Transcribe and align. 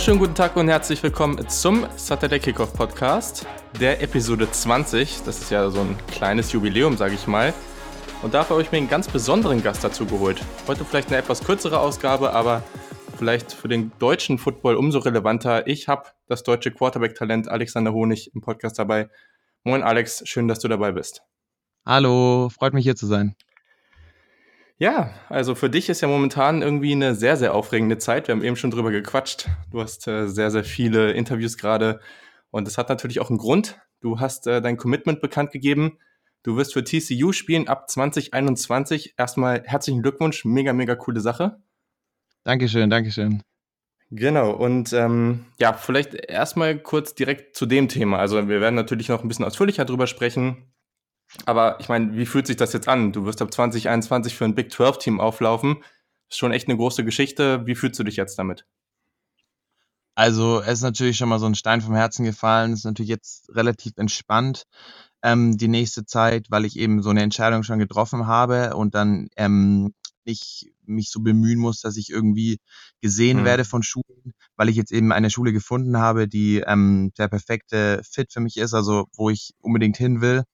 Wunderschönen 0.00 0.18
guten 0.18 0.34
Tag 0.34 0.56
und 0.56 0.66
herzlich 0.66 1.02
willkommen 1.02 1.46
zum 1.50 1.86
Saturday 1.94 2.40
Kickoff 2.40 2.72
Podcast, 2.72 3.46
der 3.78 4.00
Episode 4.00 4.50
20. 4.50 5.24
Das 5.26 5.42
ist 5.42 5.50
ja 5.50 5.68
so 5.68 5.80
ein 5.80 5.94
kleines 6.06 6.52
Jubiläum, 6.52 6.96
sage 6.96 7.16
ich 7.16 7.26
mal. 7.26 7.52
Und 8.22 8.32
dafür 8.32 8.56
habe 8.56 8.62
ich 8.62 8.72
mir 8.72 8.78
einen 8.78 8.88
ganz 8.88 9.08
besonderen 9.08 9.62
Gast 9.62 9.84
dazu 9.84 10.06
geholt. 10.06 10.40
Heute 10.66 10.86
vielleicht 10.86 11.08
eine 11.08 11.18
etwas 11.18 11.44
kürzere 11.44 11.78
Ausgabe, 11.78 12.32
aber 12.32 12.62
vielleicht 13.18 13.52
für 13.52 13.68
den 13.68 13.92
deutschen 13.98 14.38
Football 14.38 14.76
umso 14.76 15.00
relevanter. 15.00 15.66
Ich 15.66 15.86
habe 15.86 16.06
das 16.28 16.44
deutsche 16.44 16.70
Quarterback-Talent 16.70 17.48
Alexander 17.48 17.92
Honig 17.92 18.34
im 18.34 18.40
Podcast 18.40 18.78
dabei. 18.78 19.10
Moin 19.64 19.82
Alex, 19.82 20.22
schön, 20.26 20.48
dass 20.48 20.60
du 20.60 20.68
dabei 20.68 20.92
bist. 20.92 21.20
Hallo, 21.84 22.48
freut 22.48 22.72
mich 22.72 22.84
hier 22.84 22.96
zu 22.96 23.06
sein. 23.06 23.36
Ja, 24.80 25.12
also 25.28 25.54
für 25.54 25.68
dich 25.68 25.90
ist 25.90 26.00
ja 26.00 26.08
momentan 26.08 26.62
irgendwie 26.62 26.92
eine 26.92 27.14
sehr, 27.14 27.36
sehr 27.36 27.54
aufregende 27.54 27.98
Zeit. 27.98 28.28
Wir 28.28 28.34
haben 28.34 28.42
eben 28.42 28.56
schon 28.56 28.70
drüber 28.70 28.90
gequatscht. 28.90 29.46
Du 29.70 29.82
hast 29.82 30.08
äh, 30.08 30.26
sehr, 30.26 30.50
sehr 30.50 30.64
viele 30.64 31.12
Interviews 31.12 31.58
gerade 31.58 32.00
und 32.50 32.66
das 32.66 32.78
hat 32.78 32.88
natürlich 32.88 33.20
auch 33.20 33.28
einen 33.28 33.38
Grund. 33.38 33.78
Du 34.00 34.20
hast 34.20 34.46
äh, 34.46 34.62
dein 34.62 34.78
Commitment 34.78 35.20
bekannt 35.20 35.50
gegeben. 35.50 35.98
Du 36.42 36.56
wirst 36.56 36.72
für 36.72 36.82
TCU 36.82 37.32
spielen 37.32 37.68
ab 37.68 37.90
2021. 37.90 39.16
Erstmal 39.18 39.62
herzlichen 39.66 40.00
Glückwunsch, 40.00 40.46
mega, 40.46 40.72
mega 40.72 40.94
coole 40.94 41.20
Sache. 41.20 41.58
Dankeschön, 42.44 42.88
Dankeschön. 42.88 43.42
Genau, 44.10 44.50
und 44.50 44.94
ähm, 44.94 45.44
ja, 45.58 45.74
vielleicht 45.74 46.14
erstmal 46.14 46.78
kurz 46.78 47.14
direkt 47.14 47.54
zu 47.54 47.66
dem 47.66 47.88
Thema. 47.88 48.18
Also 48.18 48.48
wir 48.48 48.62
werden 48.62 48.76
natürlich 48.76 49.10
noch 49.10 49.22
ein 49.22 49.28
bisschen 49.28 49.44
ausführlicher 49.44 49.84
drüber 49.84 50.06
sprechen. 50.06 50.69
Aber 51.46 51.78
ich 51.80 51.88
meine, 51.88 52.16
wie 52.16 52.26
fühlt 52.26 52.46
sich 52.46 52.56
das 52.56 52.72
jetzt 52.72 52.88
an? 52.88 53.12
Du 53.12 53.24
wirst 53.24 53.40
ab 53.42 53.52
2021 53.52 54.34
für 54.34 54.44
ein 54.44 54.54
Big 54.54 54.70
12-Team 54.70 55.20
auflaufen. 55.20 55.82
Ist 56.28 56.38
schon 56.38 56.52
echt 56.52 56.68
eine 56.68 56.76
große 56.76 57.04
Geschichte. 57.04 57.66
Wie 57.66 57.74
fühlst 57.74 57.98
du 57.98 58.04
dich 58.04 58.16
jetzt 58.16 58.38
damit? 58.38 58.66
Also, 60.14 60.60
es 60.60 60.74
ist 60.74 60.82
natürlich 60.82 61.16
schon 61.16 61.28
mal 61.28 61.38
so 61.38 61.46
ein 61.46 61.54
Stein 61.54 61.80
vom 61.80 61.94
Herzen 61.94 62.24
gefallen. 62.24 62.72
Es 62.72 62.80
ist 62.80 62.84
natürlich 62.84 63.08
jetzt 63.08 63.48
relativ 63.54 63.92
entspannt 63.96 64.64
ähm, 65.22 65.56
die 65.56 65.68
nächste 65.68 66.04
Zeit, 66.04 66.46
weil 66.50 66.64
ich 66.64 66.76
eben 66.78 67.02
so 67.02 67.10
eine 67.10 67.22
Entscheidung 67.22 67.62
schon 67.62 67.78
getroffen 67.78 68.26
habe 68.26 68.76
und 68.76 68.94
dann 68.94 69.28
ähm, 69.36 69.94
nicht 70.24 70.66
mich 70.84 71.10
so 71.10 71.20
bemühen 71.20 71.58
muss, 71.58 71.80
dass 71.80 71.96
ich 71.96 72.10
irgendwie 72.10 72.58
gesehen 73.00 73.40
mhm. 73.40 73.44
werde 73.44 73.64
von 73.64 73.82
Schulen, 73.82 74.34
weil 74.56 74.68
ich 74.68 74.76
jetzt 74.76 74.92
eben 74.92 75.12
eine 75.12 75.30
Schule 75.30 75.52
gefunden 75.52 75.98
habe, 75.98 76.28
die 76.28 76.58
ähm, 76.66 77.12
der 77.16 77.28
perfekte 77.28 78.02
Fit 78.04 78.32
für 78.32 78.40
mich 78.40 78.56
ist, 78.56 78.74
also 78.74 79.06
wo 79.14 79.30
ich 79.30 79.54
unbedingt 79.60 79.96
hin 79.96 80.20
will 80.20 80.44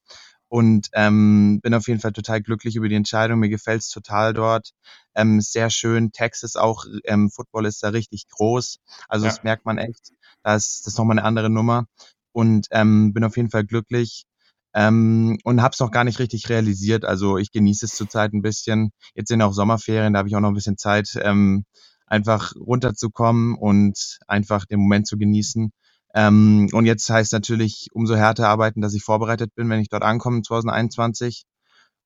und 0.49 0.89
ähm, 0.95 1.61
bin 1.63 1.75
auf 1.75 1.89
jeden 1.89 2.01
Fall 2.01 2.13
total 2.13 2.41
glücklich 2.41 2.77
über 2.77 2.89
die 2.89 2.95
Entscheidung. 2.95 3.41
Mir 3.41 3.49
gefällt's 3.49 3.89
total 3.89 4.33
dort. 4.33 4.71
Ähm, 5.15 5.41
sehr 5.41 5.71
schön. 5.71 6.13
Texas 6.13 6.57
auch, 6.57 6.85
ähm, 7.05 7.31
Football 7.31 7.67
ist 7.67 7.83
da 7.83 7.89
richtig 7.89 8.29
groß. 8.29 8.79
Also 9.09 9.27
ja. 9.27 9.33
das 9.33 9.43
merkt 9.43 9.65
man 9.67 9.79
echt. 9.79 10.13
Da 10.43 10.55
ist 10.55 10.87
das 10.87 10.97
nochmal 10.97 11.19
eine 11.19 11.27
andere 11.27 11.51
Nummer. 11.51 11.87
Und 12.33 12.69
ähm, 12.71 13.13
bin 13.13 13.25
auf 13.25 13.37
jeden 13.37 13.51
Fall 13.51 13.65
glücklich. 13.65 14.27
Ähm, 14.75 15.39
und 15.43 15.63
habe 15.63 15.73
es 15.73 15.81
noch 15.81 15.91
gar 15.91 16.05
nicht 16.05 16.19
richtig 16.19 16.49
realisiert. 16.49 17.05
Also 17.05 17.39
ich 17.39 17.51
genieße 17.51 17.87
es 17.87 17.93
zurzeit 17.93 18.33
ein 18.35 18.43
bisschen. 18.43 18.91
Jetzt 19.15 19.29
sind 19.29 19.43
auch 19.43 19.55
Sommerferien, 19.55 20.13
da 20.13 20.19
habe 20.19 20.29
ich 20.29 20.37
auch 20.37 20.41
noch 20.41 20.51
ein 20.51 20.55
bisschen 20.55 20.77
Zeit, 20.77 21.19
ähm, 21.23 21.65
einfach 22.07 22.55
runterzukommen 22.55 23.57
und 23.57 24.19
einfach 24.29 24.67
den 24.67 24.81
Moment 24.81 25.07
zu 25.07 25.17
genießen. 25.17 25.73
Ähm, 26.17 26.69
und 26.73 26.87
jetzt 26.87 27.11
heißt 27.11 27.35
natürlich 27.35 27.89
umso 27.93 28.17
härter 28.17 28.49
arbeiten, 28.49 28.81
dass 28.81 28.95
ich 28.95 29.05
vorbereitet 29.05 29.55
bin, 29.55 29.69
wenn 29.69 29.81
ich 29.81 29.91
dort 29.91 30.03
ankomme 30.03 30.41
2021. 30.41 31.45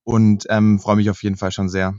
Und 0.02 0.46
ähm, 0.50 0.80
freue 0.80 0.96
mich 0.96 1.08
auf 1.10 1.22
jeden 1.22 1.36
Fall 1.36 1.52
schon 1.52 1.68
sehr. 1.68 1.94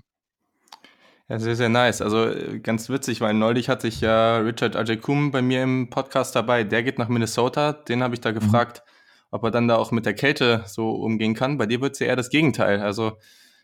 Ja, 1.30 1.40
sehr, 1.40 1.56
sehr 1.56 1.69
nice. 1.69 2.02
Also 2.02 2.25
äh, 2.25 2.59
ganz 2.59 2.90
witzig, 2.90 3.22
weil 3.22 3.34
neulich 3.34 3.69
hatte 3.69 3.88
ich 3.88 4.02
ja 4.02 4.40
Richard 4.40 4.75
Ajekum 4.75 5.31
bei 5.31 5.41
mir 5.41 5.63
im 5.63 5.90
Podcast 5.90 6.36
dabei. 6.36 6.66
Der 6.66 6.84
geht 6.84 7.00
nach 7.00 7.08
Minnesota. 7.08 7.72
Den 7.72 8.03
habe 8.03 8.13
ich 8.13 8.19
da 8.19 8.31
mhm. 8.31 8.40
gefragt, 8.40 8.84
mhm. 8.86 9.28
ob 9.31 9.44
er 9.46 9.52
dann 9.52 9.69
da 9.69 9.78
auch 9.78 9.91
mit 9.91 10.06
der 10.06 10.13
Kälte 10.13 10.66
so 10.68 10.91
umgehen 10.91 11.34
kann. 11.34 11.57
Bei 11.57 11.66
dir 11.66 11.80
wird 11.80 11.94
es 11.94 12.00
ja 12.00 12.07
eher 12.07 12.18
das 12.18 12.30
Gegenteil. 12.30 12.81
Also 12.81 13.13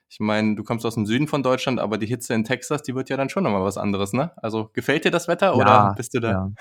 ich 0.07 0.21
meine, 0.21 0.55
du 0.55 0.63
kommst 0.63 0.85
aus 0.85 0.95
dem 0.95 1.05
Süden 1.05 1.27
von 1.27 1.43
Deutschland, 1.43 1.81
aber 1.81 1.97
die 1.97 2.07
Hitze 2.07 2.33
in 2.33 2.45
Texas, 2.45 2.81
die 2.81 2.95
wird 2.95 3.09
ja 3.09 3.17
dann 3.17 3.27
schon 3.27 3.43
nochmal 3.43 3.65
was 3.65 3.77
anderes, 3.77 4.13
ne? 4.13 4.31
Also 4.37 4.69
gefällt 4.71 5.03
dir 5.03 5.11
das 5.11 5.27
Wetter 5.27 5.47
ja, 5.47 5.53
oder 5.53 5.93
bist 5.97 6.13
du 6.13 6.21
da? 6.21 6.31
Ja. 6.31 6.51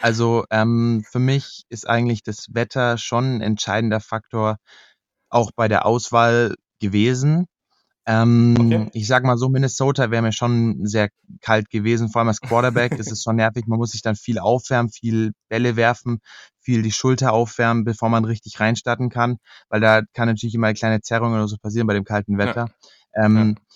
Also 0.00 0.44
ähm, 0.50 1.04
für 1.10 1.18
mich 1.18 1.64
ist 1.68 1.88
eigentlich 1.88 2.22
das 2.22 2.46
Wetter 2.52 2.98
schon 2.98 3.36
ein 3.36 3.40
entscheidender 3.40 4.00
Faktor 4.00 4.56
auch 5.28 5.50
bei 5.54 5.68
der 5.68 5.86
Auswahl 5.86 6.54
gewesen. 6.80 7.46
Ähm, 8.06 8.56
okay. 8.58 8.90
Ich 8.94 9.06
sag 9.06 9.24
mal 9.24 9.36
so, 9.36 9.50
Minnesota 9.50 10.10
wäre 10.10 10.22
mir 10.22 10.32
schon 10.32 10.86
sehr 10.86 11.10
kalt 11.42 11.68
gewesen, 11.68 12.08
vor 12.08 12.20
allem 12.20 12.28
als 12.28 12.40
Quarterback 12.40 12.92
ist 12.92 13.12
es 13.12 13.22
schon 13.22 13.36
nervig. 13.36 13.66
Man 13.66 13.78
muss 13.78 13.90
sich 13.90 14.00
dann 14.00 14.16
viel 14.16 14.38
aufwärmen, 14.38 14.90
viel 14.90 15.32
Bälle 15.50 15.76
werfen, 15.76 16.20
viel 16.60 16.80
die 16.80 16.92
Schulter 16.92 17.34
aufwärmen, 17.34 17.84
bevor 17.84 18.08
man 18.08 18.24
richtig 18.24 18.60
reinstarten 18.60 19.10
kann, 19.10 19.36
weil 19.68 19.80
da 19.80 20.00
kann 20.14 20.28
natürlich 20.28 20.54
immer 20.54 20.68
eine 20.68 20.74
kleine 20.74 21.02
Zerrung 21.02 21.34
oder 21.34 21.48
so 21.48 21.56
passieren 21.60 21.86
bei 21.86 21.92
dem 21.92 22.04
kalten 22.04 22.38
Wetter. 22.38 22.68
Ja. 23.14 23.24
Ähm, 23.26 23.56
ja 23.56 23.67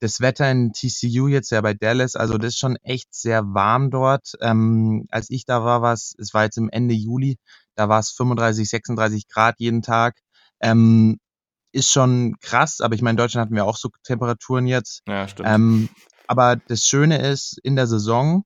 das 0.00 0.20
Wetter 0.20 0.50
in 0.50 0.72
TCU 0.72 1.28
jetzt 1.28 1.50
ja 1.50 1.60
bei 1.60 1.74
Dallas, 1.74 2.16
also 2.16 2.38
das 2.38 2.54
ist 2.54 2.58
schon 2.58 2.76
echt 2.76 3.14
sehr 3.14 3.42
warm 3.54 3.90
dort. 3.90 4.32
Ähm, 4.40 5.06
als 5.10 5.30
ich 5.30 5.44
da 5.44 5.62
war, 5.64 5.82
war 5.82 5.92
es, 5.92 6.14
es 6.18 6.34
war 6.34 6.44
jetzt 6.44 6.58
im 6.58 6.70
Ende 6.70 6.94
Juli, 6.94 7.38
da 7.74 7.88
war 7.88 8.00
es 8.00 8.10
35, 8.10 8.68
36 8.68 9.28
Grad 9.28 9.56
jeden 9.58 9.82
Tag. 9.82 10.18
Ähm, 10.60 11.18
ist 11.72 11.92
schon 11.92 12.36
krass, 12.40 12.80
aber 12.80 12.94
ich 12.94 13.02
meine, 13.02 13.12
in 13.12 13.16
Deutschland 13.18 13.46
hatten 13.46 13.54
wir 13.54 13.64
auch 13.64 13.76
so 13.76 13.90
Temperaturen 14.02 14.66
jetzt. 14.66 15.02
Ja, 15.06 15.28
stimmt. 15.28 15.48
Ähm, 15.48 15.88
aber 16.26 16.56
das 16.56 16.86
Schöne 16.86 17.18
ist, 17.18 17.58
in 17.62 17.76
der 17.76 17.86
Saison 17.86 18.44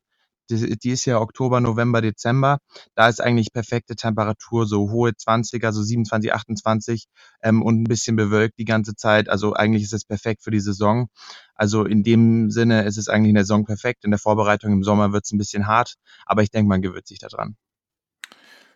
die, 0.50 0.78
die 0.78 0.90
ist 0.90 1.04
ja 1.04 1.20
Oktober, 1.20 1.60
November, 1.60 2.00
Dezember. 2.00 2.58
Da 2.94 3.08
ist 3.08 3.20
eigentlich 3.20 3.52
perfekte 3.52 3.96
Temperatur, 3.96 4.66
so 4.66 4.90
hohe 4.90 5.10
20er, 5.10 5.72
so 5.72 5.82
27, 5.82 6.32
28 6.32 7.06
ähm, 7.42 7.62
und 7.62 7.82
ein 7.82 7.84
bisschen 7.84 8.16
bewölkt 8.16 8.58
die 8.58 8.64
ganze 8.64 8.94
Zeit. 8.94 9.28
Also 9.28 9.54
eigentlich 9.54 9.82
ist 9.82 9.92
es 9.92 10.04
perfekt 10.04 10.42
für 10.42 10.50
die 10.50 10.60
Saison. 10.60 11.08
Also 11.54 11.84
in 11.84 12.02
dem 12.02 12.50
Sinne 12.50 12.84
ist 12.84 12.98
es 12.98 13.08
eigentlich 13.08 13.30
in 13.30 13.36
der 13.36 13.44
Saison 13.44 13.64
perfekt. 13.64 14.04
In 14.04 14.10
der 14.10 14.20
Vorbereitung 14.20 14.72
im 14.72 14.82
Sommer 14.82 15.12
wird 15.12 15.24
es 15.24 15.32
ein 15.32 15.38
bisschen 15.38 15.66
hart, 15.66 15.94
aber 16.26 16.42
ich 16.42 16.50
denke, 16.50 16.68
man 16.68 16.82
gewöhnt 16.82 17.06
sich 17.06 17.18
daran. 17.18 17.56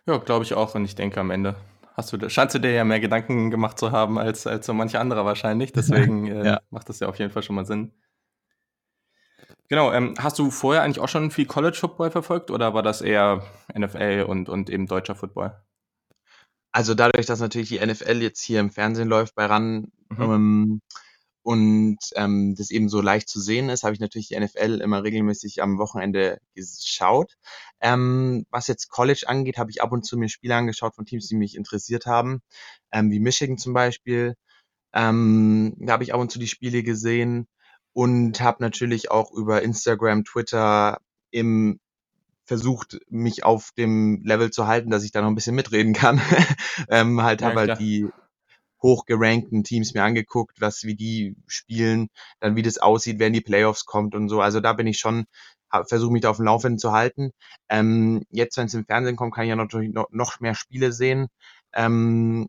Ja, 0.05 0.17
glaube 0.17 0.43
ich 0.43 0.53
auch. 0.53 0.75
Und 0.75 0.85
ich 0.85 0.95
denke, 0.95 1.19
am 1.19 1.29
Ende 1.29 1.55
hast 1.93 2.13
du, 2.13 2.29
scheinst 2.29 2.55
du 2.55 2.59
dir 2.59 2.71
ja 2.71 2.83
mehr 2.83 2.99
Gedanken 2.99 3.51
gemacht 3.51 3.77
zu 3.77 3.91
haben 3.91 4.17
als, 4.17 4.47
als 4.47 4.65
so 4.65 4.73
manche 4.73 4.99
andere 4.99 5.25
wahrscheinlich. 5.25 5.71
Deswegen 5.73 6.27
äh, 6.27 6.45
ja. 6.45 6.59
macht 6.69 6.89
das 6.89 6.99
ja 6.99 7.07
auf 7.07 7.19
jeden 7.19 7.31
Fall 7.31 7.43
schon 7.43 7.55
mal 7.55 7.65
Sinn. 7.65 7.93
Genau, 9.69 9.93
ähm, 9.93 10.15
hast 10.17 10.39
du 10.39 10.49
vorher 10.49 10.81
eigentlich 10.81 10.99
auch 10.99 11.07
schon 11.07 11.29
viel 11.29 11.45
College 11.45 11.77
Football 11.77 12.09
verfolgt 12.09 12.49
oder 12.49 12.73
war 12.73 12.81
das 12.81 13.01
eher 13.01 13.45
NFL 13.77 14.25
und, 14.27 14.49
und 14.49 14.69
eben 14.69 14.87
deutscher 14.87 15.15
Football? 15.15 15.61
Also 16.71 16.95
dadurch, 16.95 17.27
dass 17.27 17.39
natürlich 17.39 17.69
die 17.69 17.79
NFL 17.79 18.21
jetzt 18.21 18.41
hier 18.41 18.59
im 18.59 18.71
Fernsehen 18.71 19.07
läuft 19.07 19.35
bei 19.35 19.45
RAN 19.45 19.91
mhm. 20.09 20.21
ähm, 20.21 20.81
und 21.43 21.97
ähm, 22.15 22.55
das 22.55 22.71
eben 22.71 22.89
so 22.89 22.99
leicht 23.01 23.29
zu 23.29 23.39
sehen 23.39 23.69
ist, 23.69 23.83
habe 23.83 23.93
ich 23.93 23.99
natürlich 23.99 24.29
die 24.29 24.39
NFL 24.39 24.81
immer 24.81 25.03
regelmäßig 25.03 25.61
am 25.61 25.77
Wochenende 25.77 26.39
geschaut. 26.55 27.37
Ähm, 27.79 28.45
was 28.49 28.67
jetzt 28.67 28.89
College 28.89 29.25
angeht, 29.27 29.59
habe 29.59 29.69
ich 29.69 29.83
ab 29.83 29.91
und 29.91 30.03
zu 30.03 30.17
mir 30.17 30.29
Spiele 30.29 30.55
angeschaut 30.55 30.95
von 30.95 31.05
Teams, 31.05 31.27
die 31.27 31.35
mich 31.35 31.55
interessiert 31.55 32.07
haben, 32.07 32.41
ähm, 32.91 33.11
wie 33.11 33.19
Michigan 33.19 33.57
zum 33.59 33.73
Beispiel. 33.73 34.35
Ähm, 34.93 35.75
da 35.79 35.93
habe 35.93 36.03
ich 36.03 36.13
ab 36.13 36.19
und 36.19 36.31
zu 36.31 36.39
die 36.39 36.47
Spiele 36.47 36.81
gesehen 36.81 37.47
und 37.93 38.41
habe 38.41 38.63
natürlich 38.63 39.11
auch 39.11 39.31
über 39.31 39.61
Instagram, 39.61 40.23
Twitter 40.25 40.99
im 41.31 41.79
versucht, 42.49 42.99
mich 43.09 43.43
auf 43.43 43.71
dem 43.77 44.23
Level 44.23 44.49
zu 44.49 44.65
halten, 44.65 44.89
dass 44.89 45.03
ich 45.03 45.11
da 45.11 45.21
noch 45.21 45.27
ein 45.27 45.35
bisschen 45.35 45.55
mitreden 45.55 45.93
kann. 45.93 46.19
ähm, 46.89 47.21
halt 47.21 47.41
ja, 47.41 47.47
habe 47.47 47.59
halt 47.59 47.79
die 47.79 48.09
hochgerankten 48.81 49.63
Teams 49.63 49.93
mir 49.93 50.03
angeguckt, 50.03 50.59
was 50.59 50.83
wie 50.83 50.95
die 50.95 51.35
spielen, 51.45 52.09
dann 52.39 52.55
wie 52.55 52.63
das 52.63 52.79
aussieht, 52.79 53.19
wer 53.19 53.27
in 53.27 53.33
die 53.33 53.41
Playoffs 53.41 53.85
kommt 53.85 54.15
und 54.15 54.29
so. 54.29 54.41
Also 54.41 54.61
da 54.61 54.73
bin 54.73 54.87
ich 54.87 54.97
schon, 54.97 55.25
versuche 55.85 56.11
mich 56.11 56.21
da 56.23 56.31
auf 56.31 56.37
dem 56.37 56.45
Laufenden 56.45 56.79
zu 56.79 56.91
halten. 56.91 57.31
Ähm, 57.69 58.23
jetzt, 58.31 58.57
wenn 58.57 58.65
es 58.65 58.73
im 58.73 58.85
Fernsehen 58.85 59.15
kommt, 59.15 59.35
kann 59.35 59.43
ich 59.43 59.49
ja 59.49 59.55
natürlich 59.55 59.93
noch, 59.93 60.07
noch 60.11 60.39
mehr 60.39 60.55
Spiele 60.55 60.91
sehen. 60.91 61.27
Ähm, 61.73 62.47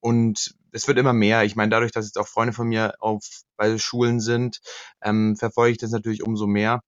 und 0.00 0.54
es 0.72 0.88
wird 0.88 0.98
immer 0.98 1.12
mehr. 1.12 1.44
Ich 1.44 1.56
meine, 1.56 1.70
dadurch, 1.70 1.92
dass 1.92 2.06
jetzt 2.06 2.18
auch 2.18 2.28
Freunde 2.28 2.52
von 2.52 2.68
mir 2.68 2.94
auf 3.00 3.24
bei 3.56 3.78
Schulen 3.78 4.20
sind, 4.20 4.60
ähm, 5.02 5.36
verfolge 5.36 5.72
ich 5.72 5.78
das 5.78 5.90
natürlich 5.90 6.22
umso 6.22 6.46
mehr. 6.46 6.82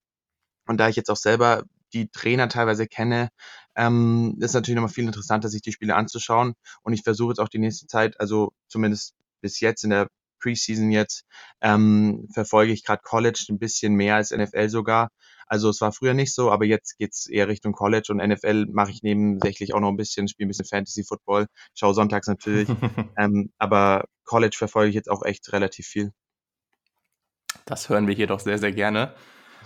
Und 0.66 0.78
da 0.78 0.88
ich 0.88 0.96
jetzt 0.96 1.10
auch 1.10 1.16
selber 1.16 1.64
die 1.92 2.08
Trainer 2.08 2.48
teilweise 2.48 2.86
kenne, 2.86 3.30
ähm, 3.76 4.36
ist 4.40 4.54
natürlich 4.54 4.76
nochmal 4.76 4.92
viel 4.92 5.06
interessanter, 5.06 5.48
sich 5.48 5.62
die 5.62 5.72
Spiele 5.72 5.96
anzuschauen. 5.96 6.54
Und 6.82 6.92
ich 6.92 7.02
versuche 7.02 7.32
jetzt 7.32 7.40
auch 7.40 7.48
die 7.48 7.58
nächste 7.58 7.86
Zeit, 7.86 8.18
also 8.20 8.52
zumindest 8.68 9.14
bis 9.40 9.60
jetzt 9.60 9.84
in 9.84 9.90
der 9.90 10.08
Preseason 10.44 10.90
jetzt, 10.90 11.24
ähm, 11.62 12.28
verfolge 12.32 12.72
ich 12.72 12.84
gerade 12.84 13.02
College 13.02 13.46
ein 13.48 13.58
bisschen 13.58 13.94
mehr 13.94 14.16
als 14.16 14.30
NFL 14.30 14.68
sogar. 14.68 15.08
Also 15.46 15.68
es 15.70 15.80
war 15.80 15.92
früher 15.92 16.14
nicht 16.14 16.34
so, 16.34 16.50
aber 16.50 16.64
jetzt 16.64 16.98
geht's 16.98 17.26
eher 17.26 17.48
Richtung 17.48 17.72
College 17.72 18.08
und 18.10 18.18
NFL 18.18 18.66
mache 18.70 18.90
ich 18.90 19.02
nebensächlich 19.02 19.74
auch 19.74 19.80
noch 19.80 19.90
ein 19.90 19.96
bisschen, 19.96 20.28
spiele 20.28 20.46
ein 20.46 20.48
bisschen 20.48 20.66
Fantasy 20.66 21.04
Football, 21.04 21.46
schaue 21.74 21.94
sonntags 21.94 22.26
natürlich. 22.26 22.68
ähm, 23.18 23.52
aber 23.58 24.04
College 24.24 24.56
verfolge 24.56 24.90
ich 24.90 24.94
jetzt 24.94 25.10
auch 25.10 25.24
echt 25.24 25.52
relativ 25.52 25.86
viel. 25.86 26.12
Das 27.66 27.88
hören 27.88 28.06
wir 28.06 28.14
hier 28.14 28.26
doch 28.26 28.40
sehr, 28.40 28.58
sehr 28.58 28.72
gerne. 28.72 29.14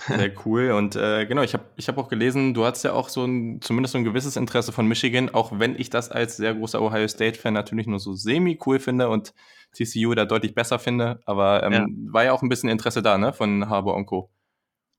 Sehr 0.07 0.33
cool. 0.47 0.71
Und 0.73 0.97
äh, 0.97 1.27
genau, 1.27 1.43
ich 1.43 1.55
habe 1.55 1.65
ich 1.77 1.89
hab 1.89 1.99
auch 1.99 2.09
gelesen, 2.09 2.55
du 2.55 2.65
hast 2.65 2.85
ja 2.85 2.93
auch 2.93 3.09
so 3.09 3.25
ein, 3.25 3.61
zumindest 3.61 3.93
so 3.93 3.99
ein 3.99 4.05
gewisses 4.05 4.37
Interesse 4.37 4.73
von 4.73 4.87
Michigan, 4.87 5.31
auch 5.31 5.53
wenn 5.59 5.79
ich 5.79 5.91
das 5.91 6.11
als 6.11 6.37
sehr 6.37 6.55
großer 6.55 6.81
Ohio 6.81 7.09
State-Fan 7.09 7.55
natürlich 7.55 7.87
nur 7.87 7.99
so 7.99 8.15
semi-cool 8.15 8.79
finde 8.79 9.09
und 9.09 9.35
TCU 9.75 10.15
da 10.15 10.25
deutlich 10.25 10.55
besser 10.55 10.79
finde. 10.79 11.21
Aber 11.27 11.63
ähm, 11.63 11.73
ja. 11.73 11.87
war 12.13 12.25
ja 12.25 12.33
auch 12.33 12.43
ein 12.43 12.49
bisschen 12.49 12.69
Interesse 12.69 13.03
da, 13.03 13.19
ne, 13.19 13.33
von 13.33 13.69
Harbour 13.69 13.95
und 13.95 14.07
Co. 14.07 14.31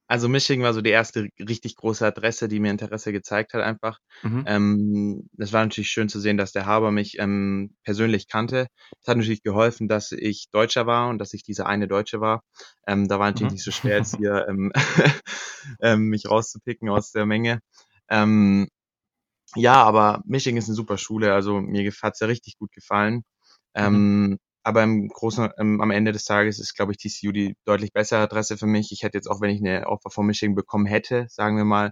Also 0.09 0.27
Michigan 0.27 0.63
war 0.63 0.73
so 0.73 0.81
die 0.81 0.89
erste 0.89 1.29
richtig 1.37 1.75
große 1.75 2.03
Adresse, 2.03 2.47
die 2.47 2.59
mir 2.59 2.71
Interesse 2.71 3.11
gezeigt 3.11 3.53
hat 3.53 3.61
einfach. 3.61 3.99
Mhm. 4.23 4.43
Ähm, 4.47 5.29
das 5.33 5.53
war 5.53 5.63
natürlich 5.63 5.91
schön 5.91 6.09
zu 6.09 6.19
sehen, 6.19 6.35
dass 6.35 6.51
der 6.51 6.65
Haber 6.65 6.89
mich 6.89 7.19
ähm, 7.19 7.75
persönlich 7.83 8.27
kannte. 8.27 8.65
Es 8.99 9.07
hat 9.07 9.17
natürlich 9.17 9.43
geholfen, 9.43 9.87
dass 9.87 10.11
ich 10.11 10.47
Deutscher 10.51 10.87
war 10.87 11.09
und 11.09 11.19
dass 11.19 11.33
ich 11.35 11.43
dieser 11.43 11.67
eine 11.67 11.87
Deutsche 11.87 12.19
war. 12.21 12.41
Ähm, 12.87 13.07
da 13.07 13.19
war 13.19 13.27
natürlich 13.27 13.51
mhm. 13.51 13.53
nicht 13.53 13.63
so 13.63 13.69
schwer, 13.69 13.97
jetzt 13.97 14.15
hier 14.17 14.47
ähm, 14.49 14.71
ähm, 15.79 16.07
mich 16.07 16.27
rauszupicken 16.27 16.89
aus 16.89 17.11
der 17.11 17.27
Menge. 17.27 17.59
Ähm, 18.09 18.67
ja, 19.55 19.75
aber 19.75 20.23
Michigan 20.25 20.57
ist 20.57 20.69
eine 20.69 20.75
super 20.75 20.97
Schule, 20.97 21.35
also 21.35 21.61
mir 21.61 21.91
hat 22.01 22.13
es 22.15 22.19
ja 22.19 22.25
richtig 22.25 22.57
gut 22.57 22.71
gefallen. 22.71 23.17
Mhm. 23.75 23.85
Ähm, 23.85 24.39
aber 24.69 24.83
im 24.83 25.07
Großen, 25.07 25.49
ähm, 25.57 25.81
am 25.81 25.89
Ende 25.89 26.11
des 26.11 26.25
Tages 26.25 26.59
ist, 26.59 26.75
glaube 26.75 26.91
ich, 26.91 26.99
TCU 26.99 27.31
die 27.31 27.57
deutlich 27.65 27.91
bessere 27.91 28.21
Adresse 28.21 28.55
für 28.55 28.67
mich. 28.67 28.91
Ich 28.91 29.01
hätte 29.01 29.17
jetzt 29.17 29.25
auch, 29.25 29.41
wenn 29.41 29.49
ich 29.49 29.59
eine 29.61 29.87
Offer 29.87 30.11
von 30.11 30.27
Michigan 30.27 30.53
bekommen 30.53 30.85
hätte, 30.85 31.25
sagen 31.27 31.57
wir 31.57 31.65
mal, 31.65 31.91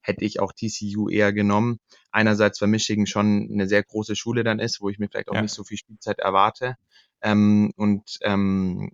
hätte 0.00 0.24
ich 0.24 0.40
auch 0.40 0.52
TCU 0.52 1.10
eher 1.10 1.34
genommen. 1.34 1.80
Einerseits, 2.10 2.62
weil 2.62 2.68
Michigan 2.68 3.06
schon 3.06 3.50
eine 3.52 3.68
sehr 3.68 3.82
große 3.82 4.16
Schule 4.16 4.42
dann 4.42 4.58
ist, 4.58 4.80
wo 4.80 4.88
ich 4.88 4.98
mir 4.98 5.08
vielleicht 5.08 5.28
auch 5.28 5.34
ja. 5.34 5.42
nicht 5.42 5.52
so 5.52 5.64
viel 5.64 5.76
Spielzeit 5.76 6.18
erwarte. 6.18 6.76
Ähm, 7.20 7.74
und 7.76 8.18
ähm, 8.22 8.92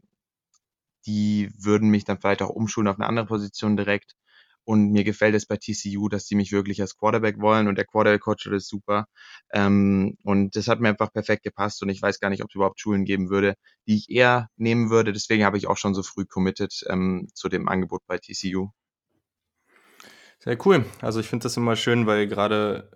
die 1.07 1.53
würden 1.57 1.89
mich 1.89 2.05
dann 2.05 2.21
vielleicht 2.21 2.43
auch 2.43 2.51
umschulen 2.51 2.89
auf 2.89 2.97
eine 2.97 3.07
andere 3.07 3.27
Position 3.27 3.77
direkt. 3.77 4.17
Und 4.71 4.93
mir 4.93 5.03
gefällt 5.03 5.35
es 5.35 5.47
bei 5.47 5.57
TCU, 5.57 6.09
dass 6.09 6.27
die 6.27 6.37
mich 6.37 6.53
wirklich 6.53 6.81
als 6.81 6.97
Quarterback 6.97 7.41
wollen 7.41 7.67
und 7.67 7.75
der 7.75 7.87
Quarterback-Coach 7.87 8.47
ist 8.47 8.69
super. 8.69 9.07
Ähm, 9.53 10.17
und 10.23 10.55
das 10.55 10.69
hat 10.69 10.79
mir 10.79 10.91
einfach 10.91 11.13
perfekt 11.13 11.43
gepasst 11.43 11.83
und 11.83 11.89
ich 11.89 12.01
weiß 12.01 12.21
gar 12.21 12.31
nicht, 12.31 12.41
ob 12.45 12.51
es 12.51 12.55
überhaupt 12.55 12.79
Schulen 12.79 13.05
geben 13.05 13.31
würde, 13.31 13.57
die 13.89 13.97
ich 13.97 14.09
eher 14.11 14.49
nehmen 14.57 14.89
würde. 14.89 15.13
Deswegen 15.13 15.45
habe 15.45 15.59
ich 15.59 15.67
auch 15.67 15.77
schon 15.77 15.93
so 15.93 16.05
früh 16.05 16.25
committed 16.25 16.85
ähm, 16.89 17.27
zu 17.35 17.49
dem 17.49 17.69
Angebot 17.69 18.03
bei 18.07 18.19
TCU. 18.19 18.69
Sehr 20.39 20.57
cool. 20.65 20.85
Also 21.01 21.19
ich 21.19 21.27
finde 21.27 21.43
das 21.43 21.57
immer 21.57 21.75
schön, 21.75 22.07
weil 22.07 22.29
gerade, 22.29 22.93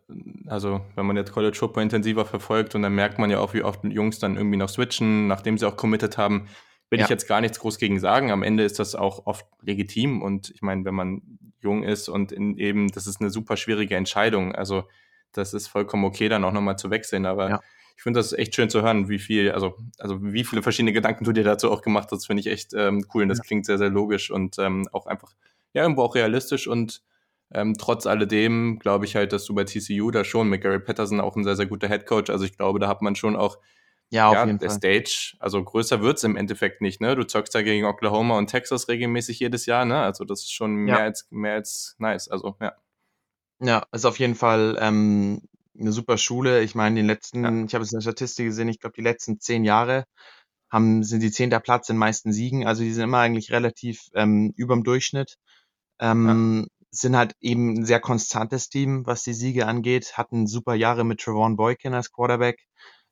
also 0.46 0.80
wenn 0.94 1.06
man 1.06 1.16
jetzt 1.16 1.32
College 1.32 1.58
Football 1.58 1.82
intensiver 1.82 2.24
verfolgt 2.24 2.76
und 2.76 2.82
dann 2.82 2.94
merkt 2.94 3.18
man 3.18 3.30
ja 3.30 3.40
auch, 3.40 3.52
wie 3.52 3.64
oft 3.64 3.82
Jungs 3.82 4.20
dann 4.20 4.36
irgendwie 4.36 4.58
noch 4.58 4.68
switchen, 4.68 5.26
nachdem 5.26 5.58
sie 5.58 5.66
auch 5.66 5.76
committed 5.76 6.18
haben, 6.18 6.46
will 6.90 7.00
ja. 7.00 7.06
ich 7.06 7.10
jetzt 7.10 7.26
gar 7.26 7.40
nichts 7.40 7.58
groß 7.58 7.78
gegen 7.78 7.98
sagen. 7.98 8.30
Am 8.30 8.44
Ende 8.44 8.62
ist 8.62 8.78
das 8.78 8.94
auch 8.94 9.26
oft 9.26 9.44
legitim 9.60 10.22
und 10.22 10.50
ich 10.50 10.62
meine, 10.62 10.84
wenn 10.84 10.94
man 10.94 11.20
jung 11.64 11.82
ist 11.82 12.08
und 12.08 12.30
in 12.30 12.56
eben, 12.56 12.88
das 12.92 13.08
ist 13.08 13.20
eine 13.20 13.30
super 13.30 13.56
schwierige 13.56 13.96
Entscheidung. 13.96 14.54
Also 14.54 14.84
das 15.32 15.52
ist 15.52 15.66
vollkommen 15.66 16.04
okay, 16.04 16.28
dann 16.28 16.44
auch 16.44 16.52
nochmal 16.52 16.78
zu 16.78 16.90
wechseln. 16.90 17.26
Aber 17.26 17.50
ja. 17.50 17.60
ich 17.96 18.02
finde 18.02 18.20
das 18.20 18.32
echt 18.32 18.54
schön 18.54 18.70
zu 18.70 18.82
hören, 18.82 19.08
wie 19.08 19.18
viel, 19.18 19.50
also, 19.50 19.76
also 19.98 20.22
wie 20.22 20.44
viele 20.44 20.62
verschiedene 20.62 20.92
Gedanken 20.92 21.24
du 21.24 21.32
dir 21.32 21.44
dazu 21.44 21.70
auch 21.70 21.82
gemacht 21.82 22.10
hast, 22.12 22.26
finde 22.26 22.40
ich 22.40 22.46
echt 22.46 22.72
ähm, 22.74 23.04
cool. 23.12 23.24
Und 23.24 23.30
das 23.30 23.38
ja. 23.38 23.44
klingt 23.44 23.66
sehr, 23.66 23.78
sehr 23.78 23.90
logisch 23.90 24.30
und 24.30 24.58
ähm, 24.58 24.86
auch 24.92 25.06
einfach, 25.06 25.34
ja, 25.72 25.82
irgendwo 25.82 26.02
auch 26.02 26.14
realistisch 26.14 26.68
und 26.68 27.02
ähm, 27.52 27.74
trotz 27.78 28.06
alledem 28.06 28.78
glaube 28.78 29.04
ich 29.04 29.16
halt, 29.16 29.32
dass 29.32 29.44
du 29.44 29.54
bei 29.54 29.64
TCU 29.64 30.10
da 30.10 30.24
schon 30.24 30.48
mit 30.48 30.62
Gary 30.62 30.80
Patterson 30.80 31.20
auch 31.20 31.36
ein 31.36 31.44
sehr, 31.44 31.56
sehr 31.56 31.66
guter 31.66 31.88
Head 31.88 32.06
Coach. 32.06 32.30
Also 32.30 32.44
ich 32.44 32.56
glaube, 32.56 32.78
da 32.78 32.88
hat 32.88 33.02
man 33.02 33.16
schon 33.16 33.36
auch 33.36 33.58
ja, 34.10 34.28
auf 34.28 34.34
ja, 34.34 34.46
jeden 34.46 34.58
der 34.58 34.70
Fall. 34.70 34.78
Stage, 34.78 35.36
also 35.40 35.62
größer 35.62 36.00
wird 36.00 36.18
es 36.18 36.24
im 36.24 36.36
Endeffekt 36.36 36.80
nicht, 36.80 37.00
ne? 37.00 37.16
Du 37.16 37.26
zockst 37.26 37.54
da 37.54 37.62
gegen 37.62 37.84
Oklahoma 37.84 38.38
und 38.38 38.48
Texas 38.48 38.88
regelmäßig 38.88 39.40
jedes 39.40 39.66
Jahr, 39.66 39.84
ne? 39.84 40.02
Also 40.02 40.24
das 40.24 40.40
ist 40.40 40.52
schon 40.52 40.74
mehr, 40.74 40.98
ja. 40.98 41.02
als, 41.04 41.26
mehr 41.30 41.54
als 41.54 41.96
nice. 41.98 42.28
Also, 42.28 42.56
ja. 42.60 42.74
Ja, 43.60 43.84
ist 43.92 44.04
auf 44.04 44.18
jeden 44.18 44.34
Fall 44.34 44.76
ähm, 44.80 45.42
eine 45.78 45.92
super 45.92 46.18
Schule. 46.18 46.62
Ich 46.62 46.74
meine, 46.74 46.96
den 46.96 47.06
letzten, 47.06 47.44
ja. 47.44 47.64
ich 47.64 47.74
habe 47.74 47.84
jetzt 47.84 47.94
eine 47.94 48.02
Statistik 48.02 48.46
gesehen, 48.46 48.68
ich 48.68 48.80
glaube, 48.80 48.94
die 48.96 49.02
letzten 49.02 49.40
zehn 49.40 49.64
Jahre 49.64 50.04
haben, 50.70 51.02
sind 51.02 51.20
die 51.20 51.30
zehnter 51.30 51.60
Platz 51.60 51.88
in 51.88 51.96
meisten 51.96 52.32
Siegen. 52.32 52.66
Also 52.66 52.82
die 52.82 52.92
sind 52.92 53.04
immer 53.04 53.18
eigentlich 53.18 53.52
relativ 53.52 54.10
ähm, 54.14 54.52
überm 54.56 54.84
Durchschnitt. 54.84 55.36
Ähm, 56.00 56.68
ja. 56.68 56.68
Sind 56.90 57.16
halt 57.16 57.34
eben 57.40 57.74
ein 57.74 57.84
sehr 57.84 58.00
konstantes 58.00 58.68
Team, 58.68 59.06
was 59.06 59.22
die 59.22 59.34
Siege 59.34 59.66
angeht. 59.66 60.16
Hatten 60.16 60.46
super 60.46 60.74
Jahre 60.74 61.04
mit 61.04 61.20
Trevon 61.20 61.56
Boykin 61.56 61.94
als 61.94 62.12
Quarterback 62.12 62.60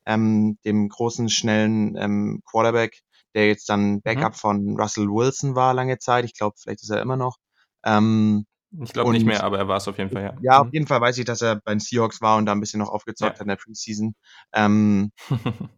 ähm, 0.05 0.57
dem 0.65 0.89
großen, 0.89 1.29
schnellen 1.29 1.95
ähm, 1.97 2.41
Quarterback, 2.49 3.01
der 3.35 3.47
jetzt 3.47 3.69
dann 3.69 3.95
mhm. 3.95 4.01
Backup 4.01 4.33
mhm. 4.33 4.37
von 4.37 4.79
Russell 4.79 5.07
Wilson 5.07 5.55
war 5.55 5.73
lange 5.73 5.97
Zeit. 5.99 6.25
Ich 6.25 6.35
glaube, 6.35 6.55
vielleicht 6.59 6.83
ist 6.83 6.89
er 6.89 7.01
immer 7.01 7.17
noch. 7.17 7.37
Ähm, 7.85 8.45
ich 8.81 8.91
glaube 8.91 9.11
nicht 9.11 9.25
mehr, 9.25 9.43
aber 9.43 9.59
er 9.59 9.67
war 9.67 9.77
es 9.77 9.87
auf 9.87 9.99
jeden 9.99 10.09
Fall, 10.09 10.23
ja. 10.23 10.33
Ja, 10.41 10.59
auf 10.59 10.67
mhm. 10.67 10.73
jeden 10.73 10.87
Fall 10.87 10.99
weiß 10.99 11.17
ich, 11.19 11.25
dass 11.25 11.41
er 11.41 11.57
bei 11.57 11.73
den 11.73 11.79
Seahawks 11.79 12.21
war 12.21 12.37
und 12.37 12.45
da 12.45 12.53
ein 12.53 12.59
bisschen 12.59 12.79
noch 12.79 12.89
aufgezockt 12.89 13.33
ja. 13.33 13.39
hat 13.39 13.41
in 13.41 13.47
der 13.47 13.55
Preseason. 13.55 14.15
Ähm, 14.51 15.11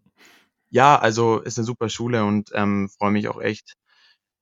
ja, 0.69 0.97
also 0.97 1.39
ist 1.39 1.57
eine 1.57 1.65
super 1.65 1.89
Schule 1.89 2.23
und 2.23 2.51
ähm, 2.53 2.89
freue 2.97 3.11
mich 3.11 3.27
auch 3.27 3.41
echt. 3.41 3.73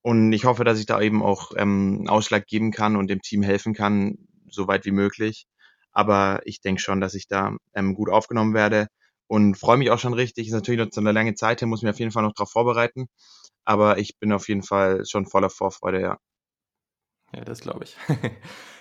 Und 0.02 0.34
ich 0.34 0.46
hoffe, 0.46 0.66
dass 0.66 0.80
ich 0.80 0.86
da 0.86 1.02
eben 1.02 1.24
auch 1.24 1.52
ähm, 1.56 2.06
Ausschlag 2.08 2.46
geben 2.46 2.72
kann 2.72 2.96
und 2.96 3.10
dem 3.10 3.22
Team 3.22 3.42
helfen 3.42 3.74
kann, 3.74 4.18
so 4.50 4.68
weit 4.68 4.86
wie 4.86 4.92
möglich. 4.92 5.48
Aber 5.92 6.42
ich 6.46 6.62
denke 6.62 6.82
schon, 6.82 7.00
dass 7.02 7.14
ich 7.14 7.28
da 7.28 7.56
ähm, 7.74 7.96
gut 7.96 8.10
aufgenommen 8.10 8.54
werde 8.54 8.88
und 9.28 9.56
freue 9.56 9.78
mich 9.78 9.92
auch 9.92 10.00
schon 10.00 10.14
richtig. 10.14 10.48
Ist 10.48 10.54
natürlich 10.54 10.80
noch 10.80 10.92
so 10.92 11.02
eine 11.02 11.12
lange 11.12 11.36
Zeit 11.36 11.60
hin, 11.60 11.70
muss 11.70 11.82
mich 11.82 11.92
auf 11.92 12.00
jeden 12.00 12.12
Fall 12.12 12.24
noch 12.24 12.34
darauf 12.34 12.52
vorbereiten. 12.52 13.08
Aber 13.66 13.98
ich 13.98 14.20
bin 14.20 14.34
auf 14.34 14.48
jeden 14.50 14.64
Fall 14.64 15.06
schon 15.06 15.26
voller 15.26 15.50
Vorfreude, 15.50 16.02
ja. 16.02 16.18
Ja, 17.36 17.44
das 17.44 17.62
glaube 17.62 17.86
ich. 17.86 17.98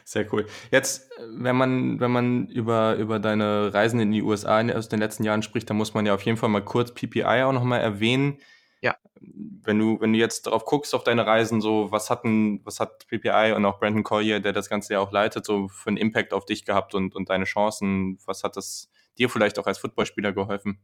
Sehr 0.05 0.31
cool. 0.33 0.47
Jetzt, 0.71 1.11
wenn 1.19 1.57
man, 1.57 2.01
wenn 2.01 2.11
man 2.11 2.49
über, 2.49 2.97
über 2.97 3.19
deine 3.19 3.73
Reisen 3.73 4.01
in 4.01 4.13
die 4.13 4.23
USA 4.23 4.61
aus 4.73 4.89
den 4.89 4.99
letzten 4.99 5.25
Jahren 5.25 5.43
spricht, 5.43 5.71
dann 5.71 5.77
muss 5.77 5.95
man 5.95 6.05
ja 6.05 6.15
auf 6.15 6.23
jeden 6.23 6.37
Fall 6.37 6.49
mal 6.49 6.65
kurz 6.65 6.93
PPI 6.93 7.45
auch 7.45 7.53
nochmal 7.53 7.81
erwähnen. 7.81 8.39
Ja. 8.83 8.97
Wenn 9.21 9.79
du, 9.79 10.01
wenn 10.01 10.13
du 10.13 10.19
jetzt 10.19 10.47
darauf 10.47 10.65
guckst, 10.65 10.95
auf 10.95 11.05
deine 11.05 11.25
Reisen, 11.25 11.61
so, 11.61 11.93
was 11.93 12.11
hatten, 12.11 12.61
was 12.65 12.81
hat 12.81 13.07
PPI 13.07 13.53
und 13.57 13.65
auch 13.65 13.79
Brandon 13.79 14.03
Collier, 14.03 14.41
der 14.41 14.53
das 14.53 14.69
Ganze 14.69 14.95
ja 14.95 15.01
auch 15.01 15.13
leitet, 15.13 15.47
so 15.47 15.69
für 15.69 15.89
einen 15.89 15.97
Impact 15.97 16.35
auf 16.35 16.45
dich 16.45 16.65
gehabt 16.65 16.95
und, 16.95 17.15
und 17.15 17.31
deine 17.31 17.45
Chancen? 17.45 18.19
Was 18.27 18.43
hat 18.43 18.57
das 18.57 18.91
dir 19.19 19.29
vielleicht 19.29 19.59
auch 19.59 19.67
als 19.67 19.79
Footballspieler 19.79 20.33
geholfen? 20.33 20.79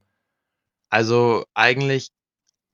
Also 0.91 1.45
eigentlich 1.55 2.11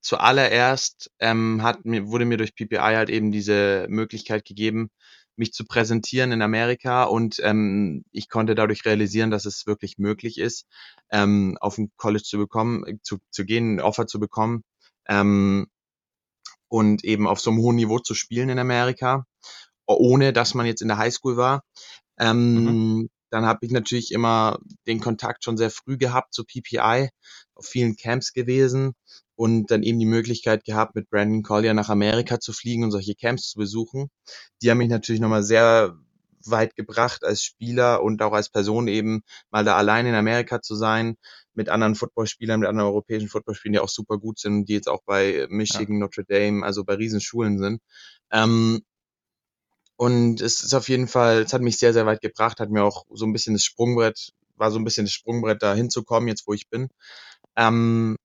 zuallererst 0.01 1.11
ähm, 1.19 1.63
hat 1.63 1.85
mir, 1.85 2.07
wurde 2.07 2.27
mir 2.27 2.37
durch 2.37 2.55
PPI 2.55 2.77
halt 2.77 3.11
eben 3.11 3.33
diese 3.33 3.87
Möglichkeit 3.89 4.45
gegeben, 4.45 4.91
mich 5.37 5.53
zu 5.53 5.65
präsentieren 5.65 6.31
in 6.31 6.43
Amerika 6.43 7.05
und 7.05 7.41
ähm, 7.43 8.05
ich 8.13 8.29
konnte 8.29 8.55
dadurch 8.55 8.85
realisieren, 8.85 9.31
dass 9.31 9.47
es 9.47 9.67
wirklich 9.67 9.99
möglich 9.99 10.39
ist, 10.39 10.67
ähm, 11.11 11.57
auf 11.61 11.79
ein 11.79 11.91
College 11.97 12.23
zu 12.23 12.39
bekommen, 12.39 12.87
äh, 12.87 12.99
zu, 13.03 13.19
zu 13.31 13.45
gehen, 13.45 13.77
ein 13.77 13.81
Offer 13.81 14.07
zu 14.07 14.21
bekommen 14.21 14.63
ähm, 15.09 15.67
und 16.69 17.03
eben 17.05 17.27
auf 17.27 17.41
so 17.41 17.51
einem 17.51 17.61
hohen 17.61 17.77
Niveau 17.77 17.99
zu 17.99 18.15
spielen 18.15 18.51
in 18.51 18.59
Amerika, 18.59 19.27
ohne 19.87 20.33
dass 20.33 20.55
man 20.55 20.67
jetzt 20.67 20.83
in 20.83 20.89
der 20.89 20.99
Highschool 20.99 21.37
war. 21.37 21.65
Ähm, 22.19 22.65
mhm. 22.65 23.11
Dann 23.35 23.47
habe 23.47 23.67
ich 23.67 23.73
natürlich 23.73 24.13
immer 24.13 24.61
den 24.87 25.01
Kontakt 25.01 25.43
schon 25.43 25.57
sehr 25.57 25.71
früh 25.71 25.99
gehabt 25.99 26.33
zu 26.33 26.45
PPI, 26.45 27.09
auf 27.57 27.67
vielen 27.67 27.97
Camps 27.97 28.33
gewesen 28.33 28.93
und 29.35 29.73
dann 29.73 29.83
eben 29.83 29.99
die 29.99 30.07
Möglichkeit 30.07 30.63
gehabt, 30.63 30.95
mit 30.95 31.11
Brandon 31.11 31.43
Collier 31.43 31.75
nach 31.75 31.89
Amerika 31.89 32.39
zu 32.39 32.53
fliegen 32.53 32.85
und 32.85 32.93
solche 32.93 33.17
Camps 33.17 33.49
zu 33.49 33.59
besuchen. 33.59 34.09
Die 34.63 34.71
haben 34.71 34.79
mich 34.79 34.89
natürlich 34.89 35.21
nochmal 35.21 35.43
sehr 35.43 35.97
weit 36.45 36.77
gebracht 36.77 37.25
als 37.25 37.43
Spieler 37.43 38.05
und 38.05 38.23
auch 38.23 38.35
als 38.35 38.51
Person 38.51 38.87
eben 38.87 39.25
mal 39.51 39.65
da 39.65 39.77
allein 39.77 40.07
in 40.07 40.15
Amerika 40.15 40.63
zu 40.63 40.77
sein, 40.77 41.17
mit 41.55 41.69
anderen 41.69 41.97
Footballspielern, 41.97 42.61
mit 42.61 42.69
anderen 42.69 42.89
europäischen 42.89 43.29
Footballspielern, 43.29 43.73
die 43.73 43.81
auch 43.81 43.89
super 43.89 44.19
gut 44.19 44.39
sind, 44.39 44.69
die 44.69 44.75
jetzt 44.75 44.89
auch 44.89 45.03
bei 45.05 45.49
Michigan, 45.51 45.95
ja. 45.95 46.01
Notre 46.03 46.25
Dame, 46.25 46.65
also 46.65 46.85
bei 46.85 46.95
Riesenschulen 46.95 47.59
sind. 47.59 47.81
Ähm, 48.31 48.85
und 49.97 50.41
es 50.41 50.63
ist 50.63 50.75
auf 50.75 50.89
jeden 50.89 51.09
Fall, 51.09 51.43
es 51.43 51.53
hat 51.53 51.63
mich 51.63 51.79
sehr, 51.79 51.93
sehr 51.93 52.07
weit 52.07 52.21
gebracht, 52.21 52.61
hat 52.61 52.71
mir 52.71 52.85
auch 52.85 53.05
so 53.11 53.27
ein 53.27 53.33
bisschen 53.33 53.55
das 53.55 53.65
Sprungbrett, 53.65 54.33
war 54.57 54.71
so 54.71 54.79
ein 54.79 54.85
bisschen 54.85 55.07
das 55.07 55.13
Sprungbrett 55.13 55.63
da 55.63 55.75
hinzukommen, 55.75 56.29
jetzt 56.29 56.47
wo 56.47 56.53
ich 56.55 56.69
bin. 56.69 56.89
Ähm, 57.57 58.17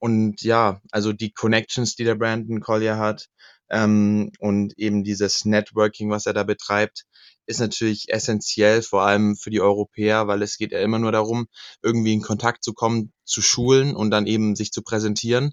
und 0.00 0.42
ja, 0.42 0.80
also 0.92 1.12
die 1.12 1.32
Connections, 1.32 1.96
die 1.96 2.04
der 2.04 2.14
Brandon 2.16 2.60
Collier 2.60 2.98
hat 2.98 3.26
ähm, 3.70 4.30
und 4.38 4.78
eben 4.78 5.04
dieses 5.04 5.44
Networking, 5.44 6.10
was 6.10 6.26
er 6.26 6.34
da 6.34 6.44
betreibt, 6.44 7.04
ist 7.46 7.60
natürlich 7.60 8.06
essentiell, 8.08 8.82
vor 8.82 9.02
allem 9.02 9.36
für 9.36 9.50
die 9.50 9.60
Europäer, 9.60 10.26
weil 10.26 10.42
es 10.42 10.58
geht 10.58 10.72
ja 10.72 10.80
immer 10.80 10.98
nur 10.98 11.12
darum, 11.12 11.46
irgendwie 11.82 12.12
in 12.12 12.22
Kontakt 12.22 12.64
zu 12.64 12.72
kommen 12.74 13.12
zu 13.24 13.42
Schulen 13.42 13.94
und 13.94 14.10
dann 14.10 14.26
eben 14.26 14.56
sich 14.56 14.72
zu 14.72 14.82
präsentieren. 14.82 15.52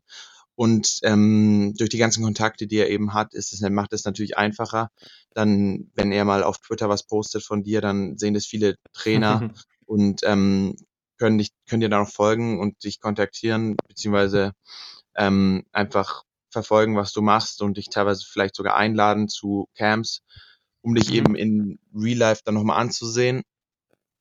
Und 0.55 0.99
ähm, 1.03 1.73
durch 1.77 1.89
die 1.89 1.97
ganzen 1.97 2.23
Kontakte, 2.23 2.67
die 2.67 2.77
er 2.77 2.89
eben 2.89 3.13
hat, 3.13 3.33
ist 3.33 3.53
es, 3.53 3.61
macht 3.69 3.93
es 3.93 4.05
natürlich 4.05 4.37
einfacher. 4.37 4.89
Dann, 5.33 5.91
wenn 5.95 6.11
er 6.11 6.25
mal 6.25 6.43
auf 6.43 6.59
Twitter 6.59 6.89
was 6.89 7.03
postet 7.03 7.43
von 7.43 7.63
dir, 7.63 7.81
dann 7.81 8.17
sehen 8.17 8.35
das 8.35 8.45
viele 8.45 8.75
Trainer 8.93 9.51
und 9.85 10.21
ähm, 10.23 10.75
können 11.17 11.37
dich, 11.37 11.49
können 11.67 11.81
dir 11.81 11.89
da 11.89 11.99
noch 11.99 12.09
folgen 12.09 12.59
und 12.59 12.83
dich 12.83 12.99
kontaktieren, 12.99 13.75
beziehungsweise 13.87 14.51
ähm, 15.15 15.63
einfach 15.71 16.23
verfolgen, 16.49 16.95
was 16.95 17.13
du 17.13 17.21
machst 17.21 17.61
und 17.61 17.77
dich 17.77 17.89
teilweise 17.89 18.25
vielleicht 18.25 18.55
sogar 18.55 18.75
einladen 18.75 19.27
zu 19.27 19.67
Camps, 19.75 20.21
um 20.81 20.93
dich 20.93 21.09
mhm. 21.09 21.15
eben 21.15 21.35
in 21.35 21.79
Real 21.95 22.17
Life 22.17 22.41
dann 22.45 22.53
nochmal 22.53 22.79
anzusehen. 22.79 23.41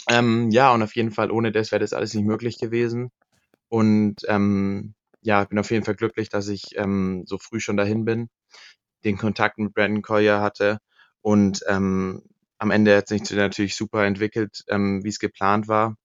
Ähm, 0.09 0.51
ja, 0.51 0.73
und 0.73 0.83
auf 0.83 0.97
jeden 0.97 1.13
Fall, 1.13 1.31
ohne 1.31 1.53
das 1.53 1.71
wäre 1.71 1.81
das 1.81 1.93
alles 1.93 2.15
nicht 2.15 2.25
möglich 2.25 2.59
gewesen. 2.59 3.11
Und 3.69 4.17
ähm, 4.29 4.95
ja, 5.23 5.45
bin 5.45 5.59
auf 5.59 5.71
jeden 5.71 5.85
Fall 5.85 5.95
glücklich, 5.95 6.29
dass 6.29 6.49
ich 6.49 6.77
ähm, 6.77 7.25
so 7.27 7.39
früh 7.39 7.61
schon 7.61 7.77
dahin 7.77 8.05
bin, 8.05 8.29
den 9.05 9.19
Kontakt 9.19 9.59
mit 9.59 9.75
Brandon 9.75 10.03
Collier 10.03 10.41
hatte 10.41 10.79
und 11.23 11.63
ähm, 11.69 12.23
am 12.59 12.71
Ende 12.71 12.97
hat 12.97 13.09
sich 13.09 13.29
natürlich 13.31 13.75
super 13.75 14.05
entwickelt, 14.05 14.65
ähm, 14.69 15.03
wie 15.03 15.09
es 15.09 15.19
geplant 15.19 15.67
war. 15.69 15.97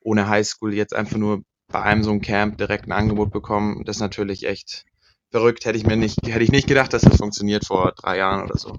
Ohne 0.00 0.28
Highschool 0.28 0.72
jetzt 0.72 0.94
einfach 0.94 1.18
nur 1.18 1.42
bei 1.68 1.82
einem 1.82 2.02
so 2.02 2.10
einem 2.10 2.22
Camp 2.22 2.58
direkt 2.58 2.86
ein 2.86 2.92
Angebot 2.92 3.32
bekommen. 3.32 3.84
Das 3.84 3.96
ist 3.96 4.00
natürlich 4.00 4.46
echt 4.46 4.84
verrückt. 5.30 5.64
Hätte 5.64 5.76
ich 5.76 5.86
mir 5.86 5.96
nicht, 5.96 6.18
hätte 6.26 6.44
ich 6.44 6.52
nicht 6.52 6.68
gedacht, 6.68 6.92
dass 6.92 7.02
das 7.02 7.18
funktioniert 7.18 7.66
vor 7.66 7.92
drei 7.92 8.18
Jahren 8.18 8.44
oder 8.44 8.56
so. 8.56 8.78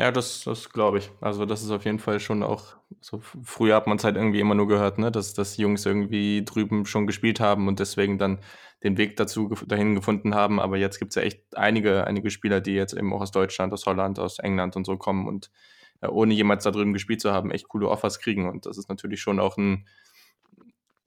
Ja, 0.00 0.10
das, 0.10 0.44
das 0.44 0.70
glaube 0.70 0.96
ich. 0.96 1.10
Also 1.20 1.44
das 1.44 1.62
ist 1.62 1.70
auf 1.70 1.84
jeden 1.84 1.98
Fall 1.98 2.20
schon 2.20 2.42
auch, 2.42 2.76
so 3.02 3.20
früher 3.20 3.76
hat 3.76 3.86
man 3.86 3.98
es 3.98 4.04
halt 4.04 4.16
irgendwie 4.16 4.40
immer 4.40 4.54
nur 4.54 4.66
gehört, 4.66 4.98
ne, 4.98 5.12
dass, 5.12 5.34
dass 5.34 5.58
Jungs 5.58 5.84
irgendwie 5.84 6.42
drüben 6.42 6.86
schon 6.86 7.06
gespielt 7.06 7.38
haben 7.38 7.68
und 7.68 7.80
deswegen 7.80 8.16
dann 8.16 8.38
den 8.82 8.96
Weg 8.96 9.18
dazu 9.18 9.50
dahin 9.66 9.94
gefunden 9.94 10.34
haben. 10.34 10.58
Aber 10.58 10.78
jetzt 10.78 11.00
gibt 11.00 11.10
es 11.10 11.16
ja 11.16 11.22
echt 11.22 11.54
einige, 11.54 12.06
einige 12.06 12.30
Spieler, 12.30 12.62
die 12.62 12.72
jetzt 12.72 12.94
eben 12.94 13.12
auch 13.12 13.20
aus 13.20 13.30
Deutschland, 13.30 13.74
aus 13.74 13.84
Holland, 13.84 14.18
aus 14.18 14.38
England 14.38 14.74
und 14.74 14.86
so 14.86 14.96
kommen 14.96 15.28
und 15.28 15.50
äh, 16.00 16.06
ohne 16.08 16.32
jemals 16.32 16.64
da 16.64 16.70
drüben 16.70 16.94
gespielt 16.94 17.20
zu 17.20 17.32
haben, 17.32 17.50
echt 17.50 17.68
coole 17.68 17.86
Offers 17.86 18.20
kriegen. 18.20 18.48
Und 18.48 18.64
das 18.64 18.78
ist 18.78 18.88
natürlich 18.88 19.20
schon 19.20 19.38
auch 19.38 19.58
ein, 19.58 19.86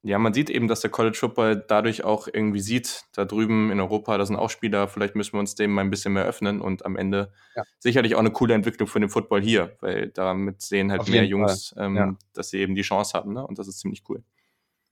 ja, 0.06 0.20
man 0.20 0.34
sieht 0.34 0.50
eben, 0.50 0.68
dass 0.68 0.82
der 0.82 0.90
College 0.90 1.18
Football 1.18 1.64
dadurch 1.66 2.04
auch 2.04 2.28
irgendwie 2.32 2.60
sieht, 2.60 3.06
da 3.14 3.24
drüben 3.24 3.72
in 3.72 3.80
Europa, 3.80 4.18
da 4.18 4.26
sind 4.26 4.36
auch 4.36 4.50
Spieler, 4.50 4.90
vielleicht 4.90 5.16
müssen 5.16 5.34
wir 5.34 5.40
uns 5.40 5.56
dem 5.56 5.72
mal 5.72 5.82
ein 5.82 5.90
bisschen 5.90 6.12
mehr 6.12 6.26
öffnen 6.26 6.60
und 6.60 6.86
am 6.86 6.98
Ende 6.98 7.32
ja. 7.56 7.64
sicherlich 7.80 8.16
auch 8.16 8.20
eine 8.20 8.32
coole 8.32 8.54
Entwicklung 8.54 8.88
für 8.88 9.00
den 9.00 9.10
Football 9.10 9.42
hier, 9.42 9.78
weil 9.80 10.10
damit 10.10 10.62
sehen 10.62 10.92
halt 10.92 11.02
Auf 11.02 11.08
mehr 11.08 11.26
Jungs, 11.26 11.74
ähm, 11.78 11.96
ja. 11.96 12.18
dass 12.34 12.50
sie 12.50 12.60
eben 12.60 12.76
die 12.76 12.82
Chance 12.82 13.14
haben, 13.14 13.32
ne? 13.34 13.48
Und 13.48 13.60
das 13.60 13.70
ist 13.70 13.80
ziemlich 13.80 14.04
cool. 14.10 14.24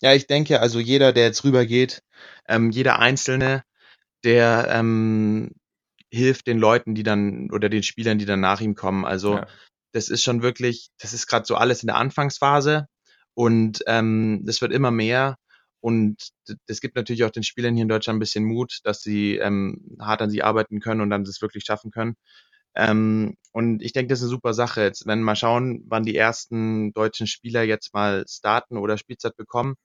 Ja, 0.01 0.13
ich 0.13 0.27
denke, 0.27 0.61
also 0.61 0.79
jeder, 0.79 1.11
der 1.11 1.25
jetzt 1.25 1.43
rübergeht, 1.43 2.03
ähm, 2.47 2.71
jeder 2.71 2.99
Einzelne, 2.99 3.65
der 4.23 4.67
ähm, 4.69 5.51
hilft 6.09 6.47
den 6.47 6.57
Leuten, 6.57 6.95
die 6.95 7.03
dann 7.03 7.51
oder 7.51 7.67
den 7.67 7.83
Spielern, 7.83 8.17
die 8.17 8.25
dann 8.25 8.39
nach 8.39 8.61
ihm 8.61 8.75
kommen. 8.75 9.03
Also 9.03 9.35
ja. 9.35 9.47
das 9.91 10.07
ist 10.07 10.23
schon 10.23 10.41
wirklich, 10.41 10.89
das 10.99 11.11
ist 11.11 11.27
gerade 11.27 11.45
so 11.45 11.55
alles 11.55 11.83
in 11.83 11.87
der 11.87 11.97
Anfangsphase. 11.97 12.87
Und 13.33 13.83
ähm, 13.87 14.41
das 14.45 14.61
wird 14.61 14.71
immer 14.71 14.91
mehr. 14.91 15.37
Und 15.79 16.29
das 16.67 16.79
gibt 16.79 16.95
natürlich 16.95 17.23
auch 17.23 17.31
den 17.31 17.43
Spielern 17.43 17.73
hier 17.73 17.83
in 17.83 17.89
Deutschland 17.89 18.17
ein 18.17 18.19
bisschen 18.19 18.45
Mut, 18.45 18.79
dass 18.83 19.01
sie 19.01 19.37
ähm, 19.37 19.97
hart 19.99 20.21
an 20.21 20.29
sie 20.29 20.43
arbeiten 20.43 20.79
können 20.79 21.01
und 21.01 21.09
dann 21.09 21.23
das 21.23 21.41
wirklich 21.41 21.63
schaffen 21.65 21.91
können. 21.91 22.15
Ähm, 22.73 23.35
und 23.51 23.81
ich 23.81 23.91
denke, 23.91 24.09
das 24.09 24.19
ist 24.19 24.25
eine 24.25 24.29
super 24.29 24.53
Sache. 24.53 24.81
Jetzt, 24.81 25.05
wenn 25.05 25.19
wir 25.19 25.25
mal 25.25 25.35
schauen, 25.35 25.83
wann 25.87 26.03
die 26.03 26.15
ersten 26.15 26.93
deutschen 26.93 27.27
Spieler 27.27 27.63
jetzt 27.63 27.93
mal 27.93 28.23
starten 28.29 28.77
oder 28.77 28.97
Spielzeit 28.97 29.35
bekommen. 29.35 29.75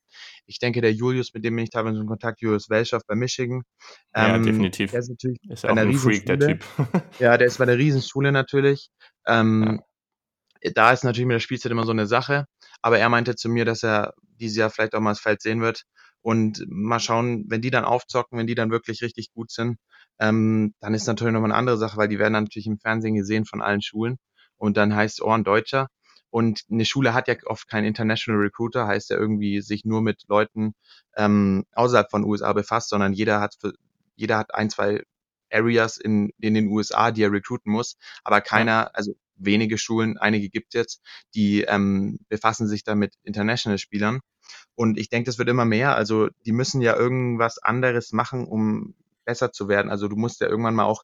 Ich 0.46 0.60
denke, 0.60 0.80
der 0.80 0.92
Julius, 0.92 1.34
mit 1.34 1.44
dem 1.44 1.56
bin 1.56 1.64
ich 1.64 1.70
teilweise 1.70 1.98
in 1.98 2.06
Kontakt, 2.06 2.40
Julius 2.40 2.70
Welschow 2.70 3.02
bei 3.06 3.16
Michigan. 3.16 3.62
Ja, 4.14 4.36
ähm, 4.36 4.44
definitiv. 4.44 4.92
Der 4.92 5.00
ist 5.00 5.08
natürlich 5.08 5.38
ist 5.48 5.62
bei 5.62 5.70
einer 5.70 5.80
ein 5.80 5.94
Freak, 5.94 6.26
der 6.26 6.38
Typ. 6.38 6.64
ja, 7.18 7.36
der 7.36 7.48
ist 7.48 7.58
bei 7.58 7.64
der 7.64 7.78
Riesenschule 7.78 8.30
natürlich. 8.30 8.90
Ähm, 9.26 9.80
ja. 10.62 10.70
Da 10.74 10.92
ist 10.92 11.02
natürlich 11.02 11.26
mit 11.26 11.34
der 11.34 11.40
Spielzeit 11.40 11.72
immer 11.72 11.84
so 11.84 11.92
eine 11.92 12.06
Sache. 12.06 12.46
Aber 12.82 12.98
er 12.98 13.08
meinte 13.08 13.36
zu 13.36 13.48
mir, 13.48 13.64
dass 13.64 13.82
er 13.82 14.14
dieses 14.40 14.56
Jahr 14.56 14.70
vielleicht 14.70 14.94
auch 14.94 15.00
mal 15.00 15.12
das 15.12 15.20
Feld 15.20 15.42
sehen 15.42 15.60
wird. 15.60 15.84
Und 16.22 16.64
mal 16.68 16.98
schauen, 16.98 17.44
wenn 17.48 17.60
die 17.62 17.70
dann 17.70 17.84
aufzocken, 17.84 18.38
wenn 18.38 18.48
die 18.48 18.56
dann 18.56 18.70
wirklich 18.70 19.02
richtig 19.02 19.32
gut 19.32 19.50
sind, 19.50 19.78
ähm, 20.18 20.74
dann 20.80 20.94
ist 20.94 21.06
natürlich 21.06 21.32
nochmal 21.32 21.52
eine 21.52 21.58
andere 21.58 21.78
Sache, 21.78 21.96
weil 21.96 22.08
die 22.08 22.18
werden 22.18 22.34
dann 22.34 22.44
natürlich 22.44 22.66
im 22.66 22.78
Fernsehen 22.78 23.14
gesehen 23.14 23.44
von 23.44 23.62
allen 23.62 23.82
Schulen. 23.82 24.16
Und 24.56 24.76
dann 24.76 24.94
heißt 24.94 25.22
oh, 25.22 25.30
ein 25.30 25.44
Deutscher. 25.44 25.88
Und 26.30 26.62
eine 26.70 26.84
Schule 26.84 27.14
hat 27.14 27.28
ja 27.28 27.36
oft 27.44 27.68
keinen 27.68 27.84
International 27.84 28.40
Recruiter, 28.40 28.86
heißt 28.86 29.10
ja 29.10 29.16
irgendwie 29.16 29.60
sich 29.60 29.84
nur 29.84 30.02
mit 30.02 30.24
Leuten 30.28 30.74
ähm, 31.16 31.64
außerhalb 31.72 32.10
von 32.10 32.24
USA 32.24 32.52
befasst, 32.52 32.88
sondern 32.90 33.12
jeder 33.12 33.40
hat 33.40 33.54
für, 33.60 33.72
jeder 34.16 34.38
hat 34.38 34.54
ein, 34.54 34.68
zwei 34.68 35.02
Areas 35.50 35.96
in, 35.96 36.30
in 36.40 36.54
den 36.54 36.68
USA, 36.68 37.10
die 37.10 37.22
er 37.22 37.32
recruiten 37.32 37.70
muss, 37.70 37.96
aber 38.24 38.40
keiner, 38.40 38.90
also 38.94 39.14
wenige 39.36 39.78
Schulen, 39.78 40.18
einige 40.18 40.48
gibt 40.48 40.74
es 40.74 40.78
jetzt, 40.78 41.02
die 41.34 41.62
ähm, 41.62 42.18
befassen 42.28 42.68
sich 42.68 42.84
da 42.84 42.94
mit 42.94 43.14
International-Spielern. 43.22 44.20
Und 44.74 44.98
ich 44.98 45.08
denke, 45.08 45.26
das 45.26 45.38
wird 45.38 45.48
immer 45.48 45.64
mehr. 45.64 45.96
Also 45.96 46.28
die 46.44 46.52
müssen 46.52 46.80
ja 46.80 46.96
irgendwas 46.96 47.58
anderes 47.58 48.12
machen, 48.12 48.46
um 48.46 48.94
besser 49.24 49.52
zu 49.52 49.68
werden. 49.68 49.90
Also 49.90 50.08
du 50.08 50.16
musst 50.16 50.40
ja 50.40 50.48
irgendwann 50.48 50.74
mal 50.74 50.84
auch 50.84 51.02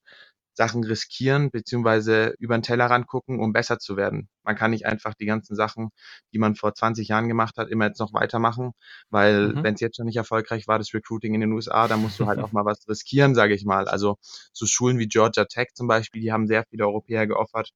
Sachen 0.54 0.84
riskieren, 0.84 1.50
beziehungsweise 1.50 2.34
über 2.38 2.56
den 2.56 2.62
Tellerrand 2.62 3.06
gucken, 3.06 3.40
um 3.40 3.52
besser 3.52 3.78
zu 3.78 3.96
werden. 3.96 4.28
Man 4.42 4.56
kann 4.56 4.70
nicht 4.72 4.86
einfach 4.86 5.14
die 5.14 5.26
ganzen 5.26 5.56
Sachen, 5.56 5.90
die 6.32 6.38
man 6.38 6.56
vor 6.56 6.74
20 6.74 7.08
Jahren 7.08 7.28
gemacht 7.28 7.56
hat, 7.56 7.68
immer 7.68 7.86
jetzt 7.86 8.00
noch 8.00 8.12
weitermachen, 8.12 8.72
weil 9.08 9.48
mhm. 9.48 9.62
wenn 9.62 9.74
es 9.74 9.80
jetzt 9.80 9.96
schon 9.96 10.06
nicht 10.06 10.16
erfolgreich 10.16 10.68
war, 10.68 10.78
das 10.78 10.92
Recruiting 10.92 11.34
in 11.34 11.40
den 11.40 11.52
USA, 11.52 11.88
dann 11.88 12.02
musst 12.02 12.20
du 12.20 12.26
halt 12.26 12.38
auch 12.38 12.52
mal 12.52 12.64
was 12.64 12.86
riskieren, 12.88 13.34
sage 13.34 13.54
ich 13.54 13.64
mal. 13.64 13.88
Also 13.88 14.18
so 14.52 14.66
Schulen 14.66 14.98
wie 14.98 15.08
Georgia 15.08 15.46
Tech 15.46 15.68
zum 15.74 15.86
Beispiel, 15.86 16.20
die 16.20 16.32
haben 16.32 16.46
sehr 16.46 16.64
viele 16.68 16.84
Europäer 16.84 17.26
geoffert. 17.26 17.72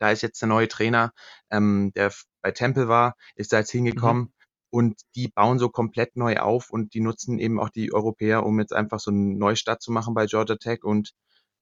Da 0.00 0.10
ist 0.10 0.22
jetzt 0.22 0.40
der 0.42 0.48
neue 0.48 0.66
Trainer, 0.66 1.12
ähm, 1.50 1.92
der 1.94 2.12
bei 2.42 2.50
Temple 2.50 2.88
war, 2.88 3.14
ist 3.36 3.52
da 3.52 3.58
jetzt 3.58 3.70
hingekommen. 3.70 4.22
Mhm. 4.22 4.32
Und 4.72 5.00
die 5.14 5.28
bauen 5.28 5.58
so 5.58 5.68
komplett 5.68 6.16
neu 6.16 6.36
auf 6.36 6.70
und 6.70 6.94
die 6.94 7.00
nutzen 7.00 7.38
eben 7.38 7.60
auch 7.60 7.70
die 7.70 7.92
Europäer, 7.92 8.46
um 8.46 8.58
jetzt 8.60 8.72
einfach 8.72 9.00
so 9.00 9.10
einen 9.10 9.36
Neustart 9.36 9.82
zu 9.82 9.90
machen 9.92 10.14
bei 10.14 10.26
Georgia 10.26 10.56
Tech. 10.56 10.84
Und 10.84 11.12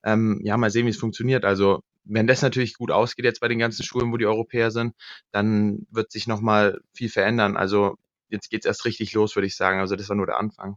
ähm, 0.05 0.41
ja, 0.43 0.57
mal 0.57 0.71
sehen, 0.71 0.87
wie 0.87 0.91
es 0.91 0.99
funktioniert. 0.99 1.45
Also 1.45 1.83
wenn 2.05 2.27
das 2.27 2.43
natürlich 2.43 2.75
gut 2.75 2.91
ausgeht 2.91 3.25
jetzt 3.25 3.41
bei 3.41 3.49
den 3.49 3.59
ganzen 3.59 3.83
Schulen, 3.83 4.13
wo 4.13 4.17
die 4.17 4.27
Europäer 4.27 4.71
sind, 4.71 4.95
dann 5.31 5.87
wird 5.91 6.13
sich 6.13 6.27
nochmal 6.27 6.81
viel 6.93 7.09
verändern. 7.09 7.57
Also 7.57 7.97
jetzt 8.29 8.51
geht's 8.51 8.67
erst 8.67 8.85
richtig 8.85 9.13
los, 9.15 9.37
würde 9.37 9.47
ich 9.47 9.57
sagen. 9.57 9.81
Also 9.81 9.97
das 9.97 10.09
war 10.09 10.17
nur 10.17 10.27
der 10.27 10.39
Anfang. 10.39 10.77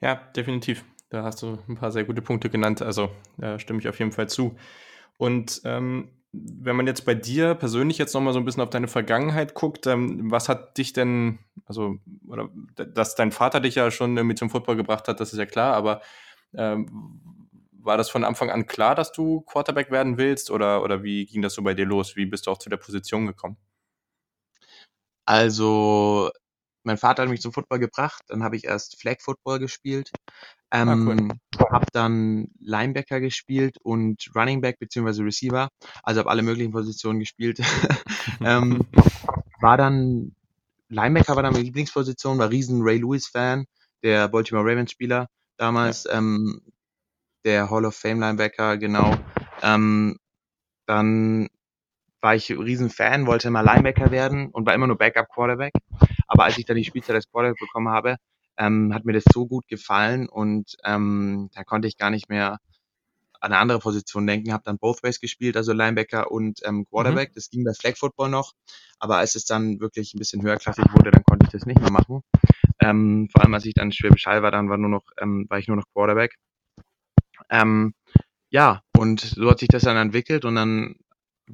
Ja, 0.00 0.14
definitiv. 0.36 0.84
Da 1.10 1.24
hast 1.24 1.42
du 1.42 1.58
ein 1.68 1.74
paar 1.74 1.90
sehr 1.90 2.04
gute 2.04 2.22
Punkte 2.22 2.50
genannt. 2.50 2.82
Also 2.82 3.10
da 3.36 3.58
stimme 3.58 3.80
ich 3.80 3.88
auf 3.88 3.98
jeden 3.98 4.12
Fall 4.12 4.28
zu. 4.28 4.56
Und 5.20 5.60
ähm, 5.64 6.08
wenn 6.32 6.76
man 6.76 6.86
jetzt 6.86 7.04
bei 7.04 7.14
dir 7.14 7.54
persönlich 7.54 7.98
jetzt 7.98 8.14
nochmal 8.14 8.32
so 8.32 8.38
ein 8.38 8.46
bisschen 8.46 8.62
auf 8.62 8.70
deine 8.70 8.88
Vergangenheit 8.88 9.52
guckt, 9.52 9.86
ähm, 9.86 10.30
was 10.30 10.48
hat 10.48 10.78
dich 10.78 10.94
denn, 10.94 11.40
also, 11.66 11.96
oder 12.26 12.48
dass 12.74 13.16
dein 13.16 13.30
Vater 13.30 13.60
dich 13.60 13.74
ja 13.74 13.90
schon 13.90 14.16
irgendwie 14.16 14.34
zum 14.34 14.48
Football 14.48 14.76
gebracht 14.76 15.08
hat, 15.08 15.20
das 15.20 15.34
ist 15.34 15.38
ja 15.38 15.44
klar, 15.44 15.74
aber 15.74 16.00
ähm, 16.54 17.28
war 17.72 17.98
das 17.98 18.08
von 18.08 18.24
Anfang 18.24 18.48
an 18.48 18.66
klar, 18.66 18.94
dass 18.94 19.12
du 19.12 19.42
Quarterback 19.42 19.90
werden 19.90 20.16
willst 20.16 20.50
oder, 20.50 20.82
oder 20.82 21.02
wie 21.02 21.26
ging 21.26 21.42
das 21.42 21.52
so 21.52 21.62
bei 21.62 21.74
dir 21.74 21.84
los? 21.84 22.16
Wie 22.16 22.24
bist 22.24 22.46
du 22.46 22.50
auch 22.50 22.58
zu 22.58 22.70
der 22.70 22.78
Position 22.78 23.26
gekommen? 23.26 23.58
Also, 25.26 26.30
mein 26.82 26.96
Vater 26.96 27.22
hat 27.22 27.30
mich 27.30 27.40
zum 27.40 27.52
Football 27.52 27.78
gebracht, 27.78 28.22
dann 28.28 28.42
habe 28.42 28.56
ich 28.56 28.64
erst 28.64 29.00
Flag 29.00 29.16
Football 29.20 29.58
gespielt, 29.58 30.10
ähm, 30.72 30.88
ah, 30.88 30.94
cool. 30.94 31.18
Ähm, 31.18 31.32
habe 31.70 31.86
dann 31.92 32.48
Linebacker 32.60 33.20
gespielt 33.20 33.76
und 33.82 34.30
Running 34.34 34.60
Back 34.60 34.78
beziehungsweise 34.78 35.24
Receiver, 35.24 35.68
also 36.02 36.20
habe 36.20 36.30
alle 36.30 36.42
möglichen 36.42 36.72
Positionen 36.72 37.18
gespielt. 37.20 37.60
ähm, 38.44 38.86
war 39.60 39.76
dann 39.76 40.34
Linebacker 40.90 41.36
war 41.36 41.42
dann 41.42 41.52
meine 41.52 41.64
Lieblingsposition, 41.64 42.38
war 42.38 42.50
riesen 42.50 42.82
Ray 42.82 42.98
Lewis 42.98 43.28
Fan, 43.28 43.64
der 44.02 44.28
Baltimore 44.28 44.68
Ravens 44.68 44.90
Spieler 44.90 45.28
damals, 45.56 46.04
ja. 46.04 46.18
ähm, 46.18 46.60
der 47.44 47.70
Hall 47.70 47.84
of 47.84 47.94
Fame 47.94 48.20
Linebacker, 48.20 48.76
genau. 48.76 49.16
Ähm, 49.62 50.18
dann 50.86 51.48
war 52.20 52.34
ich 52.34 52.50
riesen 52.50 52.90
Fan, 52.90 53.26
wollte 53.26 53.50
mal 53.50 53.64
Linebacker 53.64 54.10
werden 54.10 54.50
und 54.50 54.66
war 54.66 54.74
immer 54.74 54.86
nur 54.86 54.98
Backup 54.98 55.28
Quarterback. 55.28 55.72
Aber 56.26 56.44
als 56.44 56.58
ich 56.58 56.66
dann 56.66 56.76
die 56.76 56.84
Spielzeit 56.84 57.16
als 57.16 57.30
Quarterback 57.30 57.58
bekommen 57.58 57.88
habe, 57.88 58.16
ähm, 58.56 58.92
hat 58.94 59.04
mir 59.04 59.12
das 59.12 59.24
so 59.32 59.46
gut 59.46 59.66
gefallen 59.68 60.28
und 60.28 60.76
ähm, 60.84 61.50
da 61.54 61.64
konnte 61.64 61.88
ich 61.88 61.96
gar 61.96 62.10
nicht 62.10 62.28
mehr 62.28 62.58
an 63.40 63.52
eine 63.52 63.58
andere 63.58 63.78
Position 63.78 64.26
denken, 64.26 64.52
habe 64.52 64.64
dann 64.64 64.78
both 64.78 65.02
ways 65.02 65.18
gespielt, 65.18 65.56
also 65.56 65.72
Linebacker 65.72 66.30
und 66.30 66.60
ähm, 66.64 66.84
Quarterback. 66.84 67.30
Mhm. 67.30 67.34
Das 67.34 67.48
ging 67.48 67.64
bei 67.64 67.72
Flag 67.72 67.96
Football 67.96 68.28
noch, 68.28 68.52
aber 68.98 69.16
als 69.16 69.34
es 69.34 69.46
dann 69.46 69.80
wirklich 69.80 70.14
ein 70.14 70.18
bisschen 70.18 70.42
höherklassig 70.42 70.84
wurde, 70.92 71.10
dann 71.10 71.24
konnte 71.24 71.46
ich 71.46 71.52
das 71.52 71.64
nicht 71.64 71.80
mehr 71.80 71.90
machen. 71.90 72.22
Ähm, 72.80 73.28
vor 73.32 73.42
allem 73.42 73.54
als 73.54 73.64
ich 73.64 73.74
dann 73.74 73.92
Schwäbisch 73.92 74.26
Hall 74.26 74.42
war, 74.42 74.50
dann 74.50 74.68
war 74.68 74.76
nur 74.76 74.90
noch, 74.90 75.04
ähm, 75.18 75.46
war 75.48 75.58
ich 75.58 75.68
nur 75.68 75.78
noch 75.78 75.86
Quarterback. 75.94 76.36
Ähm, 77.48 77.94
ja, 78.50 78.82
und 78.96 79.20
so 79.20 79.50
hat 79.50 79.60
sich 79.60 79.68
das 79.68 79.82
dann 79.82 79.96
entwickelt 79.96 80.44
und 80.44 80.56
dann 80.56 80.96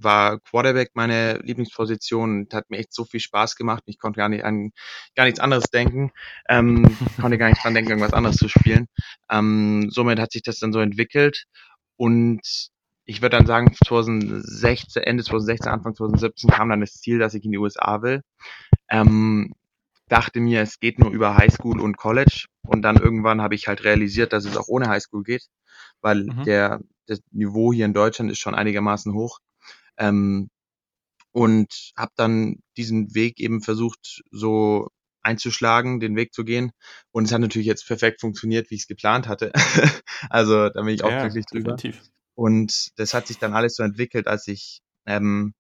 war 0.03 0.41
Quarterback 0.41 0.91
meine 0.95 1.39
Lieblingsposition. 1.39 2.49
Hat 2.53 2.71
mir 2.71 2.79
echt 2.79 2.93
so 2.93 3.05
viel 3.05 3.21
Spaß 3.21 3.57
gemacht. 3.57 3.83
Ich 3.87 3.99
konnte 3.99 4.19
gar 4.19 4.29
nicht 4.29 4.45
an 4.45 4.73
gar 5.15 5.25
nichts 5.25 5.41
anderes 5.41 5.65
denken. 5.65 6.13
Ähm, 6.49 6.85
konnte 7.21 7.39
gar 7.39 7.49
nicht 7.49 7.63
dran 7.63 7.75
denken, 7.75 7.91
irgendwas 7.91 8.13
anderes 8.13 8.37
zu 8.37 8.49
spielen. 8.49 8.87
Ähm, 9.31 9.89
somit 9.91 10.19
hat 10.19 10.33
sich 10.33 10.43
das 10.43 10.59
dann 10.59 10.73
so 10.73 10.81
entwickelt. 10.81 11.45
Und 11.97 12.71
ich 13.07 13.23
würde 13.23 13.37
dann 13.37 13.47
sagen, 13.47 13.75
2016, 13.75 15.03
Ende 15.03 15.25
2016, 15.25 15.71
Anfang 15.71 15.95
2017 15.95 16.51
kam 16.51 16.69
dann 16.69 16.81
das 16.81 16.95
Ziel, 16.95 17.19
dass 17.19 17.35
ich 17.35 17.45
in 17.45 17.53
die 17.53 17.59
USA 17.59 18.03
will. 18.03 18.23
Ähm, 18.91 19.55
dachte 20.09 20.41
mir, 20.41 20.63
es 20.63 20.81
geht 20.81 20.99
nur 20.99 21.11
über 21.11 21.37
Highschool 21.37 21.81
und 21.81 21.97
College. 21.97 22.47
Und 22.63 22.83
dann 22.83 22.97
irgendwann 22.97 23.43
habe 23.43 23.55
ich 23.55 23.69
halt 23.69 23.85
realisiert, 23.85 24.33
dass 24.33 24.45
es 24.45 24.57
auch 24.57 24.69
ohne 24.69 24.89
Highschool 24.89 25.23
geht, 25.23 25.47
weil 26.01 26.25
mhm. 26.25 26.45
der, 26.45 26.81
das 27.07 27.21
Niveau 27.31 27.73
hier 27.73 27.87
in 27.87 27.95
Deutschland 27.95 28.31
ist 28.31 28.39
schon 28.39 28.55
einigermaßen 28.55 29.15
hoch. 29.15 29.39
Ähm, 29.99 30.49
und 31.33 31.93
habe 31.97 32.13
dann 32.17 32.57
diesen 32.77 33.15
Weg 33.15 33.41
eben 33.41 33.61
versucht, 33.61 34.23
so 34.31 34.89
einzuschlagen, 35.23 36.01
den 36.01 36.17
Weg 36.17 36.33
zu 36.33 36.45
gehen. 36.45 36.71
Und 37.11 37.25
es 37.25 37.33
hat 37.33 37.41
natürlich 37.41 37.67
jetzt 37.67 37.87
perfekt 37.87 38.21
funktioniert, 38.21 38.71
wie 38.71 38.77
ich 38.77 38.83
es 38.83 38.87
geplant 38.87 39.29
hatte. 39.29 39.53
also 40.31 40.71
da 40.71 40.83
bin 40.83 40.95
ich 40.95 41.05
auch 41.05 41.11
ja, 41.11 41.23
glücklich 41.23 41.45
drüber. 41.47 41.77
Definitiv. 41.77 42.09
Und 42.35 42.91
das 42.97 43.13
hat 43.13 43.27
sich 43.27 43.39
dann 43.39 43.55
alles 43.55 43.77
so 43.77 43.83
entwickelt, 43.83 44.29
als 44.29 44.47
ich 44.47 44.81
ähm, 45.07 45.53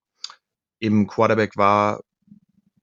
eben 0.81 1.07
Quarterback 1.07 1.57
war, 1.57 2.03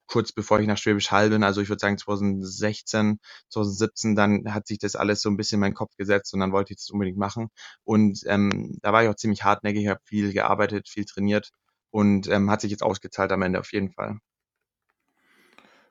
kurz 0.08 0.32
bevor 0.32 0.60
ich 0.60 0.68
nach 0.68 0.78
Schwäbisch 0.78 1.12
Hall 1.12 1.30
bin, 1.30 1.44
also 1.44 1.62
ich 1.62 1.70
würde 1.70 1.80
sagen 1.80 1.98
2016, 1.98 3.20
2017, 3.50 4.16
dann 4.16 4.54
hat 4.54 4.68
sich 4.68 4.80
das 4.80 4.96
alles 4.96 5.22
so 5.22 5.30
ein 5.30 5.38
bisschen 5.38 5.58
in 5.58 5.62
meinen 5.62 5.74
Kopf 5.74 5.96
gesetzt 5.98 6.34
und 6.34 6.40
dann 6.40 6.52
wollte 6.52 6.74
ich 6.74 6.78
das 6.78 6.90
unbedingt 6.90 7.18
machen. 7.18 7.50
Und 7.84 8.22
ähm, 8.28 8.78
da 8.82 8.94
war 8.94 9.04
ich 9.04 9.10
auch 9.10 9.16
ziemlich 9.16 9.44
hartnäckig, 9.44 9.88
habe 9.88 10.02
viel 10.04 10.34
gearbeitet, 10.34 10.90
viel 10.90 11.06
trainiert 11.06 11.52
und 11.92 12.28
ähm, 12.28 12.50
hat 12.50 12.62
sich 12.62 12.72
jetzt 12.72 12.84
ausgezahlt 12.84 13.32
am 13.32 13.42
Ende 13.42 13.60
auf 13.60 13.72
jeden 13.72 13.92
Fall. 13.92 14.20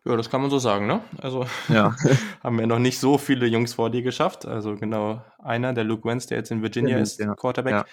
Ja, 0.04 0.16
das 0.16 0.30
kann 0.30 0.40
man 0.40 0.50
so 0.50 0.58
sagen, 0.58 0.88
ne? 0.88 1.00
Also 1.18 1.46
ja. 1.68 1.94
haben 2.42 2.58
wir 2.58 2.66
noch 2.66 2.80
nicht 2.80 2.98
so 2.98 3.18
viele 3.18 3.46
Jungs 3.46 3.74
vor 3.74 3.88
dir 3.88 4.02
geschafft. 4.02 4.46
Also 4.46 4.74
genau 4.74 5.24
einer, 5.38 5.72
der 5.72 5.84
Luke 5.84 6.08
Wentz, 6.08 6.26
der 6.26 6.38
jetzt 6.38 6.50
in 6.50 6.60
Virginia 6.60 6.98
ist, 6.98 7.20
ja. 7.20 7.34
Quarterback. 7.36 7.72
Ja. 7.72 7.86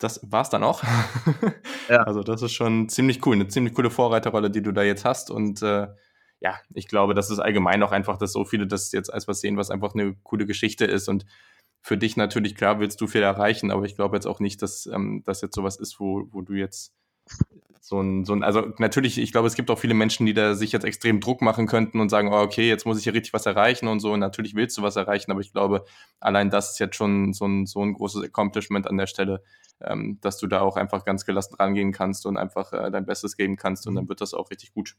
Das 0.00 0.20
war's 0.24 0.50
dann 0.50 0.64
auch. 0.64 0.82
ja. 1.88 1.98
Also 1.98 2.22
das 2.22 2.42
ist 2.42 2.52
schon 2.52 2.88
ziemlich 2.88 3.24
cool, 3.26 3.36
eine 3.36 3.48
ziemlich 3.48 3.74
coole 3.74 3.90
Vorreiterrolle, 3.90 4.50
die 4.50 4.62
du 4.62 4.72
da 4.72 4.82
jetzt 4.82 5.04
hast. 5.04 5.30
Und 5.30 5.62
äh, 5.62 5.88
ja, 6.40 6.58
ich 6.74 6.88
glaube, 6.88 7.14
das 7.14 7.30
ist 7.30 7.38
allgemein 7.38 7.82
auch 7.82 7.92
einfach, 7.92 8.16
dass 8.16 8.32
so 8.32 8.44
viele 8.44 8.66
das 8.66 8.92
jetzt 8.92 9.12
als 9.12 9.28
was 9.28 9.40
sehen, 9.40 9.56
was 9.58 9.70
einfach 9.70 9.94
eine 9.94 10.16
coole 10.22 10.46
Geschichte 10.46 10.86
ist. 10.86 11.08
Und 11.08 11.26
für 11.82 11.98
dich 11.98 12.16
natürlich, 12.16 12.54
klar, 12.54 12.80
willst 12.80 13.00
du 13.00 13.06
viel 13.06 13.22
erreichen, 13.22 13.70
aber 13.70 13.84
ich 13.84 13.94
glaube 13.94 14.16
jetzt 14.16 14.26
auch 14.26 14.40
nicht, 14.40 14.62
dass 14.62 14.86
ähm, 14.86 15.22
das 15.24 15.42
jetzt 15.42 15.54
sowas 15.54 15.76
ist, 15.76 16.00
wo, 16.00 16.26
wo 16.30 16.40
du 16.40 16.54
jetzt 16.54 16.94
so 17.90 18.00
ein, 18.00 18.24
so 18.24 18.34
ein, 18.34 18.44
also 18.44 18.72
natürlich, 18.78 19.18
ich 19.18 19.32
glaube, 19.32 19.48
es 19.48 19.56
gibt 19.56 19.68
auch 19.68 19.78
viele 19.78 19.94
Menschen, 19.94 20.24
die 20.24 20.32
da 20.32 20.54
sich 20.54 20.70
jetzt 20.70 20.84
extrem 20.84 21.18
Druck 21.18 21.42
machen 21.42 21.66
könnten 21.66 21.98
und 21.98 22.08
sagen, 22.08 22.32
oh, 22.32 22.38
okay, 22.38 22.68
jetzt 22.68 22.86
muss 22.86 22.98
ich 22.98 23.02
hier 23.02 23.14
richtig 23.14 23.32
was 23.32 23.46
erreichen 23.46 23.88
und 23.88 23.98
so. 23.98 24.12
Und 24.12 24.20
natürlich 24.20 24.54
willst 24.54 24.78
du 24.78 24.82
was 24.82 24.94
erreichen, 24.94 25.32
aber 25.32 25.40
ich 25.40 25.52
glaube, 25.52 25.84
allein 26.20 26.50
das 26.50 26.70
ist 26.70 26.78
jetzt 26.78 26.94
schon 26.94 27.32
so 27.32 27.46
ein, 27.46 27.66
so 27.66 27.82
ein 27.82 27.94
großes 27.94 28.22
Accomplishment 28.22 28.86
an 28.86 28.96
der 28.96 29.08
Stelle, 29.08 29.42
ähm, 29.80 30.18
dass 30.20 30.38
du 30.38 30.46
da 30.46 30.60
auch 30.60 30.76
einfach 30.76 31.04
ganz 31.04 31.24
gelassen 31.24 31.56
rangehen 31.56 31.90
kannst 31.90 32.26
und 32.26 32.36
einfach 32.36 32.72
äh, 32.72 32.92
dein 32.92 33.06
Bestes 33.06 33.36
geben 33.36 33.56
kannst 33.56 33.88
und 33.88 33.96
dann 33.96 34.08
wird 34.08 34.20
das 34.20 34.34
auch 34.34 34.52
richtig 34.52 34.72
gut. 34.72 34.94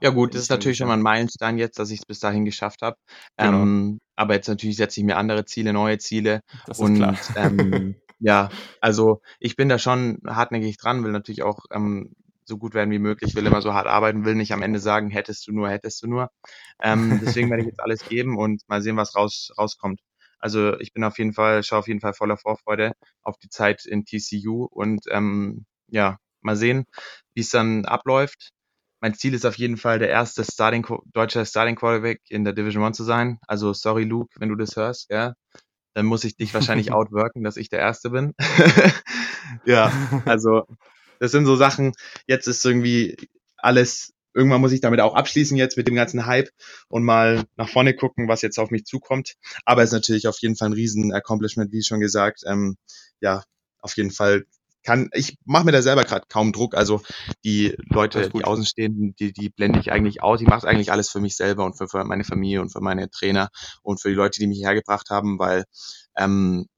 Ja 0.00 0.10
gut, 0.10 0.34
das 0.34 0.42
ist 0.42 0.50
natürlich 0.50 0.78
schon 0.78 0.88
mal 0.88 0.94
ein 0.94 1.02
Meilenstein 1.02 1.58
jetzt, 1.58 1.78
dass 1.78 1.90
ich 1.90 2.00
es 2.00 2.06
bis 2.06 2.18
dahin 2.18 2.44
geschafft 2.44 2.82
habe. 2.82 2.96
Genau. 3.36 3.62
Ähm, 3.62 4.00
aber 4.16 4.34
jetzt 4.34 4.48
natürlich 4.48 4.76
setze 4.76 4.98
ich 4.98 5.06
mir 5.06 5.16
andere 5.16 5.44
Ziele, 5.44 5.72
neue 5.72 5.98
Ziele. 5.98 6.40
Das 6.66 6.78
ist 6.78 6.84
und 6.84 6.96
klar. 6.96 7.16
Ähm, 7.36 7.94
Ja, 8.20 8.50
also 8.80 9.20
ich 9.38 9.56
bin 9.56 9.68
da 9.68 9.78
schon 9.78 10.20
hartnäckig 10.26 10.76
dran, 10.76 11.04
will 11.04 11.12
natürlich 11.12 11.42
auch 11.42 11.66
ähm, 11.70 12.14
so 12.44 12.58
gut 12.58 12.74
werden 12.74 12.90
wie 12.90 12.98
möglich, 12.98 13.34
will 13.36 13.46
immer 13.46 13.62
so 13.62 13.74
hart 13.74 13.86
arbeiten, 13.86 14.24
will 14.24 14.34
nicht 14.34 14.52
am 14.52 14.62
Ende 14.62 14.80
sagen, 14.80 15.10
hättest 15.10 15.46
du 15.46 15.52
nur, 15.52 15.68
hättest 15.70 16.02
du 16.02 16.08
nur. 16.08 16.30
Ähm, 16.82 17.20
deswegen 17.22 17.50
werde 17.50 17.62
ich 17.62 17.68
jetzt 17.68 17.80
alles 17.80 18.08
geben 18.08 18.38
und 18.38 18.62
mal 18.68 18.82
sehen, 18.82 18.96
was 18.96 19.14
raus, 19.14 19.52
rauskommt. 19.56 20.00
Also 20.40 20.78
ich 20.80 20.92
bin 20.92 21.04
auf 21.04 21.18
jeden 21.18 21.32
Fall, 21.32 21.62
schaue 21.62 21.80
auf 21.80 21.88
jeden 21.88 22.00
Fall 22.00 22.14
voller 22.14 22.36
Vorfreude 22.36 22.92
auf 23.22 23.36
die 23.38 23.48
Zeit 23.48 23.84
in 23.84 24.04
TCU 24.04 24.64
und 24.70 25.04
ähm, 25.10 25.66
ja, 25.88 26.18
mal 26.40 26.56
sehen, 26.56 26.86
wie 27.34 27.40
es 27.42 27.50
dann 27.50 27.84
abläuft. 27.84 28.50
Mein 29.00 29.14
Ziel 29.14 29.34
ist 29.34 29.46
auf 29.46 29.56
jeden 29.58 29.76
Fall 29.76 30.00
der 30.00 30.08
erste 30.08 30.44
Starting 30.44 30.84
deutscher 31.12 31.44
Starting 31.44 31.76
Quarterback 31.76 32.20
in 32.30 32.44
der 32.44 32.52
Division 32.52 32.82
One 32.82 32.92
zu 32.92 33.04
sein. 33.04 33.38
Also 33.46 33.72
sorry 33.72 34.04
Luke, 34.04 34.34
wenn 34.40 34.48
du 34.48 34.56
das 34.56 34.74
hörst, 34.76 35.10
ja 35.10 35.34
dann 35.98 36.06
muss 36.06 36.22
ich 36.22 36.36
dich 36.36 36.54
wahrscheinlich 36.54 36.92
outworken, 36.92 37.42
dass 37.42 37.56
ich 37.56 37.70
der 37.70 37.80
Erste 37.80 38.10
bin. 38.10 38.34
ja, 39.64 39.92
also 40.24 40.62
das 41.18 41.32
sind 41.32 41.44
so 41.44 41.56
Sachen, 41.56 41.92
jetzt 42.28 42.46
ist 42.46 42.64
irgendwie 42.64 43.16
alles, 43.56 44.14
irgendwann 44.32 44.60
muss 44.60 44.70
ich 44.70 44.80
damit 44.80 45.00
auch 45.00 45.16
abschließen 45.16 45.56
jetzt 45.56 45.76
mit 45.76 45.88
dem 45.88 45.96
ganzen 45.96 46.24
Hype 46.24 46.50
und 46.86 47.02
mal 47.02 47.46
nach 47.56 47.68
vorne 47.68 47.94
gucken, 47.94 48.28
was 48.28 48.42
jetzt 48.42 48.60
auf 48.60 48.70
mich 48.70 48.84
zukommt. 48.84 49.34
Aber 49.64 49.82
es 49.82 49.88
ist 49.88 49.94
natürlich 49.94 50.28
auf 50.28 50.38
jeden 50.38 50.54
Fall 50.54 50.68
ein 50.68 50.74
riesen 50.74 51.12
Accomplishment, 51.12 51.72
wie 51.72 51.82
schon 51.82 51.98
gesagt. 51.98 52.42
Ähm, 52.46 52.76
ja, 53.20 53.42
auf 53.80 53.96
jeden 53.96 54.12
Fall 54.12 54.46
kann, 54.88 55.10
ich 55.12 55.36
mache 55.44 55.66
mir 55.66 55.72
da 55.72 55.82
selber 55.82 56.04
gerade 56.04 56.24
kaum 56.30 56.50
Druck. 56.52 56.74
Also 56.74 57.02
die 57.44 57.76
Leute, 57.90 58.30
die 58.30 58.44
Außenstehenden, 58.44 59.14
die, 59.16 59.34
die 59.34 59.50
blende 59.50 59.80
ich 59.80 59.92
eigentlich 59.92 60.22
aus. 60.22 60.40
Ich 60.40 60.46
mache 60.46 60.66
eigentlich 60.66 60.90
alles 60.90 61.10
für 61.10 61.20
mich 61.20 61.36
selber 61.36 61.66
und 61.66 61.76
für, 61.76 61.88
für 61.88 62.02
meine 62.04 62.24
Familie 62.24 62.62
und 62.62 62.70
für 62.70 62.80
meine 62.80 63.10
Trainer 63.10 63.50
und 63.82 64.00
für 64.00 64.08
die 64.08 64.14
Leute, 64.14 64.40
die 64.40 64.46
mich 64.46 64.62
hergebracht 64.62 65.10
haben, 65.10 65.38
weil 65.38 65.64
ähm, 66.16 66.68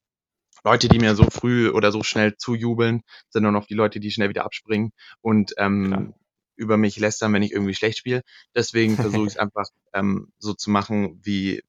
Leute, 0.65 0.89
die 0.89 0.99
mir 0.99 1.15
so 1.15 1.23
früh 1.23 1.71
oder 1.71 1.93
so 1.93 2.03
schnell 2.03 2.37
zujubeln, 2.37 3.03
sind 3.29 3.45
dann 3.45 3.55
noch 3.55 3.69
die 3.69 3.75
Leute, 3.75 4.01
die 4.01 4.11
schnell 4.11 4.29
wieder 4.29 4.45
abspringen 4.45 4.91
und 5.21 5.53
ähm, 5.57 6.13
über 6.57 6.77
mich 6.77 6.99
lästern, 6.99 7.33
wenn 7.33 7.45
ich 7.45 7.53
irgendwie 7.53 7.75
schlecht 7.75 7.99
spiele. 7.99 8.23
Deswegen 8.57 8.97
versuche 8.97 9.29
ich 9.29 9.35
es 9.35 9.39
einfach 9.39 9.67
ähm, 9.95 10.33
so 10.39 10.53
zu 10.53 10.71
machen, 10.71 11.21
wie 11.23 11.63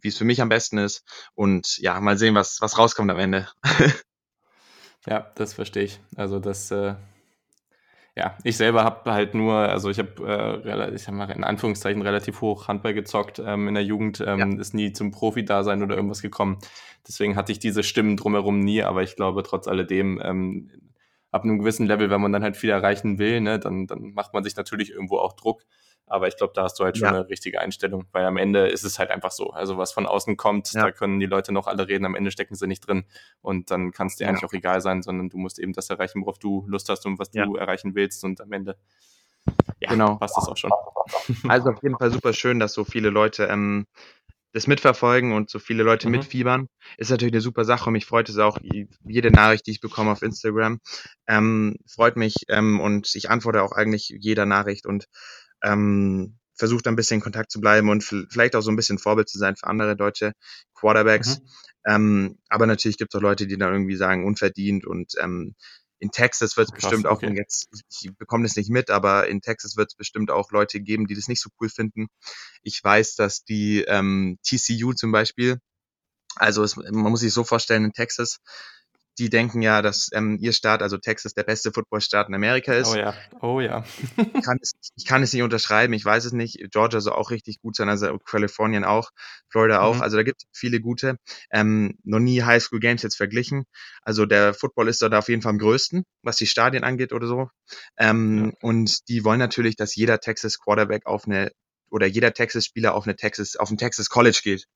wie 0.00 0.08
es 0.08 0.16
für 0.16 0.24
mich 0.24 0.40
am 0.40 0.48
besten 0.48 0.78
ist. 0.78 1.04
Und 1.34 1.76
ja, 1.78 2.00
mal 2.00 2.16
sehen, 2.18 2.34
was, 2.34 2.62
was 2.62 2.78
rauskommt 2.78 3.10
am 3.10 3.18
Ende. 3.18 3.48
Ja, 5.06 5.30
das 5.34 5.54
verstehe 5.54 5.84
ich. 5.84 6.00
Also 6.16 6.38
das, 6.38 6.70
äh, 6.70 6.94
ja, 8.14 8.36
ich 8.44 8.56
selber 8.56 8.84
habe 8.84 9.10
halt 9.10 9.34
nur, 9.34 9.54
also 9.54 9.88
ich 9.88 9.98
habe, 9.98 10.62
äh, 10.64 10.94
ich 10.94 11.06
habe 11.06 11.16
mal 11.16 11.30
in 11.30 11.44
Anführungszeichen 11.44 12.02
relativ 12.02 12.40
hoch 12.42 12.68
Handball 12.68 12.94
gezockt 12.94 13.40
ähm, 13.44 13.68
in 13.68 13.74
der 13.74 13.84
Jugend, 13.84 14.22
ähm, 14.26 14.38
ja. 14.38 14.60
ist 14.60 14.74
nie 14.74 14.92
zum 14.92 15.10
Profi-Dasein 15.10 15.82
oder 15.82 15.96
irgendwas 15.96 16.20
gekommen. 16.20 16.58
Deswegen 17.08 17.36
hatte 17.36 17.52
ich 17.52 17.58
diese 17.58 17.82
Stimmen 17.82 18.16
drumherum 18.16 18.60
nie, 18.60 18.82
aber 18.82 19.02
ich 19.02 19.16
glaube 19.16 19.42
trotz 19.42 19.66
alledem, 19.66 20.20
ähm, 20.22 20.70
ab 21.30 21.44
einem 21.44 21.58
gewissen 21.58 21.86
Level, 21.86 22.10
wenn 22.10 22.20
man 22.20 22.32
dann 22.32 22.42
halt 22.42 22.58
viel 22.58 22.70
erreichen 22.70 23.18
will, 23.18 23.40
ne, 23.40 23.58
dann, 23.58 23.86
dann 23.86 24.12
macht 24.12 24.34
man 24.34 24.44
sich 24.44 24.54
natürlich 24.54 24.90
irgendwo 24.90 25.16
auch 25.16 25.32
Druck. 25.32 25.62
Aber 26.06 26.28
ich 26.28 26.36
glaube, 26.36 26.52
da 26.54 26.64
hast 26.64 26.78
du 26.78 26.84
halt 26.84 26.98
schon 26.98 27.08
ja. 27.08 27.14
eine 27.14 27.28
richtige 27.28 27.60
Einstellung, 27.60 28.04
weil 28.12 28.26
am 28.26 28.36
Ende 28.36 28.68
ist 28.68 28.84
es 28.84 28.98
halt 28.98 29.10
einfach 29.10 29.30
so. 29.30 29.50
Also 29.50 29.78
was 29.78 29.92
von 29.92 30.06
außen 30.06 30.36
kommt, 30.36 30.72
ja. 30.72 30.82
da 30.82 30.90
können 30.90 31.20
die 31.20 31.26
Leute 31.26 31.52
noch 31.52 31.66
alle 31.66 31.88
reden, 31.88 32.04
am 32.04 32.14
Ende 32.14 32.30
stecken 32.30 32.54
sie 32.54 32.66
nicht 32.66 32.86
drin. 32.86 33.04
Und 33.40 33.70
dann 33.70 33.92
kann 33.92 34.08
es 34.08 34.16
dir 34.16 34.24
ja. 34.24 34.30
eigentlich 34.30 34.44
auch 34.44 34.52
egal 34.52 34.80
sein, 34.80 35.02
sondern 35.02 35.30
du 35.30 35.38
musst 35.38 35.58
eben 35.58 35.72
das 35.72 35.88
erreichen, 35.90 36.20
worauf 36.22 36.38
du 36.38 36.64
Lust 36.66 36.88
hast 36.88 37.06
und 37.06 37.18
was 37.18 37.30
du 37.30 37.56
erreichen 37.56 37.94
willst. 37.94 38.24
Und 38.24 38.40
am 38.40 38.52
Ende 38.52 38.76
ja, 39.80 39.90
genau. 39.90 40.16
passt 40.16 40.36
das 40.36 40.48
auch 40.48 40.56
schon. 40.56 40.70
Also 41.48 41.70
auf 41.70 41.82
jeden 41.82 41.98
Fall 41.98 42.10
super 42.10 42.32
schön, 42.32 42.58
dass 42.60 42.72
so 42.72 42.84
viele 42.84 43.10
Leute 43.10 43.44
ähm, 43.44 43.86
das 44.52 44.66
mitverfolgen 44.66 45.32
und 45.32 45.50
so 45.50 45.58
viele 45.58 45.82
Leute 45.82 46.08
mhm. 46.08 46.12
mitfiebern, 46.12 46.68
ist 46.98 47.10
natürlich 47.10 47.32
eine 47.32 47.40
super 47.40 47.64
Sache 47.64 47.86
und 47.86 47.94
mich 47.94 48.06
freut 48.06 48.28
es 48.28 48.38
auch, 48.38 48.58
jede 49.04 49.30
Nachricht, 49.30 49.66
die 49.66 49.72
ich 49.72 49.80
bekomme 49.80 50.12
auf 50.12 50.22
Instagram, 50.22 50.78
ähm, 51.26 51.76
freut 51.88 52.16
mich 52.16 52.34
ähm, 52.48 52.80
und 52.80 53.14
ich 53.14 53.30
antworte 53.30 53.62
auch 53.62 53.72
eigentlich 53.72 54.14
jeder 54.20 54.46
Nachricht 54.46 54.86
und 54.86 55.06
ähm, 55.62 56.38
versucht 56.54 56.86
ein 56.86 56.96
bisschen 56.96 57.16
in 57.16 57.22
Kontakt 57.22 57.50
zu 57.50 57.60
bleiben 57.60 57.88
und 57.88 58.04
vielleicht 58.04 58.54
auch 58.54 58.60
so 58.60 58.70
ein 58.70 58.76
bisschen 58.76 58.98
Vorbild 58.98 59.28
zu 59.28 59.38
sein 59.38 59.56
für 59.56 59.66
andere 59.66 59.96
deutsche 59.96 60.32
Quarterbacks. 60.74 61.38
Mhm. 61.38 61.48
Ähm, 61.84 62.38
aber 62.48 62.66
natürlich 62.66 62.98
gibt 62.98 63.12
es 63.12 63.18
auch 63.18 63.22
Leute, 63.22 63.46
die 63.46 63.58
dann 63.58 63.72
irgendwie 63.72 63.96
sagen, 63.96 64.24
unverdient 64.24 64.86
und 64.86 65.14
ähm, 65.20 65.54
in 65.98 66.10
Texas 66.10 66.56
wird 66.56 66.68
es 66.68 66.74
bestimmt 66.74 67.06
auch, 67.06 67.22
okay. 67.22 67.32
jetzt, 67.36 67.68
ich 67.88 68.10
bekomme 68.16 68.42
das 68.42 68.56
nicht 68.56 68.70
mit, 68.70 68.90
aber 68.90 69.28
in 69.28 69.40
Texas 69.40 69.76
wird 69.76 69.90
es 69.92 69.94
bestimmt 69.94 70.32
auch 70.32 70.50
Leute 70.50 70.80
geben, 70.80 71.06
die 71.06 71.14
das 71.14 71.28
nicht 71.28 71.40
so 71.40 71.48
cool 71.60 71.68
finden. 71.68 72.08
Ich 72.64 72.82
weiß, 72.82 73.14
dass 73.14 73.44
die 73.44 73.84
ähm, 73.86 74.36
TCU 74.42 74.94
zum 74.94 75.12
Beispiel, 75.12 75.58
also 76.34 76.64
es, 76.64 76.74
man 76.74 76.92
muss 76.92 77.20
sich 77.20 77.32
so 77.32 77.44
vorstellen, 77.44 77.84
in 77.84 77.92
Texas 77.92 78.38
die 79.18 79.30
denken 79.30 79.62
ja, 79.62 79.82
dass 79.82 80.08
ähm, 80.12 80.38
ihr 80.40 80.52
Staat, 80.52 80.82
also 80.82 80.96
Texas, 80.96 81.34
der 81.34 81.42
beste 81.42 81.72
Footballstaat 81.72 82.28
in 82.28 82.34
Amerika 82.34 82.72
ist. 82.72 82.88
Oh 82.88 82.96
ja, 82.96 83.14
oh 83.40 83.60
ja. 83.60 83.84
ich, 84.16 84.42
kann 84.42 84.58
es, 84.60 84.72
ich 84.96 85.06
kann 85.06 85.22
es 85.22 85.32
nicht 85.32 85.42
unterschreiben, 85.42 85.92
ich 85.92 86.04
weiß 86.04 86.24
es 86.24 86.32
nicht. 86.32 86.58
Georgia 86.70 87.00
soll 87.00 87.12
auch 87.12 87.30
richtig 87.30 87.60
gut 87.60 87.76
sein, 87.76 87.88
also 87.88 88.18
Kalifornien 88.18 88.84
auch, 88.84 89.10
Florida 89.48 89.82
auch. 89.82 89.96
Mhm. 89.96 90.02
Also 90.02 90.16
da 90.16 90.22
gibt 90.22 90.42
es 90.42 90.48
viele 90.52 90.80
gute. 90.80 91.16
Ähm, 91.50 91.98
noch 92.04 92.20
nie 92.20 92.42
High 92.42 92.62
School 92.62 92.80
Games 92.80 93.02
jetzt 93.02 93.16
verglichen. 93.16 93.64
Also 94.02 94.24
der 94.24 94.54
Football 94.54 94.88
ist 94.88 95.02
da 95.02 95.10
auf 95.16 95.28
jeden 95.28 95.42
Fall 95.42 95.50
am 95.50 95.58
größten, 95.58 96.04
was 96.22 96.36
die 96.36 96.46
Stadien 96.46 96.84
angeht 96.84 97.12
oder 97.12 97.26
so. 97.26 97.48
Ähm, 97.98 98.46
ja. 98.46 98.52
Und 98.62 99.08
die 99.08 99.24
wollen 99.24 99.38
natürlich, 99.38 99.76
dass 99.76 99.94
jeder 99.94 100.20
Texas 100.20 100.58
Quarterback 100.58 101.06
auf 101.06 101.26
eine 101.26 101.50
oder 101.90 102.06
jeder 102.06 102.32
Texas-Spieler 102.32 102.94
auf 102.94 103.04
eine 103.04 103.16
Texas, 103.16 103.56
auf 103.56 103.70
ein 103.70 103.76
Texas 103.76 104.08
College 104.08 104.40
geht. 104.42 104.66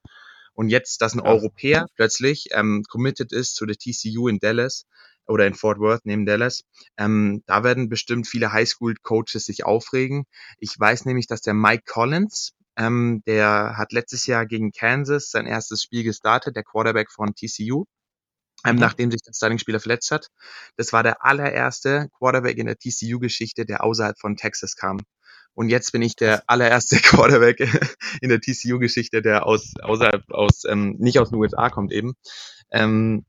Und 0.56 0.70
jetzt, 0.70 1.02
dass 1.02 1.14
ein 1.14 1.20
ja. 1.20 1.26
Europäer 1.26 1.86
plötzlich 1.94 2.48
ähm, 2.52 2.82
committed 2.88 3.32
ist 3.32 3.54
zu 3.54 3.66
der 3.66 3.76
TCU 3.76 4.26
in 4.26 4.38
Dallas 4.38 4.86
oder 5.26 5.46
in 5.46 5.54
Fort 5.54 5.78
Worth 5.78 6.04
neben 6.04 6.24
Dallas, 6.24 6.62
ähm, 6.96 7.42
da 7.46 7.62
werden 7.62 7.88
bestimmt 7.88 8.26
viele 8.26 8.52
Highschool-Coaches 8.52 9.44
sich 9.44 9.64
aufregen. 9.64 10.24
Ich 10.58 10.74
weiß 10.78 11.04
nämlich, 11.04 11.26
dass 11.26 11.42
der 11.42 11.54
Mike 11.54 11.84
Collins, 11.86 12.52
ähm, 12.76 13.22
der 13.26 13.76
hat 13.76 13.92
letztes 13.92 14.26
Jahr 14.26 14.46
gegen 14.46 14.72
Kansas 14.72 15.30
sein 15.30 15.46
erstes 15.46 15.82
Spiel 15.82 16.04
gestartet, 16.04 16.56
der 16.56 16.64
Quarterback 16.64 17.10
von 17.10 17.34
TCU. 17.34 17.84
Ähm, 18.64 18.76
mhm. 18.76 18.80
nachdem 18.80 19.10
sich 19.10 19.20
der 19.20 19.34
Starting-Spieler 19.34 19.80
verletzt 19.80 20.10
hat. 20.10 20.28
Das 20.76 20.92
war 20.94 21.02
der 21.02 21.22
allererste 21.22 22.08
Quarterback 22.16 22.56
in 22.56 22.66
der 22.66 22.78
TCU-Geschichte, 22.78 23.66
der 23.66 23.84
außerhalb 23.84 24.18
von 24.18 24.36
Texas 24.36 24.76
kam. 24.76 24.98
Und 25.56 25.70
jetzt 25.70 25.90
bin 25.92 26.02
ich 26.02 26.16
der 26.16 26.44
allererste 26.48 26.96
Quarterback 27.02 27.60
in 28.20 28.28
der 28.28 28.40
TCU-Geschichte, 28.40 29.22
der 29.22 29.46
aus 29.46 29.72
außerhalb 29.82 30.30
aus 30.30 30.64
ähm, 30.68 30.96
nicht 30.98 31.18
aus 31.18 31.30
den 31.30 31.38
USA 31.38 31.70
kommt 31.70 31.92
eben. 31.92 32.14
Ähm, 32.70 33.24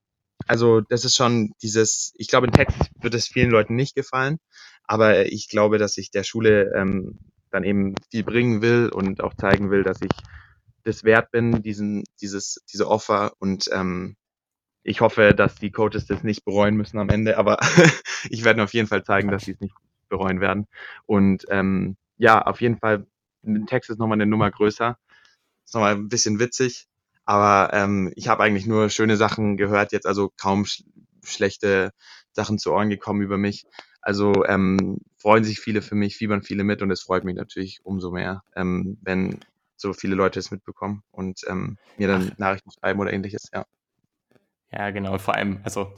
also 0.46 0.82
das 0.82 1.06
ist 1.06 1.16
schon 1.16 1.54
dieses, 1.62 2.14
ich 2.18 2.28
glaube 2.28 2.48
in 2.48 2.54
Texas 2.54 2.90
wird 3.02 3.14
es 3.14 3.28
vielen 3.28 3.50
Leuten 3.50 3.76
nicht 3.76 3.96
gefallen, 3.96 4.40
aber 4.84 5.26
ich 5.26 5.48
glaube, 5.48 5.78
dass 5.78 5.98
ich 5.98 6.12
der 6.12 6.24
Schule 6.24 6.74
ähm, 6.76 7.18
dann 7.50 7.64
eben 7.64 7.96
viel 8.12 8.24
bringen 8.24 8.62
will 8.62 8.90
und 8.94 9.24
auch 9.24 9.34
zeigen 9.34 9.72
will, 9.72 9.84
dass 9.84 10.02
ich 10.02 10.12
das 10.84 11.06
wert 11.06 11.32
bin, 11.32 11.62
diesen, 11.62 12.04
dieses, 12.22 12.62
diese 12.72 12.90
Offer 12.90 13.34
und 13.40 13.70
ähm, 13.72 14.18
ich 14.84 15.00
hoffe, 15.00 15.34
dass 15.34 15.56
die 15.56 15.72
Coaches 15.72 16.08
das 16.08 16.24
nicht 16.24 16.44
bereuen 16.44 16.76
müssen 16.76 17.00
am 17.00 17.10
Ende, 17.10 17.38
aber 17.38 17.58
ich 18.30 18.44
werde 18.44 18.64
auf 18.64 18.74
jeden 18.74 18.88
Fall 18.88 19.04
zeigen, 19.04 19.32
dass 19.32 19.46
sie 19.46 19.52
es 19.52 19.60
nicht 19.62 19.74
bereuen 20.10 20.40
werden. 20.40 20.68
Und 21.06 21.46
ähm, 21.50 21.98
ja, 22.18 22.42
auf 22.42 22.62
jeden 22.62 22.78
Fall 22.78 23.06
in 23.44 23.66
Texas 23.68 23.98
nochmal 23.98 24.18
eine 24.18 24.26
Nummer 24.26 24.52
größer. 24.52 24.98
Ist 25.66 25.74
nochmal 25.74 25.96
ein 25.96 26.10
bisschen 26.10 26.40
witzig, 26.40 26.88
aber 27.26 27.74
ähm, 27.74 28.12
ich 28.16 28.28
habe 28.28 28.44
eigentlich 28.44 28.66
nur 28.66 28.90
schöne 28.90 29.18
Sachen 29.18 29.58
gehört, 29.58 29.92
jetzt 29.92 30.06
also 30.06 30.32
kaum 30.38 30.66
sch 30.66 30.84
schlechte 31.24 31.92
Sachen 32.32 32.58
zu 32.58 32.72
Ohren 32.72 32.90
gekommen 32.90 33.22
über 33.22 33.38
mich. 33.38 33.66
Also 34.02 34.46
ähm, 34.46 35.00
freuen 35.18 35.44
sich 35.44 35.60
viele 35.60 35.82
für 35.82 35.96
mich, 35.96 36.16
fiebern 36.16 36.42
viele 36.42 36.64
mit 36.64 36.82
und 36.82 36.90
es 36.92 37.02
freut 37.02 37.26
mich 37.26 37.36
natürlich 37.36 37.82
umso 37.84 38.12
mehr, 38.12 38.44
ähm, 38.56 38.98
wenn 39.02 39.42
so 39.76 39.92
viele 39.92 40.16
Leute 40.16 40.40
es 40.40 40.52
mitbekommen 40.52 41.04
und 41.12 41.42
ähm, 41.48 41.78
mir 41.98 42.08
dann 42.08 42.32
Nachrichten 42.38 42.72
schreiben 42.72 43.00
oder 43.02 43.12
ähnliches, 43.12 43.50
ja. 43.54 43.66
Ja, 44.72 44.90
genau. 44.92 45.18
Vor 45.18 45.36
allem, 45.36 45.60
also 45.64 45.94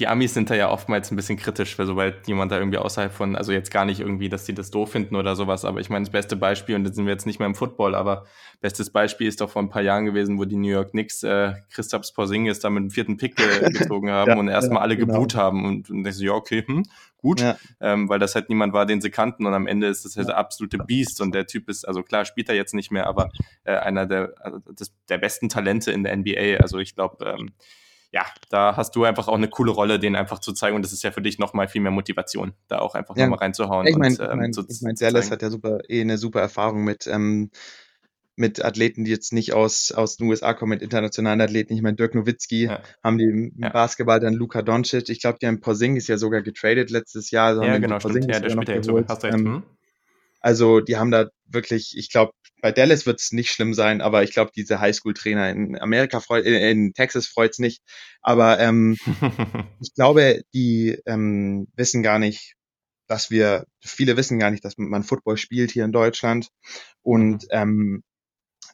die 0.00 0.08
Amis 0.08 0.34
sind 0.34 0.50
da 0.50 0.56
ja 0.56 0.70
oftmals 0.70 1.12
ein 1.12 1.16
bisschen 1.16 1.38
kritisch, 1.38 1.78
weil 1.78 1.86
sobald 1.86 2.26
jemand 2.26 2.50
da 2.50 2.58
irgendwie 2.58 2.78
außerhalb 2.78 3.12
von, 3.12 3.36
also 3.36 3.52
jetzt 3.52 3.70
gar 3.70 3.84
nicht 3.84 4.00
irgendwie, 4.00 4.28
dass 4.28 4.44
die 4.44 4.52
das 4.54 4.72
doof 4.72 4.90
finden 4.90 5.14
oder 5.14 5.36
sowas, 5.36 5.64
aber 5.64 5.78
ich 5.78 5.88
meine, 5.88 6.04
das 6.04 6.10
beste 6.10 6.34
Beispiel, 6.34 6.74
und 6.74 6.82
da 6.82 6.92
sind 6.92 7.06
wir 7.06 7.12
jetzt 7.12 7.26
nicht 7.26 7.38
mehr 7.38 7.46
im 7.46 7.54
Football, 7.54 7.94
aber 7.94 8.24
bestes 8.60 8.90
Beispiel 8.90 9.28
ist 9.28 9.40
doch 9.40 9.50
vor 9.50 9.62
ein 9.62 9.68
paar 9.68 9.82
Jahren 9.82 10.04
gewesen, 10.04 10.36
wo 10.36 10.46
die 10.46 10.56
New 10.56 10.68
York 10.68 10.90
Knicks 10.90 11.22
äh, 11.22 11.52
Christoph 11.70 12.12
Porzingis 12.12 12.58
da 12.58 12.70
mit 12.70 12.82
dem 12.82 12.90
vierten 12.90 13.18
Pick 13.18 13.36
gezogen 13.72 14.10
haben 14.10 14.32
ja, 14.32 14.36
und 14.36 14.48
erstmal 14.48 14.78
ja, 14.78 14.82
alle 14.82 14.96
genau. 14.96 15.14
geboot 15.14 15.36
haben 15.36 15.64
und, 15.64 15.88
und 15.90 16.04
ich 16.04 16.16
so, 16.16 16.24
ja, 16.24 16.32
okay, 16.32 16.64
hm, 16.66 16.82
gut, 17.18 17.40
ja. 17.40 17.56
ähm, 17.80 18.08
weil 18.08 18.18
das 18.18 18.34
halt 18.34 18.48
niemand 18.48 18.72
war, 18.72 18.86
den 18.86 19.00
sie 19.00 19.10
kannten 19.10 19.46
und 19.46 19.54
am 19.54 19.68
Ende 19.68 19.86
ist 19.86 20.04
das 20.04 20.16
halt 20.16 20.26
der 20.26 20.38
absolute 20.38 20.78
Beast 20.78 21.20
und 21.20 21.32
der 21.36 21.46
Typ 21.46 21.68
ist, 21.68 21.86
also 21.86 22.02
klar, 22.02 22.24
spielt 22.24 22.48
er 22.48 22.56
jetzt 22.56 22.74
nicht 22.74 22.90
mehr, 22.90 23.06
aber 23.06 23.30
äh, 23.62 23.76
einer 23.76 24.06
der, 24.06 24.34
also 24.40 24.58
des, 24.58 24.92
der 25.08 25.18
besten 25.18 25.48
Talente 25.48 25.92
in 25.92 26.02
der 26.02 26.16
NBA, 26.16 26.60
also 26.60 26.80
ich 26.80 26.96
glaube, 26.96 27.24
ähm, 27.24 27.52
ja, 28.14 28.24
da 28.48 28.76
hast 28.76 28.94
du 28.94 29.02
einfach 29.02 29.26
auch 29.26 29.34
eine 29.34 29.48
coole 29.48 29.72
Rolle, 29.72 29.98
den 29.98 30.14
einfach 30.14 30.38
zu 30.38 30.52
zeigen. 30.52 30.76
Und 30.76 30.84
das 30.84 30.92
ist 30.92 31.02
ja 31.02 31.10
für 31.10 31.20
dich 31.20 31.40
nochmal 31.40 31.66
viel 31.66 31.80
mehr 31.80 31.90
Motivation, 31.90 32.52
da 32.68 32.78
auch 32.78 32.94
einfach 32.94 33.16
ja. 33.16 33.24
nochmal 33.24 33.40
reinzuhauen. 33.40 33.88
Ich 33.88 33.96
meine, 33.96 34.14
ähm, 34.20 34.52
ich 34.68 34.82
mein, 34.82 34.94
Dallas 34.94 35.32
hat 35.32 35.42
ja 35.42 35.50
super, 35.50 35.80
eh 35.88 36.00
eine 36.00 36.16
super 36.16 36.40
Erfahrung 36.40 36.84
mit, 36.84 37.08
ähm, 37.08 37.50
mit 38.36 38.64
Athleten, 38.64 39.02
die 39.02 39.10
jetzt 39.10 39.32
nicht 39.32 39.52
aus, 39.52 39.90
aus 39.90 40.16
den 40.16 40.28
USA 40.28 40.54
kommen, 40.54 40.70
mit 40.70 40.82
internationalen 40.82 41.40
Athleten. 41.40 41.74
Ich 41.74 41.82
meine, 41.82 41.96
Dirk 41.96 42.14
Nowitzki 42.14 42.66
ja. 42.66 42.80
haben 43.02 43.18
die 43.18 43.24
im 43.24 43.52
ja. 43.56 43.70
Basketball 43.70 44.20
dann 44.20 44.34
Luka 44.34 44.62
Doncic. 44.62 45.08
Ich 45.08 45.20
glaube, 45.20 45.38
die 45.42 45.48
haben 45.48 45.58
Porzingis 45.58 46.06
ja 46.06 46.16
sogar 46.16 46.42
getradet 46.42 46.90
letztes 46.90 47.32
Jahr. 47.32 47.48
Also 47.48 47.64
ja, 47.64 47.78
genau, 47.78 47.98
stimmt. 47.98 48.30
Ja, 48.30 48.38
der 48.38 48.50
spielt 48.50 48.68
ja 48.68 48.74
jetzt 48.76 48.86
sogar. 48.86 49.04
Hast 49.08 49.24
du 49.24 49.26
jetzt, 49.26 49.40
ähm, 49.40 49.46
hm? 49.46 49.62
Also 50.44 50.80
die 50.80 50.98
haben 50.98 51.10
da 51.10 51.30
wirklich, 51.46 51.96
ich 51.96 52.10
glaube, 52.10 52.32
bei 52.60 52.70
Dallas 52.70 53.06
wird 53.06 53.18
es 53.18 53.32
nicht 53.32 53.50
schlimm 53.50 53.72
sein, 53.72 54.02
aber 54.02 54.24
ich 54.24 54.34
glaube, 54.34 54.50
diese 54.54 54.78
Highschool-Trainer 54.78 55.48
in 55.48 55.80
Amerika 55.80 56.20
freut, 56.20 56.44
äh, 56.44 56.70
in 56.70 56.92
Texas 56.92 57.26
freut's 57.26 57.58
nicht. 57.58 57.80
Aber 58.20 58.60
ähm, 58.60 58.98
ich 59.80 59.94
glaube, 59.94 60.42
die 60.52 60.98
ähm, 61.06 61.68
wissen 61.76 62.02
gar 62.02 62.18
nicht, 62.18 62.56
dass 63.06 63.30
wir, 63.30 63.64
viele 63.80 64.18
wissen 64.18 64.38
gar 64.38 64.50
nicht, 64.50 64.62
dass 64.66 64.74
man 64.76 65.02
Football 65.02 65.38
spielt 65.38 65.70
hier 65.70 65.86
in 65.86 65.92
Deutschland. 65.92 66.48
Und 67.00 67.46
ähm, 67.48 68.02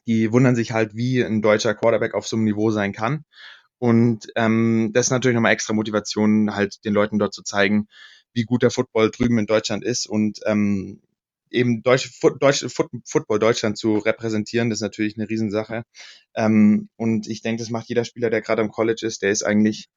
die 0.09 0.33
wundern 0.33 0.57
sich 0.57 0.73
halt, 0.73 0.97
wie 0.97 1.23
ein 1.23 1.41
deutscher 1.41 1.77
Quarterback 1.77 2.15
auf 2.15 2.27
so 2.27 2.35
einem 2.35 2.47
Niveau 2.47 2.73
sein 2.73 2.93
kann. 2.93 3.23
Und 3.79 4.27
ähm, 4.35 4.91
das 4.93 5.07
ist 5.07 5.11
natürlich 5.13 5.37
nochmal 5.37 5.53
extra 5.53 5.73
Motivation, 5.73 6.53
halt 6.53 6.85
den 6.85 6.95
Leuten 6.95 7.21
dort 7.21 7.33
zu 7.33 7.45
zeigen, 7.45 7.87
wie 8.33 8.43
gut 8.43 8.65
der 8.65 8.73
Football 8.73 9.13
drüben 9.13 9.39
in 9.39 9.47
Deutschland 9.47 9.85
ist 9.85 10.09
und 10.09 10.41
ähm, 10.47 11.01
eben 11.51 11.83
deutsche, 11.83 12.11
deutsche 12.39 12.69
Football 12.71 13.39
Deutschland 13.39 13.79
zu 13.79 13.99
repräsentieren, 13.99 14.71
das 14.71 14.79
ist 14.79 14.83
natürlich 14.83 15.17
eine 15.17 15.29
Riesensache. 15.29 15.85
Ähm, 16.35 16.89
und 16.97 17.27
ich 17.29 17.43
denke, 17.43 17.63
das 17.63 17.71
macht 17.71 17.89
jeder 17.89 18.05
Spieler, 18.05 18.31
der 18.31 18.43
gerade 18.43 18.63
am 18.63 18.71
College 18.71 19.07
ist, 19.07 19.23
der 19.23 19.31
ist 19.31 19.43
eigentlich 19.43 19.89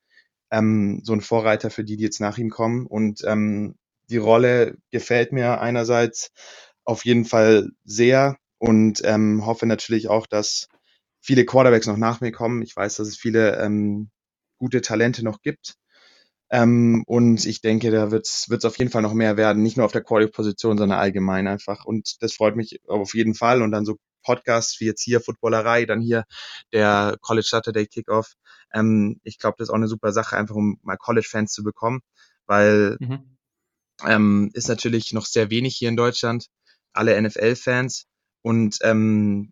ähm, 0.51 1.01
so 1.03 1.13
ein 1.13 1.21
Vorreiter 1.21 1.69
für 1.69 1.83
die, 1.83 1.97
die 1.97 2.03
jetzt 2.03 2.21
nach 2.21 2.37
ihm 2.37 2.49
kommen. 2.49 2.85
Und 2.85 3.23
ähm, 3.25 3.75
die 4.09 4.17
Rolle 4.17 4.77
gefällt 4.91 5.31
mir 5.31 5.61
einerseits 5.61 6.31
auf 6.85 7.05
jeden 7.05 7.25
Fall 7.25 7.69
sehr 7.85 8.37
und 8.57 9.01
ähm, 9.03 9.45
hoffe 9.45 9.65
natürlich 9.65 10.09
auch, 10.09 10.27
dass 10.27 10.67
viele 11.21 11.45
Quarterbacks 11.45 11.87
noch 11.87 11.97
nach 11.97 12.21
mir 12.21 12.31
kommen. 12.31 12.61
Ich 12.61 12.75
weiß, 12.75 12.95
dass 12.95 13.07
es 13.07 13.17
viele 13.17 13.57
ähm, 13.61 14.09
gute 14.57 14.81
Talente 14.81 15.23
noch 15.23 15.41
gibt. 15.41 15.75
Ähm, 16.53 17.03
und 17.07 17.47
ich 17.47 17.61
denke, 17.61 17.89
da 17.89 18.11
wird 18.11 18.27
es 18.27 18.65
auf 18.65 18.77
jeden 18.77 18.91
Fall 18.91 19.01
noch 19.01 19.15
mehr 19.15 19.37
werden, 19.37 19.63
nicht 19.63 19.75
nur 19.75 19.87
auf 19.87 19.91
der 19.91 20.03
Quality-Position, 20.03 20.77
sondern 20.77 20.99
allgemein 20.99 21.47
einfach. 21.47 21.83
Und 21.83 22.21
das 22.21 22.33
freut 22.33 22.55
mich 22.55 22.79
auf 22.87 23.15
jeden 23.15 23.33
Fall. 23.33 23.63
Und 23.63 23.71
dann 23.71 23.85
so 23.85 23.97
Podcasts 24.21 24.79
wie 24.79 24.85
jetzt 24.85 25.01
hier 25.01 25.19
Footballerei, 25.19 25.85
dann 25.85 25.99
hier 25.99 26.25
der 26.71 27.17
College 27.21 27.47
Saturday 27.49 27.87
Kickoff. 27.87 28.33
Ähm, 28.71 29.19
ich 29.23 29.39
glaube, 29.39 29.55
das 29.57 29.69
ist 29.69 29.71
auch 29.71 29.77
eine 29.77 29.87
super 29.87 30.11
Sache, 30.11 30.37
einfach 30.37 30.53
um 30.53 30.77
mal 30.83 30.95
College-Fans 30.95 31.51
zu 31.51 31.63
bekommen, 31.63 32.01
weil 32.45 32.97
mhm. 32.99 33.35
ähm, 34.05 34.51
ist 34.53 34.67
natürlich 34.67 35.11
noch 35.11 35.25
sehr 35.25 35.49
wenig 35.49 35.75
hier 35.75 35.89
in 35.89 35.97
Deutschland, 35.97 36.49
alle 36.93 37.19
NFL-Fans. 37.19 38.05
Und 38.43 38.77
ähm, 38.83 39.51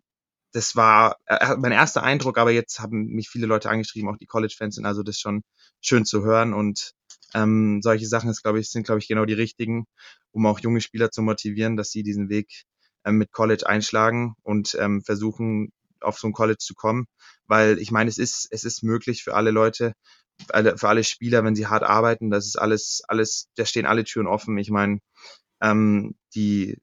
das 0.52 0.76
war 0.76 1.16
äh, 1.26 1.56
mein 1.56 1.72
erster 1.72 2.02
Eindruck, 2.02 2.38
aber 2.38 2.50
jetzt 2.50 2.80
haben 2.80 3.06
mich 3.06 3.28
viele 3.28 3.46
Leute 3.46 3.70
angeschrieben, 3.70 4.08
auch 4.10 4.18
die 4.18 4.26
College-Fans 4.26 4.76
sind 4.76 4.86
also 4.86 5.02
das 5.02 5.18
schon 5.18 5.42
schön 5.80 6.04
zu 6.04 6.22
hören 6.22 6.54
und 6.54 6.92
ähm, 7.34 7.80
solche 7.82 8.06
Sachen 8.06 8.30
ist, 8.30 8.42
glaube 8.42 8.60
ich, 8.60 8.70
sind, 8.70 8.84
glaube 8.84 8.98
ich, 9.00 9.08
genau 9.08 9.24
die 9.24 9.32
richtigen, 9.32 9.86
um 10.30 10.46
auch 10.46 10.60
junge 10.60 10.80
Spieler 10.80 11.10
zu 11.10 11.22
motivieren, 11.22 11.76
dass 11.76 11.90
sie 11.90 12.02
diesen 12.02 12.28
Weg 12.28 12.64
ähm, 13.04 13.16
mit 13.16 13.32
College 13.32 13.66
einschlagen 13.66 14.34
und 14.42 14.76
ähm, 14.78 15.02
versuchen, 15.02 15.72
auf 16.00 16.18
so 16.18 16.28
ein 16.28 16.32
College 16.32 16.58
zu 16.58 16.74
kommen. 16.74 17.06
Weil 17.46 17.78
ich 17.78 17.90
meine, 17.90 18.10
es 18.10 18.18
ist, 18.18 18.48
es 18.50 18.64
ist 18.64 18.82
möglich 18.82 19.22
für 19.22 19.34
alle 19.34 19.50
Leute, 19.50 19.94
für 20.48 20.88
alle 20.88 21.04
Spieler, 21.04 21.44
wenn 21.44 21.54
sie 21.54 21.66
hart 21.66 21.84
arbeiten, 21.84 22.30
das 22.30 22.46
ist 22.46 22.56
alles, 22.56 23.02
alles, 23.06 23.48
da 23.56 23.64
stehen 23.64 23.86
alle 23.86 24.04
Türen 24.04 24.26
offen. 24.26 24.58
Ich 24.58 24.70
meine, 24.70 24.98
ähm, 25.60 26.16
die 26.34 26.78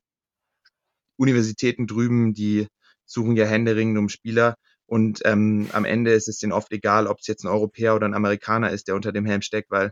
Universitäten 1.18 1.86
drüben, 1.86 2.34
die 2.34 2.68
suchen 3.10 3.36
ja 3.36 3.46
händeringend 3.46 3.98
um 3.98 4.10
Spieler. 4.10 4.56
Und 4.86 5.22
ähm, 5.26 5.70
am 5.74 5.86
Ende 5.86 6.14
ist 6.14 6.28
es 6.28 6.40
denen 6.40 6.52
oft 6.52 6.72
egal, 6.72 7.08
ob 7.08 7.20
es 7.20 7.28
jetzt 7.28 7.44
ein 7.44 7.50
Europäer 7.50 7.96
oder 7.96 8.08
ein 8.08 8.16
Amerikaner 8.16 8.72
ist, 8.72 8.88
der 8.88 8.96
unter 8.96 9.12
dem 9.12 9.26
Helm 9.26 9.42
steckt, 9.42 9.70
weil 9.70 9.92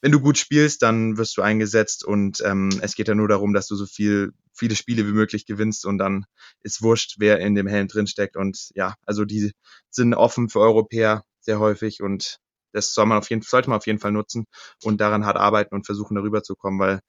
wenn 0.00 0.12
du 0.12 0.20
gut 0.20 0.38
spielst, 0.38 0.82
dann 0.82 1.18
wirst 1.18 1.36
du 1.36 1.42
eingesetzt 1.42 2.04
und 2.04 2.40
ähm, 2.44 2.70
es 2.82 2.94
geht 2.94 3.08
ja 3.08 3.14
nur 3.14 3.28
darum, 3.28 3.52
dass 3.52 3.66
du 3.66 3.74
so 3.74 3.86
viel, 3.86 4.32
viele 4.54 4.76
Spiele 4.76 5.06
wie 5.06 5.12
möglich 5.12 5.44
gewinnst 5.44 5.86
und 5.86 5.98
dann 5.98 6.24
ist 6.62 6.82
wurscht, 6.82 7.16
wer 7.18 7.40
in 7.40 7.54
dem 7.54 7.66
Helm 7.66 7.88
drin 7.88 8.06
steckt. 8.06 8.36
Und 8.36 8.70
ja, 8.74 8.94
also 9.06 9.24
die 9.24 9.52
sind 9.90 10.14
offen 10.14 10.48
für 10.48 10.60
Europäer 10.60 11.24
sehr 11.40 11.58
häufig 11.58 12.00
und 12.00 12.38
das 12.72 12.94
soll 12.94 13.06
man 13.06 13.18
auf 13.18 13.30
jeden, 13.30 13.42
sollte 13.42 13.70
man 13.70 13.78
auf 13.78 13.86
jeden 13.86 13.98
Fall 13.98 14.12
nutzen 14.12 14.46
und 14.84 15.00
daran 15.00 15.24
hart 15.24 15.36
arbeiten 15.36 15.74
und 15.74 15.86
versuchen, 15.86 16.14
darüber 16.14 16.42
zu 16.42 16.54
kommen, 16.54 16.78
weil 16.78 17.00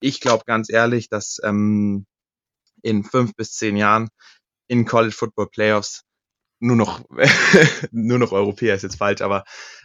ich 0.00 0.20
glaube 0.20 0.44
ganz 0.46 0.70
ehrlich, 0.70 1.08
dass 1.08 1.38
ähm, 1.42 2.06
in 2.82 3.04
fünf 3.04 3.34
bis 3.34 3.52
zehn 3.52 3.76
Jahren 3.76 4.08
in 4.68 4.84
College 4.84 5.14
Football 5.14 5.48
Playoffs. 5.48 6.04
Nur 6.60 6.76
noch 6.76 7.04
nur 7.90 8.18
noch 8.18 8.32
Europäer 8.32 8.74
ist 8.74 8.82
jetzt 8.82 8.98
falsch, 8.98 9.20
aber 9.20 9.44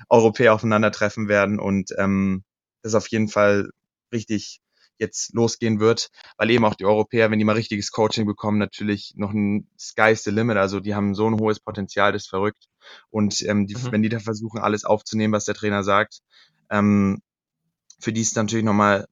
Europäer 0.09 0.53
aufeinandertreffen 0.53 1.27
werden 1.27 1.59
und 1.59 1.91
ähm, 1.97 2.43
das 2.81 2.95
auf 2.95 3.07
jeden 3.07 3.29
Fall 3.29 3.69
richtig 4.11 4.59
jetzt 4.97 5.33
losgehen 5.33 5.79
wird, 5.79 6.09
weil 6.37 6.49
eben 6.51 6.65
auch 6.65 6.75
die 6.75 6.85
Europäer, 6.85 7.31
wenn 7.31 7.39
die 7.39 7.45
mal 7.45 7.55
richtiges 7.55 7.91
Coaching 7.91 8.25
bekommen, 8.25 8.57
natürlich 8.57 9.13
noch 9.15 9.31
ein 9.31 9.67
Sky's 9.77 10.23
the 10.23 10.31
Limit, 10.31 10.57
also 10.57 10.79
die 10.79 10.95
haben 10.95 11.15
so 11.15 11.27
ein 11.27 11.39
hohes 11.39 11.59
Potenzial, 11.59 12.11
das 12.11 12.23
ist 12.23 12.29
verrückt. 12.29 12.67
Und 13.09 13.41
ähm, 13.43 13.67
die, 13.67 13.75
mhm. 13.75 13.91
wenn 13.91 14.01
die 14.03 14.09
da 14.09 14.19
versuchen, 14.19 14.59
alles 14.59 14.85
aufzunehmen, 14.85 15.33
was 15.33 15.45
der 15.45 15.55
Trainer 15.55 15.83
sagt, 15.83 16.19
ähm, 16.69 17.21
für 17.99 18.13
die 18.13 18.21
ist 18.21 18.35
natürlich 18.35 18.65
nochmal 18.65 19.07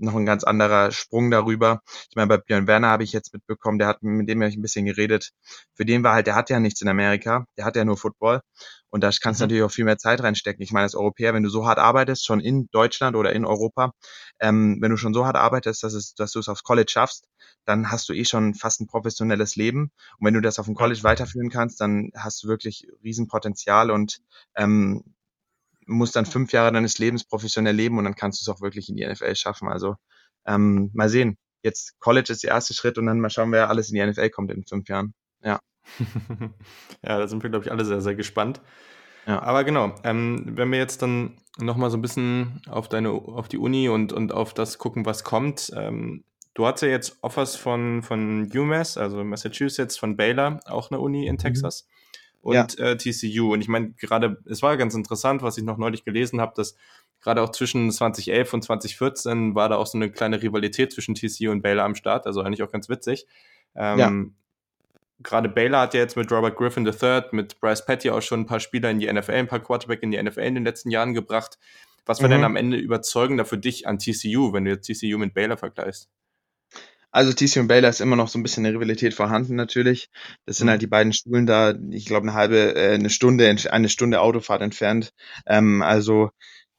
noch 0.00 0.14
ein 0.14 0.26
ganz 0.26 0.44
anderer 0.44 0.90
Sprung 0.90 1.30
darüber. 1.30 1.80
Ich 2.08 2.16
meine, 2.16 2.28
bei 2.28 2.38
Björn 2.38 2.66
Werner 2.66 2.88
habe 2.88 3.04
ich 3.04 3.12
jetzt 3.12 3.32
mitbekommen, 3.32 3.78
der 3.78 3.88
hat, 3.88 4.02
mit 4.02 4.28
dem 4.28 4.40
habe 4.40 4.50
ich 4.50 4.56
ein 4.56 4.62
bisschen 4.62 4.86
geredet. 4.86 5.30
Für 5.74 5.84
den 5.84 6.02
war 6.02 6.14
halt, 6.14 6.26
der 6.26 6.34
hat 6.34 6.50
ja 6.50 6.60
nichts 6.60 6.80
in 6.80 6.88
Amerika, 6.88 7.46
der 7.56 7.64
hat 7.64 7.76
ja 7.76 7.84
nur 7.84 7.96
Football. 7.96 8.40
Und 8.90 9.04
da 9.04 9.10
kannst 9.20 9.40
du 9.40 9.44
mhm. 9.44 9.48
natürlich 9.48 9.62
auch 9.62 9.70
viel 9.70 9.84
mehr 9.84 9.98
Zeit 9.98 10.22
reinstecken. 10.22 10.62
Ich 10.62 10.72
meine, 10.72 10.84
als 10.84 10.94
Europäer, 10.94 11.32
wenn 11.32 11.42
du 11.42 11.48
so 11.48 11.66
hart 11.66 11.78
arbeitest, 11.78 12.26
schon 12.26 12.40
in 12.40 12.68
Deutschland 12.72 13.16
oder 13.16 13.32
in 13.32 13.44
Europa, 13.44 13.92
ähm, 14.40 14.78
wenn 14.80 14.90
du 14.90 14.96
schon 14.96 15.14
so 15.14 15.26
hart 15.26 15.36
arbeitest, 15.36 15.82
dass, 15.82 15.94
es, 15.94 16.14
dass 16.14 16.32
du 16.32 16.40
es 16.40 16.48
aufs 16.48 16.64
College 16.64 16.90
schaffst, 16.90 17.28
dann 17.64 17.90
hast 17.90 18.08
du 18.08 18.12
eh 18.12 18.24
schon 18.24 18.54
fast 18.54 18.80
ein 18.80 18.86
professionelles 18.86 19.54
Leben. 19.56 19.92
Und 20.18 20.26
wenn 20.26 20.34
du 20.34 20.40
das 20.40 20.58
auf 20.58 20.66
dem 20.66 20.74
College 20.74 21.02
weiterführen 21.02 21.50
kannst, 21.50 21.80
dann 21.80 22.10
hast 22.16 22.42
du 22.42 22.48
wirklich 22.48 22.88
Riesenpotenzial 23.04 23.90
und 23.90 24.20
ähm, 24.56 25.14
musst 25.90 26.16
dann 26.16 26.26
fünf 26.26 26.52
Jahre 26.52 26.72
deines 26.72 26.98
Lebens 26.98 27.24
professionell 27.24 27.74
leben 27.74 27.98
und 27.98 28.04
dann 28.04 28.14
kannst 28.14 28.40
du 28.40 28.50
es 28.50 28.54
auch 28.54 28.60
wirklich 28.62 28.88
in 28.88 28.96
die 28.96 29.06
NFL 29.06 29.34
schaffen. 29.34 29.68
Also 29.68 29.96
ähm, 30.46 30.90
mal 30.94 31.08
sehen. 31.08 31.36
jetzt 31.62 31.98
College 32.00 32.32
ist 32.32 32.42
der 32.42 32.50
erste 32.50 32.74
Schritt 32.74 32.96
und 32.96 33.06
dann 33.06 33.20
mal 33.20 33.30
schauen, 33.30 33.52
wer 33.52 33.68
alles 33.68 33.90
in 33.90 33.96
die 33.96 34.06
NFL 34.06 34.30
kommt 34.30 34.50
in 34.50 34.64
fünf 34.64 34.88
Jahren. 34.88 35.14
Ja. 35.42 35.60
ja, 37.02 37.18
da 37.18 37.28
sind 37.28 37.42
wir, 37.42 37.50
glaube 37.50 37.64
ich, 37.64 37.72
alle 37.72 37.84
sehr, 37.84 38.00
sehr 38.00 38.14
gespannt. 38.14 38.60
Ja. 39.26 39.42
Aber 39.42 39.64
genau, 39.64 39.94
ähm, 40.02 40.44
wenn 40.56 40.70
wir 40.70 40.78
jetzt 40.78 41.02
dann 41.02 41.36
nochmal 41.58 41.90
so 41.90 41.98
ein 41.98 42.02
bisschen 42.02 42.62
auf 42.68 42.88
deine, 42.88 43.10
auf 43.10 43.48
die 43.48 43.58
Uni 43.58 43.88
und, 43.88 44.12
und 44.12 44.32
auf 44.32 44.54
das 44.54 44.78
gucken, 44.78 45.04
was 45.04 45.24
kommt. 45.24 45.70
Ähm, 45.76 46.24
du 46.54 46.66
hast 46.66 46.80
ja 46.82 46.88
jetzt 46.88 47.18
Offers 47.22 47.56
von, 47.56 48.02
von 48.02 48.50
UMass, 48.52 48.96
also 48.96 49.22
Massachusetts, 49.22 49.98
von 49.98 50.16
Baylor, 50.16 50.60
auch 50.66 50.90
eine 50.90 51.00
Uni 51.00 51.26
in 51.26 51.34
mhm. 51.34 51.38
Und 52.42 52.78
ja. 52.78 52.84
äh, 52.84 52.96
TCU. 52.96 53.52
Und 53.52 53.60
ich 53.60 53.68
meine, 53.68 53.90
gerade, 53.92 54.38
es 54.46 54.62
war 54.62 54.76
ganz 54.76 54.94
interessant, 54.94 55.42
was 55.42 55.58
ich 55.58 55.64
noch 55.64 55.76
neulich 55.76 56.04
gelesen 56.04 56.40
habe, 56.40 56.52
dass 56.56 56.74
gerade 57.20 57.42
auch 57.42 57.50
zwischen 57.50 57.90
2011 57.90 58.54
und 58.54 58.62
2014 58.62 59.54
war 59.54 59.68
da 59.68 59.76
auch 59.76 59.86
so 59.86 59.98
eine 59.98 60.10
kleine 60.10 60.42
Rivalität 60.42 60.92
zwischen 60.92 61.14
TCU 61.14 61.50
und 61.50 61.60
Baylor 61.60 61.84
am 61.84 61.94
Start, 61.94 62.26
also 62.26 62.40
eigentlich 62.40 62.62
auch 62.62 62.72
ganz 62.72 62.88
witzig. 62.88 63.26
Ähm, 63.74 63.98
ja 63.98 64.10
gerade 65.22 65.48
Baylor 65.48 65.80
hat 65.80 65.94
ja 65.94 66.00
jetzt 66.00 66.16
mit 66.16 66.30
Robert 66.32 66.56
Griffin 66.56 66.86
III, 66.86 67.22
mit 67.32 67.60
Bryce 67.60 67.84
Petty 67.84 68.10
auch 68.10 68.22
schon 68.22 68.40
ein 68.40 68.46
paar 68.46 68.60
Spieler 68.60 68.90
in 68.90 68.98
die 68.98 69.12
NFL, 69.12 69.32
ein 69.32 69.48
paar 69.48 69.60
Quarterback 69.60 70.02
in 70.02 70.10
die 70.10 70.22
NFL 70.22 70.40
in 70.40 70.54
den 70.54 70.64
letzten 70.64 70.90
Jahren 70.90 71.14
gebracht. 71.14 71.58
Was 72.06 72.20
war 72.22 72.28
mhm. 72.28 72.32
denn 72.32 72.44
am 72.44 72.56
Ende 72.56 72.76
überzeugender 72.78 73.44
für 73.44 73.58
dich 73.58 73.86
an 73.86 73.98
TCU, 73.98 74.52
wenn 74.52 74.64
du 74.64 74.72
jetzt 74.72 74.86
TCU 74.86 75.18
mit 75.18 75.34
Baylor 75.34 75.56
vergleichst? 75.56 76.08
Also 77.12 77.32
TCU 77.32 77.60
und 77.60 77.68
Baylor 77.68 77.90
ist 77.90 78.00
immer 78.00 78.16
noch 78.16 78.28
so 78.28 78.38
ein 78.38 78.42
bisschen 78.42 78.64
eine 78.64 78.74
Rivalität 78.74 79.14
vorhanden 79.14 79.56
natürlich. 79.56 80.08
Das 80.46 80.58
sind 80.58 80.66
mhm. 80.66 80.70
halt 80.70 80.82
die 80.82 80.86
beiden 80.86 81.12
Schulen 81.12 81.46
da, 81.46 81.74
ich 81.90 82.06
glaube 82.06 82.28
eine 82.28 82.34
halbe, 82.34 82.74
äh, 82.76 82.94
eine 82.94 83.10
Stunde, 83.10 83.48
eine 83.70 83.88
Stunde 83.88 84.20
Autofahrt 84.20 84.62
entfernt. 84.62 85.10
Ähm, 85.46 85.82
also 85.82 86.30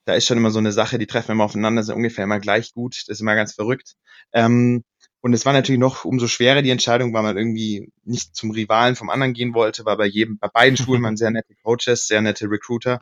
da 0.06 0.14
ist 0.16 0.28
schon 0.28 0.38
immer 0.38 0.52
so 0.52 0.60
eine 0.60 0.72
Sache, 0.72 0.98
die 0.98 1.08
treffen 1.08 1.34
immer 1.34 1.44
aufeinander, 1.44 1.84
sind 1.84 1.96
ungefähr 1.96 2.24
immer 2.24 2.40
gleich 2.40 2.74
gut. 2.74 2.96
Das 2.96 3.08
ist 3.08 3.22
immer 3.22 3.36
ganz 3.36 3.54
verrückt. 3.54 3.96
Ähm, 4.34 4.84
und 5.22 5.34
es 5.34 5.46
war 5.46 5.54
natürlich 5.54 5.80
noch 5.80 6.04
umso 6.04 6.28
schwerer 6.28 6.64
die 6.64 6.72
Entscheidung, 6.72 7.14
weil 7.14 7.22
man 7.22 7.38
irgendwie 7.38 7.92
nicht 8.04 8.36
zum 8.36 8.52
Rivalen 8.52 8.96
vom 8.96 9.10
anderen 9.10 9.34
gehen 9.34 9.54
wollte, 9.54 9.86
weil 9.86 9.98
bei 9.98 10.08
jedem, 10.08 10.40
bei 10.40 10.48
beiden 10.48 10.78
Schulen 10.78 11.04
waren 11.04 11.18
sehr 11.18 11.32
nette 11.32 11.54
Coaches, 11.64 12.08
sehr 12.08 12.22
nette 12.22 12.50
Recruiter. 12.50 13.02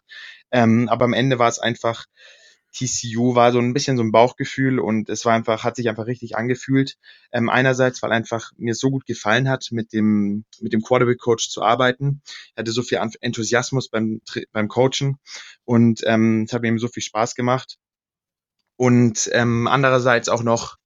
Ähm, 0.52 0.90
aber 0.90 1.06
am 1.06 1.14
Ende 1.14 1.40
war 1.40 1.48
es 1.48 1.60
einfach, 1.60 2.06
TCU 2.74 3.36
war 3.36 3.52
so 3.52 3.60
ein 3.60 3.74
bisschen 3.74 3.98
so 3.98 4.04
ein 4.04 4.12
Bauchgefühl 4.12 4.80
und 4.80 5.10
es 5.10 5.26
war 5.26 5.34
einfach, 5.34 5.64
hat 5.64 5.76
sich 5.76 5.90
einfach 5.90 6.06
richtig 6.06 6.36
angefühlt. 6.36 6.98
Ähm, 7.32 7.50
einerseits, 7.50 8.02
weil 8.02 8.12
einfach 8.12 8.52
mir 8.58 8.76
so 8.76 8.92
gut 8.92 9.06
gefallen 9.06 9.50
hat, 9.50 9.70
mit 9.72 9.92
dem, 9.94 10.46
mit 10.60 10.74
dem 10.74 10.82
Quarterback-Coach 10.82 11.50
zu 11.50 11.64
arbeiten. 11.64 12.22
Er 12.56 12.62
hatte 12.62 12.72
so 12.72 12.84
viel 12.84 13.00
Enthusiasmus 13.22 13.90
beim, 13.90 14.22
beim 14.52 14.68
Coachen 14.68 15.18
und 15.66 16.02
ähm, 16.06 16.44
es 16.44 16.54
hat 16.54 16.62
mir 16.62 16.68
eben 16.68 16.80
so 16.80 16.88
viel 16.88 17.04
Spaß 17.04 17.36
gemacht. 17.36 17.78
Und 18.76 19.30
ähm, 19.34 19.68
andererseits 19.68 20.30
auch 20.30 20.44
noch 20.44 20.78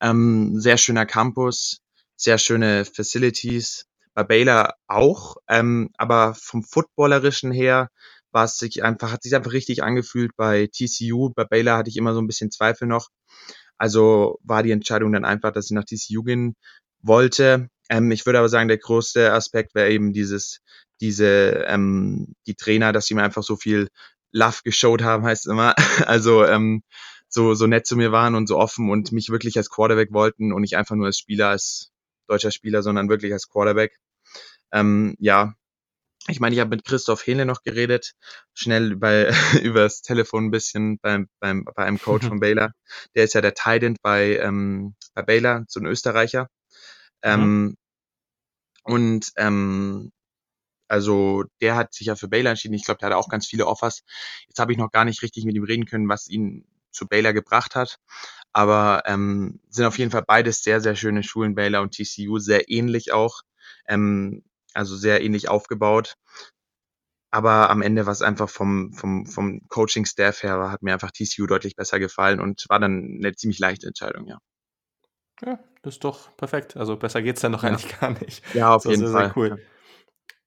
ähm, 0.00 0.58
sehr 0.58 0.76
schöner 0.76 1.06
Campus, 1.06 1.80
sehr 2.16 2.38
schöne 2.38 2.84
Facilities. 2.84 3.86
Bei 4.14 4.24
Baylor 4.24 4.74
auch, 4.86 5.36
ähm, 5.48 5.90
aber 5.96 6.34
vom 6.34 6.62
Footballerischen 6.62 7.52
her 7.52 7.88
war 8.30 8.44
es 8.44 8.58
sich 8.58 8.82
einfach, 8.82 9.12
hat 9.12 9.22
sich 9.22 9.34
einfach 9.34 9.52
richtig 9.52 9.82
angefühlt 9.82 10.32
bei 10.36 10.66
TCU. 10.68 11.30
Bei 11.34 11.44
Baylor 11.44 11.76
hatte 11.78 11.90
ich 11.90 11.96
immer 11.96 12.14
so 12.14 12.20
ein 12.20 12.26
bisschen 12.26 12.50
Zweifel 12.50 12.88
noch. 12.88 13.08
Also 13.78 14.38
war 14.42 14.62
die 14.62 14.70
Entscheidung 14.70 15.12
dann 15.12 15.24
einfach, 15.24 15.52
dass 15.52 15.66
ich 15.66 15.72
nach 15.72 15.84
TCU 15.84 16.22
gehen 16.22 16.56
wollte. 17.00 17.68
Ähm, 17.88 18.10
ich 18.10 18.26
würde 18.26 18.38
aber 18.38 18.48
sagen, 18.48 18.68
der 18.68 18.78
größte 18.78 19.32
Aspekt 19.32 19.74
wäre 19.74 19.90
eben 19.90 20.12
dieses, 20.12 20.60
diese, 21.00 21.64
ähm, 21.66 22.34
die 22.46 22.54
Trainer, 22.54 22.92
dass 22.92 23.06
sie 23.06 23.14
mir 23.14 23.22
einfach 23.22 23.42
so 23.42 23.56
viel 23.56 23.88
Love 24.32 24.60
geshowt 24.64 25.02
haben, 25.02 25.24
heißt 25.26 25.46
es 25.46 25.52
immer. 25.52 25.74
Also 26.06 26.44
ähm, 26.46 26.82
so, 27.28 27.54
so 27.54 27.66
nett 27.66 27.86
zu 27.86 27.96
mir 27.96 28.12
waren 28.12 28.34
und 28.34 28.46
so 28.46 28.58
offen 28.58 28.90
und 28.90 29.12
mich 29.12 29.30
wirklich 29.30 29.56
als 29.56 29.70
Quarterback 29.70 30.12
wollten 30.12 30.52
und 30.52 30.62
nicht 30.62 30.76
einfach 30.76 30.96
nur 30.96 31.06
als 31.06 31.18
Spieler, 31.18 31.48
als 31.48 31.91
deutscher 32.26 32.50
Spieler, 32.50 32.82
sondern 32.82 33.08
wirklich 33.08 33.32
als 33.32 33.48
Quarterback. 33.48 33.98
Ähm, 34.72 35.14
ja, 35.18 35.54
ich 36.28 36.38
meine, 36.40 36.54
ich 36.54 36.60
habe 36.60 36.70
mit 36.70 36.84
Christoph 36.84 37.26
Hähnle 37.26 37.46
noch 37.46 37.62
geredet, 37.62 38.14
schnell 38.54 38.96
bei, 38.96 39.32
übers 39.62 40.02
Telefon 40.02 40.46
ein 40.46 40.50
bisschen 40.50 40.98
beim, 40.98 41.28
beim, 41.40 41.64
bei 41.64 41.84
einem 41.84 41.98
Coach 41.98 42.26
von 42.26 42.40
Baylor. 42.40 42.72
Der 43.14 43.24
ist 43.24 43.34
ja 43.34 43.40
der 43.40 43.54
Titan 43.54 43.96
bei, 44.02 44.38
ähm, 44.38 44.94
bei 45.14 45.22
Baylor, 45.22 45.64
so 45.68 45.80
ein 45.80 45.86
Österreicher. 45.86 46.48
Ähm, 47.22 47.64
mhm. 47.64 47.76
Und 48.84 49.32
ähm, 49.36 50.12
also 50.88 51.44
der 51.60 51.76
hat 51.76 51.94
sich 51.94 52.08
ja 52.08 52.16
für 52.16 52.28
Baylor 52.28 52.50
entschieden. 52.50 52.74
Ich 52.74 52.84
glaube, 52.84 52.98
der 52.98 53.10
hat 53.10 53.16
auch 53.16 53.28
ganz 53.28 53.46
viele 53.46 53.66
Offers. 53.66 54.02
Jetzt 54.46 54.58
habe 54.58 54.72
ich 54.72 54.78
noch 54.78 54.90
gar 54.90 55.04
nicht 55.04 55.22
richtig 55.22 55.44
mit 55.44 55.56
ihm 55.56 55.64
reden 55.64 55.86
können, 55.86 56.08
was 56.08 56.28
ihn 56.28 56.66
zu 56.90 57.06
Baylor 57.08 57.32
gebracht 57.32 57.74
hat. 57.74 57.98
Aber 58.52 59.02
ähm, 59.06 59.60
sind 59.70 59.86
auf 59.86 59.98
jeden 59.98 60.10
Fall 60.10 60.24
beides 60.26 60.62
sehr, 60.62 60.80
sehr 60.80 60.94
schöne 60.94 61.22
Schulen, 61.22 61.54
Baylor 61.54 61.82
und 61.82 61.92
TCU, 61.94 62.38
sehr 62.38 62.68
ähnlich 62.70 63.12
auch. 63.12 63.42
Ähm, 63.86 64.44
also 64.74 64.96
sehr 64.96 65.22
ähnlich 65.22 65.48
aufgebaut. 65.48 66.16
Aber 67.30 67.70
am 67.70 67.80
Ende 67.80 68.04
war 68.04 68.12
es 68.12 68.20
einfach 68.20 68.50
vom, 68.50 68.92
vom, 68.92 69.24
vom 69.24 69.66
Coaching-Staff 69.68 70.42
her, 70.42 70.70
hat 70.70 70.82
mir 70.82 70.92
einfach 70.92 71.10
TCU 71.10 71.46
deutlich 71.46 71.76
besser 71.76 71.98
gefallen 71.98 72.40
und 72.40 72.66
war 72.68 72.78
dann 72.78 73.18
eine 73.18 73.34
ziemlich 73.34 73.58
leichte 73.58 73.86
Entscheidung, 73.86 74.26
ja. 74.26 74.38
Ja, 75.44 75.58
das 75.82 75.94
ist 75.94 76.04
doch 76.04 76.36
perfekt. 76.36 76.76
Also 76.76 76.96
besser 76.96 77.22
geht's 77.22 77.40
dann 77.40 77.52
doch 77.52 77.62
ja. 77.62 77.70
eigentlich 77.70 77.98
gar 78.00 78.10
nicht. 78.10 78.42
Ja, 78.54 78.74
auf 78.74 78.84
jeden 78.84 79.10
Fall. 79.10 79.24
Sehr 79.24 79.36
cool. 79.36 79.62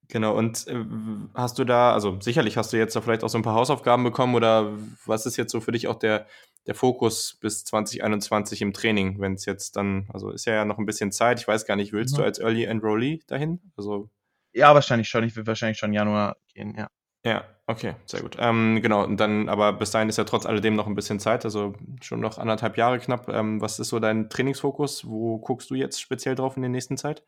Genau, 0.08 0.38
und 0.38 0.68
äh, 0.68 0.86
hast 1.34 1.58
du 1.58 1.64
da, 1.64 1.94
also 1.94 2.20
sicherlich 2.22 2.58
hast 2.58 2.72
du 2.72 2.78
jetzt 2.78 2.96
da 2.96 3.02
vielleicht 3.02 3.24
auch 3.24 3.30
so 3.30 3.40
ein 3.40 3.44
paar 3.44 3.56
Hausaufgaben 3.56 4.04
bekommen 4.04 4.36
oder 4.36 4.72
was 5.06 5.26
ist 5.26 5.38
jetzt 5.38 5.52
so 5.52 5.62
für 5.62 5.72
dich 5.72 5.88
auch 5.88 5.98
der, 5.98 6.28
der 6.68 6.76
Fokus 6.76 7.38
bis 7.40 7.64
2021 7.66 8.62
im 8.62 8.74
Training, 8.74 9.20
wenn 9.20 9.34
es 9.34 9.46
jetzt 9.46 9.76
dann, 9.76 10.08
also 10.14 10.32
ist 10.32 10.46
ja 10.46 10.66
noch 10.66 10.78
ein 10.78 10.86
bisschen 10.86 11.12
Zeit, 11.12 11.40
ich 11.40 11.48
weiß 11.48 11.66
gar 11.66 11.76
nicht, 11.76 11.94
willst 11.94 12.14
mhm. 12.14 12.18
du 12.18 12.24
als 12.24 12.40
Early 12.40 12.64
Enrollee 12.64 13.22
dahin? 13.28 13.60
Also 13.78 14.10
ja, 14.56 14.74
wahrscheinlich 14.74 15.10
schon. 15.10 15.26
Ich 15.26 15.36
will 15.36 15.46
wahrscheinlich 15.46 15.78
schon 15.78 15.94
Januar 15.94 16.38
gehen, 16.54 16.74
ja. 16.78 16.88
Ja, 17.26 17.44
okay, 17.66 17.96
sehr 18.06 18.22
gut. 18.22 18.38
Ähm, 18.40 18.80
genau, 18.82 19.04
und 19.04 19.18
dann, 19.20 19.50
aber 19.50 19.74
bis 19.74 19.92
dahin 19.92 20.10
ist 20.10 20.18
ja 20.18 20.24
trotz 20.24 20.46
alledem 20.46 20.76
noch 20.76 20.88
ein 20.88 20.96
bisschen 20.96 21.20
Zeit, 21.20 21.44
also 21.44 21.74
schon 22.02 22.20
noch 22.22 22.38
anderthalb 22.38 22.78
Jahre 22.78 23.00
knapp. 23.00 23.28
Ähm, 23.30 23.60
was 23.60 23.80
ist 23.80 23.90
so 23.90 24.00
dein 24.00 24.30
Trainingsfokus? 24.30 25.06
Wo 25.08 25.40
guckst 25.40 25.70
du 25.72 25.76
jetzt 25.76 26.00
speziell 26.00 26.36
drauf 26.36 26.56
in 26.56 26.62
der 26.62 26.70
nächsten 26.70 26.98
Zeit? 26.98 27.24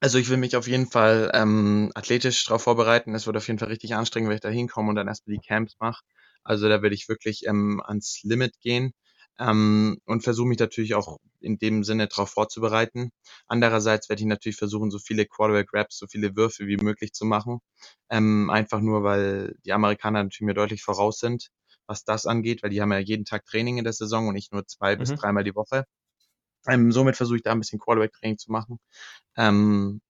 Also 0.00 0.18
ich 0.18 0.28
will 0.30 0.38
mich 0.38 0.56
auf 0.56 0.66
jeden 0.66 0.86
Fall 0.86 1.30
ähm, 1.34 1.92
athletisch 1.94 2.46
darauf 2.46 2.62
vorbereiten. 2.62 3.14
Es 3.14 3.26
wird 3.26 3.36
auf 3.36 3.46
jeden 3.46 3.60
Fall 3.60 3.68
richtig 3.68 3.94
anstrengend, 3.94 4.30
wenn 4.30 4.36
ich 4.36 4.40
da 4.40 4.48
hinkomme 4.48 4.88
und 4.88 4.96
dann 4.96 5.06
erstmal 5.06 5.36
die 5.36 5.46
Camps 5.46 5.76
mache. 5.78 6.02
Also 6.44 6.68
da 6.68 6.82
werde 6.82 6.94
ich 6.94 7.08
wirklich 7.08 7.46
ähm, 7.46 7.82
ans 7.84 8.22
Limit 8.22 8.60
gehen 8.60 8.92
ähm, 9.38 9.98
und 10.06 10.22
versuche 10.22 10.48
mich 10.48 10.58
natürlich 10.58 10.94
auch 10.94 11.18
in 11.40 11.58
dem 11.58 11.84
Sinne 11.84 12.08
darauf 12.08 12.30
vorzubereiten. 12.30 13.10
Andererseits 13.46 14.08
werde 14.08 14.22
ich 14.22 14.26
natürlich 14.26 14.56
versuchen, 14.56 14.90
so 14.90 14.98
viele 14.98 15.26
Quarterback-Raps, 15.26 15.98
so 15.98 16.06
viele 16.06 16.36
Würfe 16.36 16.66
wie 16.66 16.76
möglich 16.76 17.12
zu 17.12 17.24
machen. 17.24 17.60
Ähm, 18.10 18.50
einfach 18.50 18.80
nur, 18.80 19.02
weil 19.02 19.56
die 19.64 19.72
Amerikaner 19.72 20.22
natürlich 20.22 20.46
mir 20.46 20.54
deutlich 20.54 20.82
voraus 20.82 21.18
sind, 21.18 21.50
was 21.86 22.04
das 22.04 22.26
angeht, 22.26 22.62
weil 22.62 22.70
die 22.70 22.80
haben 22.80 22.92
ja 22.92 22.98
jeden 22.98 23.24
Tag 23.24 23.44
Training 23.46 23.78
in 23.78 23.84
der 23.84 23.92
Saison 23.92 24.28
und 24.28 24.34
nicht 24.34 24.52
nur 24.52 24.66
zwei 24.66 24.94
mhm. 24.94 25.00
bis 25.00 25.14
dreimal 25.14 25.44
die 25.44 25.54
Woche. 25.54 25.84
Ähm, 26.68 26.92
somit 26.92 27.16
versuche 27.16 27.38
ich 27.38 27.42
da 27.42 27.52
ein 27.52 27.58
bisschen 27.58 27.80
Quarterback-Training 27.80 28.38
zu 28.38 28.52
machen. 28.52 28.78
Ähm, 29.36 30.00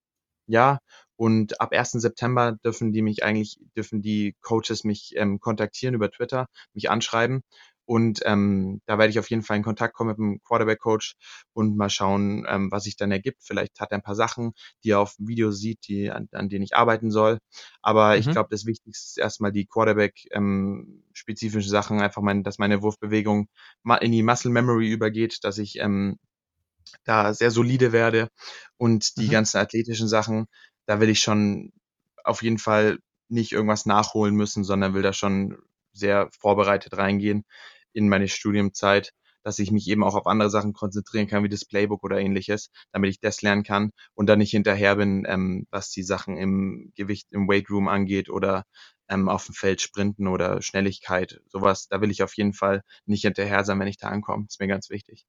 ja, 0.47 0.79
und 1.15 1.61
ab 1.61 1.71
1. 1.71 1.91
September 1.91 2.57
dürfen 2.65 2.91
die 2.91 3.01
mich 3.01 3.23
eigentlich, 3.23 3.57
dürfen 3.75 4.01
die 4.01 4.35
Coaches 4.41 4.83
mich 4.83 5.13
ähm, 5.15 5.39
kontaktieren 5.39 5.95
über 5.95 6.11
Twitter, 6.11 6.47
mich 6.73 6.89
anschreiben. 6.89 7.43
Und 7.85 8.21
ähm, 8.25 8.81
da 8.85 8.97
werde 8.97 9.11
ich 9.11 9.19
auf 9.19 9.29
jeden 9.29 9.43
Fall 9.43 9.57
in 9.57 9.63
Kontakt 9.63 9.93
kommen 9.93 10.09
mit 10.09 10.17
dem 10.17 10.41
Quarterback-Coach 10.43 11.15
und 11.53 11.75
mal 11.75 11.89
schauen, 11.89 12.45
ähm, 12.47 12.71
was 12.71 12.83
sich 12.83 12.95
dann 12.95 13.11
ergibt. 13.11 13.43
Vielleicht 13.43 13.79
hat 13.79 13.91
er 13.91 13.97
ein 13.97 14.03
paar 14.03 14.15
Sachen, 14.15 14.53
die 14.83 14.91
er 14.91 15.01
auf 15.01 15.15
dem 15.17 15.27
Video 15.27 15.51
sieht, 15.51 15.87
die, 15.87 16.09
an, 16.09 16.29
an 16.31 16.49
denen 16.49 16.63
ich 16.63 16.75
arbeiten 16.75 17.11
soll. 17.11 17.39
Aber 17.81 18.13
mhm. 18.13 18.19
ich 18.19 18.31
glaube, 18.31 18.49
das 18.51 18.65
Wichtigste 18.65 19.09
ist 19.09 19.17
erstmal 19.17 19.51
die 19.51 19.65
Quarterback-spezifischen 19.65 21.69
ähm, 21.69 21.71
Sachen, 21.71 22.01
einfach 22.01 22.21
mein, 22.21 22.43
dass 22.43 22.57
meine 22.57 22.81
Wurfbewegung 22.81 23.47
in 23.99 24.11
die 24.11 24.23
Muscle 24.23 24.51
Memory 24.51 24.89
übergeht, 24.89 25.43
dass 25.43 25.57
ich 25.57 25.79
ähm, 25.79 26.17
da 27.03 27.33
sehr 27.33 27.51
solide 27.51 27.91
werde 27.91 28.29
und 28.77 29.17
die 29.17 29.27
mhm. 29.27 29.31
ganzen 29.31 29.57
athletischen 29.57 30.07
Sachen, 30.07 30.45
da 30.85 30.99
will 30.99 31.09
ich 31.09 31.19
schon 31.19 31.71
auf 32.23 32.43
jeden 32.43 32.57
Fall 32.59 32.99
nicht 33.29 33.51
irgendwas 33.51 33.85
nachholen 33.85 34.35
müssen, 34.35 34.63
sondern 34.63 34.93
will 34.93 35.01
da 35.01 35.13
schon 35.13 35.57
sehr 35.93 36.29
vorbereitet 36.39 36.97
reingehen 36.97 37.43
in 37.93 38.09
meine 38.09 38.27
Studiumzeit, 38.27 39.13
dass 39.43 39.59
ich 39.59 39.71
mich 39.71 39.87
eben 39.87 40.03
auch 40.03 40.15
auf 40.15 40.27
andere 40.27 40.49
Sachen 40.49 40.73
konzentrieren 40.73 41.27
kann, 41.27 41.43
wie 41.43 41.49
das 41.49 41.65
Playbook 41.65 42.03
oder 42.03 42.19
ähnliches, 42.19 42.71
damit 42.91 43.11
ich 43.11 43.19
das 43.19 43.41
lernen 43.41 43.63
kann 43.63 43.91
und 44.13 44.27
dann 44.27 44.39
nicht 44.39 44.51
hinterher 44.51 44.95
bin, 44.95 45.25
ähm, 45.27 45.67
was 45.69 45.89
die 45.89 46.03
Sachen 46.03 46.37
im 46.37 46.91
Gewicht, 46.95 47.27
im 47.31 47.47
Weight 47.47 47.69
Room 47.69 47.87
angeht 47.87 48.29
oder 48.29 48.63
ähm, 49.09 49.29
auf 49.29 49.45
dem 49.45 49.55
Feld 49.55 49.81
sprinten 49.81 50.27
oder 50.27 50.61
Schnelligkeit, 50.61 51.41
sowas. 51.47 51.87
Da 51.87 52.01
will 52.01 52.11
ich 52.11 52.23
auf 52.23 52.35
jeden 52.35 52.53
Fall 52.53 52.83
nicht 53.05 53.23
hinterher 53.23 53.63
sein, 53.63 53.79
wenn 53.79 53.87
ich 53.87 53.97
da 53.97 54.07
ankomme. 54.07 54.45
Das 54.45 54.55
ist 54.55 54.59
mir 54.59 54.67
ganz 54.67 54.89
wichtig. 54.89 55.25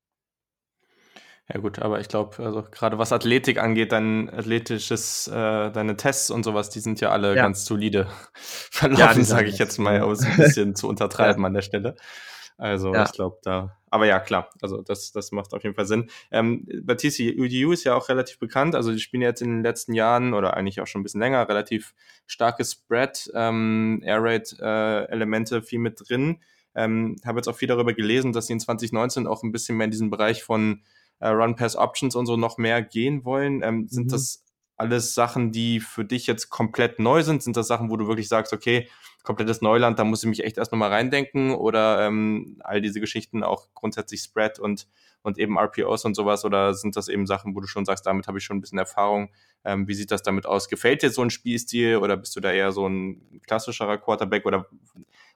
Ja 1.53 1.61
gut, 1.61 1.79
aber 1.79 2.01
ich 2.01 2.09
glaube, 2.09 2.43
also 2.43 2.63
gerade 2.63 2.99
was 2.99 3.13
Athletik 3.13 3.59
angeht, 3.59 3.93
dein 3.93 4.31
athletisches, 4.31 5.29
äh, 5.29 5.71
deine 5.71 5.97
Tests 5.97 6.31
und 6.31 6.43
sowas, 6.43 6.71
die 6.71 6.81
sind 6.81 7.03
ja 7.03 7.11
alle 7.11 7.37
ja. 7.37 7.43
ganz 7.43 7.67
solide 7.67 8.09
verlaufen, 8.33 9.19
ja, 9.21 9.25
sage 9.25 9.49
ich 9.49 9.59
jetzt 9.59 9.79
mal, 9.79 10.03
um 10.03 10.13
es 10.13 10.25
ein 10.25 10.37
bisschen 10.39 10.75
zu 10.75 10.89
untertreiben 10.89 11.43
ja. 11.43 11.47
an 11.47 11.55
der 11.55 11.63
Stelle. 11.63 11.97
Also 12.57 12.95
ja. 12.95 13.05
ich 13.05 13.13
glaube 13.13 13.39
da. 13.43 13.77
Aber 13.91 14.07
ja, 14.07 14.21
klar, 14.21 14.49
also 14.63 14.81
das, 14.81 15.13
das 15.13 15.33
macht 15.33 15.53
auf 15.53 15.63
jeden 15.65 15.75
Fall 15.75 15.87
Sinn. 15.87 16.09
Ähm, 16.31 16.67
bei 16.83 16.95
TCU 16.95 17.73
ist 17.73 17.85
ja 17.85 17.95
auch 17.95 18.09
relativ 18.09 18.39
bekannt. 18.39 18.75
Also 18.75 18.93
die 18.93 19.01
spielen 19.01 19.23
jetzt 19.23 19.43
in 19.43 19.51
den 19.51 19.63
letzten 19.63 19.93
Jahren 19.93 20.35
oder 20.35 20.57
eigentlich 20.57 20.81
auch 20.81 20.87
schon 20.87 21.01
ein 21.01 21.05
bisschen 21.05 21.21
länger 21.21 21.49
relativ 21.49 21.95
starkes 22.27 22.73
Spread, 22.73 23.31
ähm, 23.35 24.01
Air 24.05 24.23
Raid 24.23 24.57
äh, 24.61 25.05
Elemente 25.07 25.63
viel 25.63 25.81
mit 25.81 26.01
drin. 26.09 26.41
Ähm, 26.77 27.17
habe 27.25 27.39
jetzt 27.39 27.49
auch 27.49 27.57
viel 27.57 27.69
darüber 27.69 27.93
gelesen, 27.93 28.33
dass 28.33 28.47
sie 28.47 28.53
in 28.53 28.61
2019 28.61 29.27
auch 29.27 29.43
ein 29.43 29.53
bisschen 29.53 29.77
mehr 29.77 29.87
in 29.87 29.91
diesen 29.91 30.11
Bereich 30.11 30.43
von 30.43 30.83
äh, 31.21 31.29
Run 31.29 31.57
Pass 31.57 31.77
Options 31.77 32.15
und 32.17 32.27
so 32.27 32.37
noch 32.37 32.59
mehr 32.59 32.83
gehen 32.83 33.25
wollen. 33.25 33.63
Ähm, 33.63 33.89
sind 33.89 34.07
mhm. 34.07 34.11
das 34.11 34.45
alles 34.77 35.15
Sachen, 35.15 35.53
die 35.53 35.81
für 35.81 36.05
dich 36.05 36.27
jetzt 36.27 36.51
komplett 36.51 36.99
neu 36.99 37.23
sind? 37.23 37.43
Sind 37.43 37.57
das 37.57 37.69
Sachen, 37.69 37.91
wo 37.91 37.97
du 37.97 38.07
wirklich 38.09 38.29
sagst, 38.29 38.53
okay, 38.53 38.89
komplettes 39.23 39.63
Neuland, 39.63 39.99
da 39.99 40.05
muss 40.05 40.23
ich 40.23 40.29
mich 40.29 40.45
echt 40.45 40.59
erst 40.59 40.73
nochmal 40.73 40.91
reindenken? 40.91 41.55
Oder 41.55 42.07
ähm, 42.07 42.57
all 42.61 42.81
diese 42.81 43.01
Geschichten 43.01 43.43
auch 43.43 43.69
grundsätzlich 43.75 44.21
Spread 44.21 44.59
und, 44.59 44.87
und 45.23 45.39
eben 45.39 45.59
RPOs 45.59 46.05
und 46.05 46.15
sowas? 46.15 46.45
Oder 46.45 46.75
sind 46.75 46.97
das 46.97 47.09
eben 47.09 47.27
Sachen, 47.27 47.55
wo 47.55 47.61
du 47.61 47.67
schon 47.67 47.85
sagst, 47.85 48.07
damit 48.07 48.27
habe 48.27 48.39
ich 48.39 48.45
schon 48.45 48.59
ein 48.59 48.61
bisschen 48.61 48.79
Erfahrung? 48.79 49.31
Ähm, 49.65 49.89
wie 49.89 49.95
sieht 49.95 50.11
das 50.11 50.23
damit 50.23 50.47
aus? 50.47 50.69
Gefällt 50.69 51.03
dir 51.03 51.11
so 51.11 51.23
ein 51.23 51.31
Spielstil 51.31 51.97
oder 51.97 52.17
bist 52.17 52.35
du 52.37 52.41
da 52.41 52.53
eher 52.53 52.73
so 52.73 52.87
ein 52.87 53.41
klassischerer 53.47 53.99
Quarterback 53.99 54.45
oder 54.45 54.67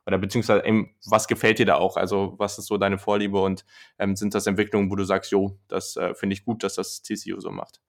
oder 0.08 0.16
beziehungsweise 0.16 0.64
eben, 0.64 0.94
was 1.04 1.28
gefällt 1.28 1.58
dir 1.58 1.66
da 1.66 1.74
auch? 1.74 1.98
Also 1.98 2.34
was 2.38 2.58
ist 2.58 2.66
so 2.66 2.78
deine 2.78 2.98
Vorliebe 2.98 3.40
und 3.40 3.66
ähm, 3.98 4.16
sind 4.16 4.34
das 4.34 4.46
Entwicklungen, 4.46 4.90
wo 4.90 4.96
du 4.96 5.04
sagst, 5.04 5.30
jo, 5.30 5.58
das 5.68 5.96
äh, 5.96 6.14
finde 6.14 6.32
ich 6.32 6.46
gut, 6.46 6.64
dass 6.64 6.76
das 6.76 7.02
TCU 7.02 7.38
so 7.40 7.50
macht? 7.50 7.82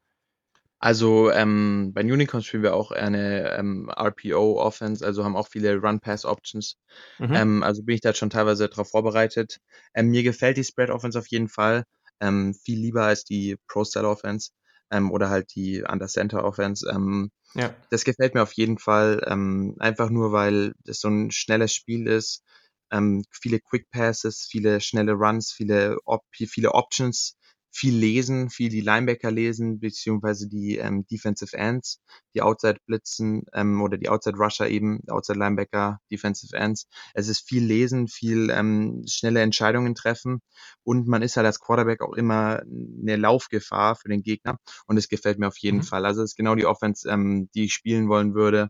Also 0.79 1.31
ähm, 1.31 1.91
bei 1.93 2.01
Unicorns 2.01 2.45
spielen 2.45 2.63
wir 2.63 2.75
auch 2.75 2.91
eine 2.91 3.53
ähm, 3.57 3.89
RPO-Offense, 3.89 5.05
also 5.05 5.23
haben 5.23 5.37
auch 5.37 5.47
viele 5.47 5.77
Run-Pass-Options. 5.77 6.77
Mhm. 7.19 7.33
Ähm, 7.33 7.63
also 7.63 7.83
bin 7.83 7.95
ich 7.95 8.01
da 8.01 8.13
schon 8.13 8.29
teilweise 8.29 8.67
darauf 8.67 8.89
vorbereitet. 8.89 9.59
Ähm, 9.93 10.09
mir 10.09 10.23
gefällt 10.23 10.57
die 10.57 10.65
Spread-Offense 10.65 11.17
auf 11.17 11.27
jeden 11.27 11.47
Fall 11.47 11.85
ähm, 12.19 12.53
viel 12.53 12.79
lieber 12.79 13.03
als 13.03 13.23
die 13.23 13.55
Pro-Style-Offense 13.67 14.51
ähm, 14.91 15.11
oder 15.11 15.29
halt 15.29 15.53
die 15.55 15.83
Under-Center-Offense. 15.87 16.89
Ähm, 16.89 17.31
ja. 17.55 17.73
Das 17.89 18.03
gefällt 18.05 18.35
mir 18.35 18.43
auf 18.43 18.53
jeden 18.53 18.77
Fall, 18.77 19.25
ähm, 19.27 19.75
einfach 19.79 20.09
nur, 20.09 20.31
weil 20.31 20.73
das 20.85 20.99
so 20.99 21.09
ein 21.09 21.31
schnelles 21.31 21.73
Spiel 21.73 22.07
ist. 22.07 22.43
Ähm, 22.91 23.23
viele 23.31 23.59
Quick 23.59 23.89
Passes, 23.91 24.47
viele 24.49 24.81
schnelle 24.81 25.13
Runs, 25.13 25.51
viele, 25.51 25.97
Op 26.05 26.23
viele 26.33 26.73
Options 26.73 27.37
viel 27.71 27.95
lesen, 27.95 28.49
viel 28.49 28.69
die 28.69 28.81
Linebacker 28.81 29.31
lesen, 29.31 29.79
beziehungsweise 29.79 30.47
die 30.47 30.77
ähm, 30.77 31.05
Defensive 31.07 31.55
Ends, 31.55 32.01
die 32.33 32.41
Outside 32.41 32.79
Blitzen 32.85 33.43
ähm, 33.53 33.81
oder 33.81 33.97
die 33.97 34.09
Outside 34.09 34.37
Rusher 34.37 34.67
eben, 34.67 35.01
Outside 35.07 35.37
Linebacker, 35.37 35.99
Defensive 36.11 36.55
Ends. 36.55 36.87
Es 37.13 37.27
ist 37.27 37.47
viel 37.47 37.63
lesen, 37.63 38.07
viel 38.07 38.49
ähm, 38.49 39.03
schnelle 39.07 39.41
Entscheidungen 39.41 39.95
treffen 39.95 40.41
und 40.83 41.07
man 41.07 41.21
ist 41.21 41.37
halt 41.37 41.45
als 41.45 41.59
Quarterback 41.59 42.01
auch 42.01 42.13
immer 42.13 42.61
eine 42.61 43.15
Laufgefahr 43.15 43.95
für 43.95 44.09
den 44.09 44.23
Gegner 44.23 44.57
und 44.87 44.97
es 44.97 45.07
gefällt 45.07 45.39
mir 45.39 45.47
auf 45.47 45.57
jeden 45.57 45.77
mhm. 45.77 45.83
Fall. 45.83 46.05
Also 46.05 46.23
es 46.23 46.31
ist 46.31 46.37
genau 46.37 46.55
die 46.55 46.65
Offense, 46.65 47.09
ähm, 47.09 47.49
die 47.53 47.65
ich 47.65 47.73
spielen 47.73 48.09
wollen 48.09 48.33
würde 48.33 48.69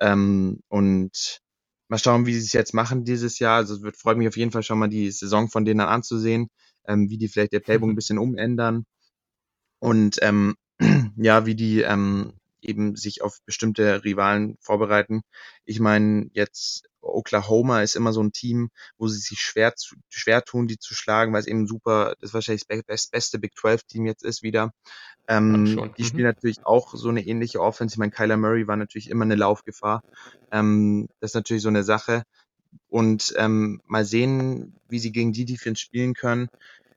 ähm, 0.00 0.60
und 0.68 1.40
Mal 1.88 1.98
schauen, 1.98 2.24
wie 2.24 2.32
sie 2.32 2.46
es 2.46 2.52
jetzt 2.54 2.72
machen 2.72 3.04
dieses 3.04 3.38
Jahr. 3.38 3.56
Also 3.56 3.74
es 3.74 3.82
wird, 3.82 3.98
freut 3.98 4.16
mich 4.16 4.26
auf 4.26 4.38
jeden 4.38 4.50
Fall 4.50 4.62
schon 4.62 4.78
mal 4.78 4.88
die 4.88 5.10
Saison 5.10 5.50
von 5.50 5.66
denen 5.66 5.80
anzusehen 5.80 6.48
ähm, 6.86 7.10
wie 7.10 7.18
die 7.18 7.28
vielleicht 7.28 7.52
der 7.52 7.60
Playbook 7.60 7.88
ein 7.88 7.92
mhm. 7.92 7.96
bisschen 7.96 8.18
umändern 8.18 8.84
und 9.78 10.18
ähm, 10.22 10.54
ja, 11.16 11.46
wie 11.46 11.54
die 11.54 11.82
ähm, 11.82 12.32
eben 12.64 12.96
sich 12.96 13.22
auf 13.22 13.38
bestimmte 13.44 14.04
Rivalen 14.04 14.56
vorbereiten. 14.60 15.22
Ich 15.64 15.80
meine, 15.80 16.30
jetzt 16.32 16.88
Oklahoma 17.00 17.82
ist 17.82 17.96
immer 17.96 18.12
so 18.12 18.22
ein 18.22 18.32
Team, 18.32 18.70
wo 18.96 19.08
sie 19.08 19.18
sich 19.18 19.38
schwer, 19.40 19.76
zu, 19.76 19.94
schwer 20.08 20.42
tun, 20.42 20.66
die 20.66 20.78
zu 20.78 20.94
schlagen, 20.94 21.32
weil 21.32 21.40
es 21.40 21.46
eben 21.46 21.66
super, 21.66 22.14
das 22.20 22.32
wahrscheinlich 22.32 22.64
das 22.66 22.82
best, 22.82 23.12
beste 23.12 23.38
Big 23.38 23.56
12 23.56 23.82
Team 23.84 24.06
jetzt 24.06 24.24
ist 24.24 24.42
wieder. 24.42 24.72
Ähm, 25.28 25.92
die 25.96 26.02
mhm. 26.02 26.06
spielen 26.06 26.24
natürlich 26.24 26.64
auch 26.64 26.94
so 26.94 27.08
eine 27.08 27.24
ähnliche 27.26 27.60
Offense. 27.60 27.94
Ich 27.94 27.98
meine, 27.98 28.12
Kyler 28.12 28.36
Murray 28.36 28.66
war 28.66 28.76
natürlich 28.76 29.10
immer 29.10 29.24
eine 29.24 29.36
Laufgefahr. 29.36 30.02
Ähm, 30.50 31.08
das 31.20 31.30
ist 31.30 31.34
natürlich 31.34 31.62
so 31.62 31.68
eine 31.68 31.84
Sache 31.84 32.24
und 32.88 33.34
ähm, 33.36 33.80
mal 33.86 34.04
sehen, 34.04 34.74
wie 34.88 34.98
sie 34.98 35.12
gegen 35.12 35.32
die 35.32 35.44
Defense 35.44 35.80
spielen 35.80 36.14
können. 36.14 36.48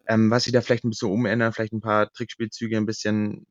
Ähm, 0.08 0.30
was 0.32 0.44
sie 0.44 0.52
da 0.52 0.62
vielleicht 0.62 0.86
ein 0.86 0.90
bisschen 0.90 1.12
umändern, 1.12 1.54
vielleicht 1.54 1.74
ein 1.74 1.82
paar 1.82 2.12
Trickspielzüge, 2.12 2.78
ein 2.78 2.86
bisschen 2.86 3.46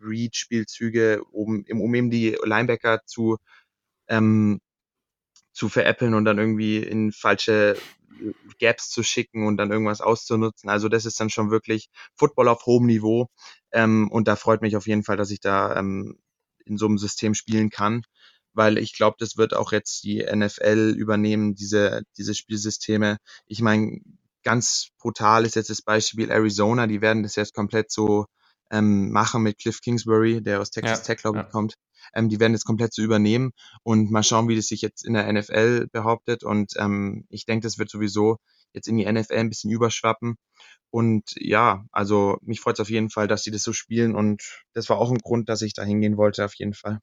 Read-Spielzüge, 0.00 1.22
um, 1.32 1.64
um 1.70 1.94
eben 1.94 2.10
die 2.10 2.36
Linebacker 2.42 3.00
zu, 3.04 3.36
ähm, 4.08 4.60
zu 5.52 5.68
veräppeln 5.68 6.14
und 6.14 6.24
dann 6.24 6.38
irgendwie 6.38 6.78
in 6.78 7.12
falsche 7.12 7.76
Gaps 8.58 8.90
zu 8.90 9.02
schicken 9.02 9.46
und 9.46 9.56
dann 9.58 9.70
irgendwas 9.70 10.00
auszunutzen. 10.00 10.70
Also 10.70 10.88
das 10.88 11.04
ist 11.04 11.20
dann 11.20 11.30
schon 11.30 11.50
wirklich 11.50 11.88
Football 12.14 12.48
auf 12.48 12.66
hohem 12.66 12.86
Niveau. 12.86 13.28
Ähm, 13.72 14.10
und 14.10 14.28
da 14.28 14.36
freut 14.36 14.62
mich 14.62 14.76
auf 14.76 14.86
jeden 14.86 15.04
Fall, 15.04 15.16
dass 15.16 15.30
ich 15.30 15.40
da 15.40 15.76
ähm, 15.76 16.18
in 16.64 16.78
so 16.78 16.86
einem 16.86 16.98
System 16.98 17.34
spielen 17.34 17.70
kann 17.70 18.02
weil 18.52 18.78
ich 18.78 18.94
glaube, 18.94 19.16
das 19.18 19.36
wird 19.36 19.54
auch 19.54 19.72
jetzt 19.72 20.02
die 20.04 20.24
NFL 20.24 20.94
übernehmen, 20.96 21.54
diese, 21.54 22.02
diese 22.16 22.34
Spielsysteme. 22.34 23.18
Ich 23.46 23.60
meine, 23.60 24.00
ganz 24.42 24.88
brutal 24.98 25.44
ist 25.44 25.56
jetzt 25.56 25.70
das 25.70 25.82
Beispiel 25.82 26.30
Arizona, 26.30 26.86
die 26.86 27.00
werden 27.00 27.22
das 27.22 27.36
jetzt 27.36 27.54
komplett 27.54 27.90
so 27.90 28.26
ähm, 28.70 29.10
machen 29.10 29.42
mit 29.42 29.58
Cliff 29.58 29.80
Kingsbury, 29.80 30.42
der 30.42 30.60
aus 30.60 30.70
Texas 30.70 30.98
ja, 30.98 31.04
Tech, 31.04 31.18
glaube 31.18 31.38
ich, 31.38 31.44
ja. 31.44 31.50
kommt. 31.50 31.74
Ähm, 32.14 32.28
die 32.28 32.40
werden 32.40 32.52
jetzt 32.52 32.64
komplett 32.64 32.94
so 32.94 33.02
übernehmen 33.02 33.52
und 33.82 34.10
mal 34.10 34.22
schauen, 34.22 34.48
wie 34.48 34.56
das 34.56 34.66
sich 34.66 34.82
jetzt 34.82 35.04
in 35.04 35.14
der 35.14 35.30
NFL 35.32 35.88
behauptet. 35.92 36.44
Und 36.44 36.72
ähm, 36.76 37.26
ich 37.28 37.44
denke, 37.44 37.66
das 37.66 37.78
wird 37.78 37.90
sowieso 37.90 38.38
jetzt 38.72 38.88
in 38.88 38.96
die 38.96 39.10
NFL 39.10 39.34
ein 39.34 39.48
bisschen 39.48 39.70
überschwappen. 39.70 40.36
Und 40.90 41.34
ja, 41.36 41.84
also 41.92 42.38
mich 42.42 42.60
freut 42.60 42.76
es 42.76 42.80
auf 42.80 42.90
jeden 42.90 43.10
Fall, 43.10 43.28
dass 43.28 43.42
sie 43.42 43.50
das 43.50 43.62
so 43.62 43.72
spielen 43.72 44.14
und 44.14 44.42
das 44.72 44.88
war 44.88 44.98
auch 44.98 45.10
ein 45.10 45.18
Grund, 45.18 45.48
dass 45.48 45.62
ich 45.62 45.74
da 45.74 45.82
hingehen 45.82 46.16
wollte, 46.16 46.44
auf 46.44 46.54
jeden 46.54 46.74
Fall. 46.74 47.00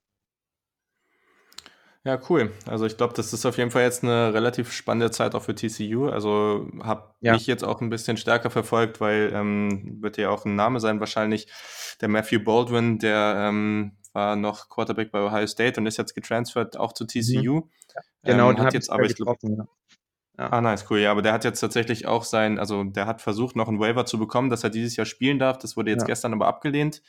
Ja, 2.05 2.19
cool. 2.29 2.51
Also 2.67 2.85
ich 2.85 2.97
glaube, 2.97 3.15
das 3.15 3.33
ist 3.33 3.47
auf 3.47 3.57
jeden 3.57 3.71
Fall 3.71 3.81
jetzt 3.81 4.03
eine 4.03 4.31
relativ 4.31 4.71
spannende 4.71 5.09
Zeit 5.09 5.33
auch 5.33 5.41
für 5.41 5.55
TCU. 5.55 6.07
Also 6.07 6.69
habe 6.83 7.15
ja. 7.21 7.33
mich 7.33 7.47
jetzt 7.47 7.63
auch 7.63 7.81
ein 7.81 7.89
bisschen 7.89 8.15
stärker 8.15 8.51
verfolgt, 8.51 9.01
weil 9.01 9.31
ähm, 9.33 9.97
wird 10.03 10.17
ja 10.17 10.29
auch 10.29 10.45
ein 10.45 10.55
Name 10.55 10.79
sein 10.79 10.99
wahrscheinlich. 10.99 11.47
Der 12.01 12.07
Matthew 12.07 12.43
Baldwin, 12.43 12.99
der 12.99 13.47
ähm, 13.49 13.93
war 14.13 14.35
noch 14.35 14.69
Quarterback 14.69 15.11
bei 15.11 15.19
Ohio 15.19 15.47
State 15.47 15.79
und 15.79 15.87
ist 15.87 15.97
jetzt 15.97 16.13
getransfert 16.13 16.77
auch 16.77 16.93
zu 16.93 17.05
TCU. 17.05 17.55
Mhm. 17.55 17.63
Ja, 18.23 18.33
genau, 18.33 18.51
ähm, 18.51 18.59
hat 18.59 18.73
jetzt 18.75 18.91
aber 18.91 19.05
ich 19.05 19.15
glaube. 19.15 19.37
Ja. 20.37 20.51
Ah, 20.51 20.61
nice, 20.61 20.85
cool. 20.89 20.99
Ja, 20.99 21.11
aber 21.11 21.23
der 21.23 21.33
hat 21.33 21.43
jetzt 21.43 21.61
tatsächlich 21.61 22.05
auch 22.05 22.23
sein, 22.23 22.59
also 22.59 22.83
der 22.83 23.07
hat 23.07 23.21
versucht, 23.21 23.55
noch 23.55 23.69
einen 23.69 23.79
Waiver 23.79 24.05
zu 24.05 24.19
bekommen, 24.19 24.49
dass 24.49 24.63
er 24.63 24.69
dieses 24.69 24.95
Jahr 24.95 25.05
spielen 25.05 25.39
darf. 25.39 25.57
Das 25.57 25.75
wurde 25.75 25.91
jetzt 25.91 26.01
ja. 26.01 26.07
gestern 26.07 26.33
aber 26.33 26.45
abgelehnt. 26.45 27.01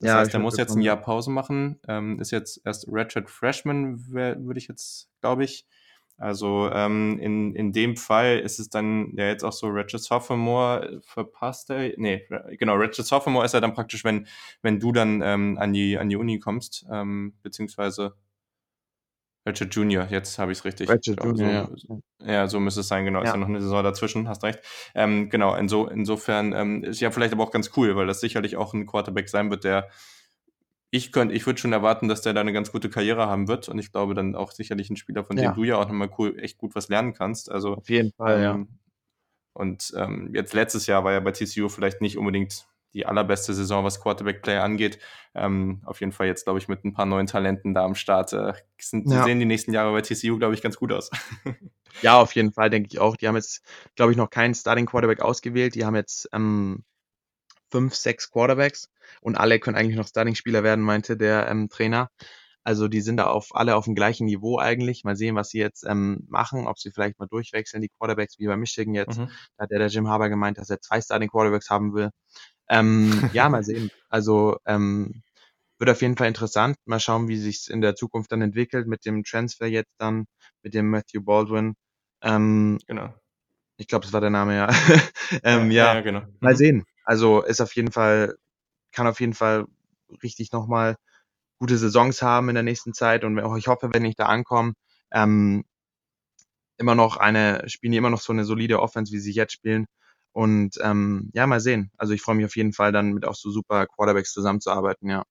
Das 0.00 0.08
ja, 0.08 0.16
heißt, 0.16 0.34
er 0.34 0.40
muss 0.40 0.56
jetzt 0.56 0.74
ein 0.76 0.82
Jahr 0.82 0.96
Pause 0.96 1.30
machen. 1.30 1.78
Ähm, 1.86 2.18
ist 2.20 2.32
jetzt 2.32 2.60
erst 2.64 2.86
Ratchet 2.88 3.30
Freshman, 3.30 4.06
würde 4.08 4.58
ich 4.58 4.68
jetzt, 4.68 5.08
glaube 5.20 5.44
ich. 5.44 5.66
Also 6.18 6.70
ähm, 6.72 7.18
in, 7.20 7.54
in 7.56 7.72
dem 7.72 7.96
Fall 7.96 8.38
ist 8.38 8.60
es 8.60 8.68
dann 8.68 9.12
ja 9.16 9.26
jetzt 9.26 9.42
auch 9.42 9.52
so, 9.52 9.68
Ratchet 9.68 10.00
Sophomore 10.00 11.00
verpasst 11.02 11.70
er, 11.70 11.94
nee, 11.96 12.28
genau, 12.58 12.76
Ratchet 12.76 13.06
Sophomore 13.06 13.44
ist 13.44 13.54
er 13.54 13.60
dann 13.60 13.74
praktisch, 13.74 14.04
wenn, 14.04 14.28
wenn 14.60 14.78
du 14.78 14.92
dann 14.92 15.20
ähm, 15.22 15.58
an, 15.58 15.72
die, 15.72 15.98
an 15.98 16.08
die 16.08 16.16
Uni 16.16 16.38
kommst, 16.38 16.86
ähm, 16.92 17.34
beziehungsweise 17.42 18.14
Ratchet 19.44 19.74
Junior, 19.74 20.06
jetzt 20.08 20.38
habe 20.38 20.52
ich 20.52 20.58
es 20.58 20.64
richtig. 20.64 20.88
Ratchet 20.88 21.16
glaub, 21.16 21.36
Junior, 21.36 21.70
so, 21.74 22.02
ja. 22.20 22.32
ja. 22.32 22.48
so 22.48 22.60
müsste 22.60 22.80
es 22.80 22.88
sein, 22.88 23.04
genau. 23.04 23.20
Ja. 23.20 23.26
Ist 23.26 23.32
ja 23.32 23.36
noch 23.38 23.48
eine 23.48 23.60
Saison 23.60 23.82
dazwischen, 23.82 24.28
hast 24.28 24.44
recht. 24.44 24.60
Ähm, 24.94 25.30
genau, 25.30 25.54
inso, 25.54 25.86
insofern 25.86 26.52
ähm, 26.52 26.84
ist 26.84 27.00
ja 27.00 27.10
vielleicht 27.10 27.32
aber 27.32 27.42
auch 27.42 27.50
ganz 27.50 27.70
cool, 27.76 27.96
weil 27.96 28.06
das 28.06 28.20
sicherlich 28.20 28.56
auch 28.56 28.72
ein 28.72 28.86
Quarterback 28.86 29.28
sein 29.28 29.50
wird, 29.50 29.64
der 29.64 29.88
ich 30.94 31.10
könnte, 31.10 31.34
ich 31.34 31.46
würde 31.46 31.58
schon 31.58 31.72
erwarten, 31.72 32.06
dass 32.06 32.20
der 32.20 32.34
da 32.34 32.42
eine 32.42 32.52
ganz 32.52 32.70
gute 32.70 32.90
Karriere 32.90 33.26
haben 33.26 33.48
wird 33.48 33.68
und 33.68 33.78
ich 33.78 33.90
glaube 33.92 34.14
dann 34.14 34.36
auch 34.36 34.52
sicherlich 34.52 34.90
ein 34.90 34.96
Spieler, 34.96 35.24
von 35.24 35.38
ja. 35.38 35.50
dem 35.50 35.54
du 35.54 35.64
ja 35.64 35.76
auch 35.76 35.88
nochmal 35.88 36.10
cool, 36.18 36.38
echt 36.38 36.58
gut 36.58 36.74
was 36.74 36.88
lernen 36.88 37.14
kannst. 37.14 37.50
Also 37.50 37.76
auf 37.76 37.88
jeden 37.88 38.12
Fall, 38.12 38.36
ähm, 38.36 38.42
ja. 38.42 38.66
Und 39.54 39.92
ähm, 39.96 40.30
jetzt 40.34 40.54
letztes 40.54 40.86
Jahr 40.86 41.02
war 41.02 41.12
ja 41.12 41.20
bei 41.20 41.32
TCU 41.32 41.68
vielleicht 41.68 42.00
nicht 42.00 42.16
unbedingt 42.16 42.66
die 42.94 43.06
allerbeste 43.06 43.54
Saison, 43.54 43.84
was 43.84 44.00
Quarterback-Play 44.00 44.58
angeht. 44.58 44.98
Ähm, 45.34 45.82
auf 45.84 46.00
jeden 46.00 46.12
Fall 46.12 46.26
jetzt, 46.26 46.44
glaube 46.44 46.58
ich, 46.58 46.68
mit 46.68 46.84
ein 46.84 46.92
paar 46.92 47.06
neuen 47.06 47.26
Talenten 47.26 47.74
da 47.74 47.84
am 47.84 47.94
Start. 47.94 48.32
Äh, 48.32 48.52
sind, 48.80 49.10
ja. 49.10 49.24
sehen 49.24 49.38
die 49.38 49.46
nächsten 49.46 49.72
Jahre 49.72 49.92
bei 49.92 50.02
TCU, 50.02 50.38
glaube 50.38 50.54
ich, 50.54 50.62
ganz 50.62 50.76
gut 50.76 50.92
aus. 50.92 51.10
ja, 52.02 52.18
auf 52.20 52.34
jeden 52.34 52.52
Fall, 52.52 52.70
denke 52.70 52.88
ich 52.92 52.98
auch. 52.98 53.16
Die 53.16 53.28
haben 53.28 53.36
jetzt, 53.36 53.62
glaube 53.94 54.12
ich, 54.12 54.18
noch 54.18 54.30
keinen 54.30 54.54
Starting 54.54 54.86
Quarterback 54.86 55.20
ausgewählt. 55.20 55.74
Die 55.74 55.84
haben 55.84 55.96
jetzt 55.96 56.28
ähm, 56.32 56.84
fünf, 57.70 57.94
sechs 57.94 58.30
Quarterbacks 58.30 58.90
und 59.20 59.36
alle 59.36 59.58
können 59.58 59.76
eigentlich 59.76 59.96
noch 59.96 60.06
Starting-Spieler 60.06 60.62
werden, 60.62 60.84
meinte 60.84 61.16
der 61.16 61.48
ähm, 61.48 61.68
Trainer. 61.68 62.10
Also 62.64 62.86
die 62.86 63.00
sind 63.00 63.16
da 63.16 63.26
auf 63.26 63.56
alle 63.56 63.74
auf 63.74 63.86
dem 63.86 63.94
gleichen 63.94 64.26
Niveau 64.26 64.58
eigentlich. 64.58 65.02
Mal 65.02 65.16
sehen, 65.16 65.34
was 65.34 65.48
sie 65.48 65.58
jetzt 65.58 65.84
ähm, 65.84 66.24
machen, 66.28 66.66
ob 66.68 66.78
sie 66.78 66.92
vielleicht 66.92 67.18
mal 67.18 67.26
durchwechseln, 67.26 67.82
die 67.82 67.88
Quarterbacks 67.88 68.38
wie 68.38 68.46
bei 68.46 68.56
Michigan 68.56 68.94
jetzt. 68.94 69.18
Mhm. 69.18 69.30
Da 69.56 69.64
hat 69.64 69.70
der, 69.70 69.80
der 69.80 69.88
Jim 69.88 70.08
Harbour 70.08 70.28
gemeint, 70.28 70.58
dass 70.58 70.70
er 70.70 70.80
zwei 70.80 71.00
Starting 71.00 71.28
Quarterbacks 71.28 71.70
haben 71.70 71.92
will. 71.92 72.10
Ähm, 72.68 73.10
ja, 73.32 73.48
mal 73.48 73.64
sehen. 73.64 73.90
Also 74.08 74.58
ähm, 74.66 75.22
wird 75.78 75.90
auf 75.90 76.02
jeden 76.02 76.16
Fall 76.16 76.28
interessant. 76.28 76.76
Mal 76.84 77.00
schauen, 77.00 77.28
wie 77.28 77.36
sich 77.36 77.68
in 77.68 77.80
der 77.80 77.96
Zukunft 77.96 78.30
dann 78.32 78.42
entwickelt 78.42 78.86
mit 78.86 79.04
dem 79.04 79.24
Transfer 79.24 79.66
jetzt 79.66 79.94
dann, 79.98 80.26
mit 80.62 80.74
dem 80.74 80.88
Matthew 80.88 81.22
Baldwin. 81.22 81.74
Ähm, 82.22 82.78
genau. 82.86 83.12
Ich 83.76 83.88
glaube, 83.88 84.04
das 84.04 84.12
war 84.12 84.20
der 84.20 84.30
Name, 84.30 84.54
ja. 84.54 84.68
ähm, 85.42 85.70
ja, 85.70 85.86
ja, 85.86 85.94
ja, 85.94 86.00
genau. 86.02 86.22
Mal 86.40 86.52
mhm. 86.52 86.56
sehen. 86.56 86.84
Also 87.04 87.42
ist 87.42 87.60
auf 87.60 87.74
jeden 87.74 87.90
Fall, 87.90 88.36
kann 88.92 89.06
auf 89.06 89.20
jeden 89.20 89.34
Fall 89.34 89.66
richtig 90.22 90.52
nochmal 90.52 90.96
gute 91.58 91.78
Saisons 91.78 92.22
haben 92.22 92.48
in 92.48 92.54
der 92.54 92.64
nächsten 92.64 92.92
Zeit 92.92 93.24
und 93.24 93.38
ich 93.56 93.66
hoffe, 93.68 93.90
wenn 93.92 94.04
ich 94.04 94.16
da 94.16 94.26
ankomme, 94.26 94.74
ähm, 95.12 95.64
immer 96.76 96.94
noch 96.94 97.16
eine, 97.16 97.68
spielen 97.68 97.92
die 97.92 97.98
immer 97.98 98.10
noch 98.10 98.20
so 98.20 98.32
eine 98.32 98.44
solide 98.44 98.80
Offense, 98.80 99.12
wie 99.12 99.18
sie 99.18 99.32
jetzt 99.32 99.52
spielen. 99.52 99.86
Und 100.32 100.78
ähm, 100.82 101.30
ja, 101.34 101.46
mal 101.46 101.60
sehen. 101.60 101.90
Also 101.96 102.14
ich 102.14 102.22
freue 102.22 102.36
mich 102.36 102.46
auf 102.46 102.56
jeden 102.56 102.72
Fall 102.72 102.92
dann 102.92 103.12
mit 103.12 103.26
auch 103.26 103.34
so 103.34 103.50
super 103.50 103.86
Quarterbacks 103.86 104.32
zusammenzuarbeiten, 104.32 105.08
ja. 105.08 105.24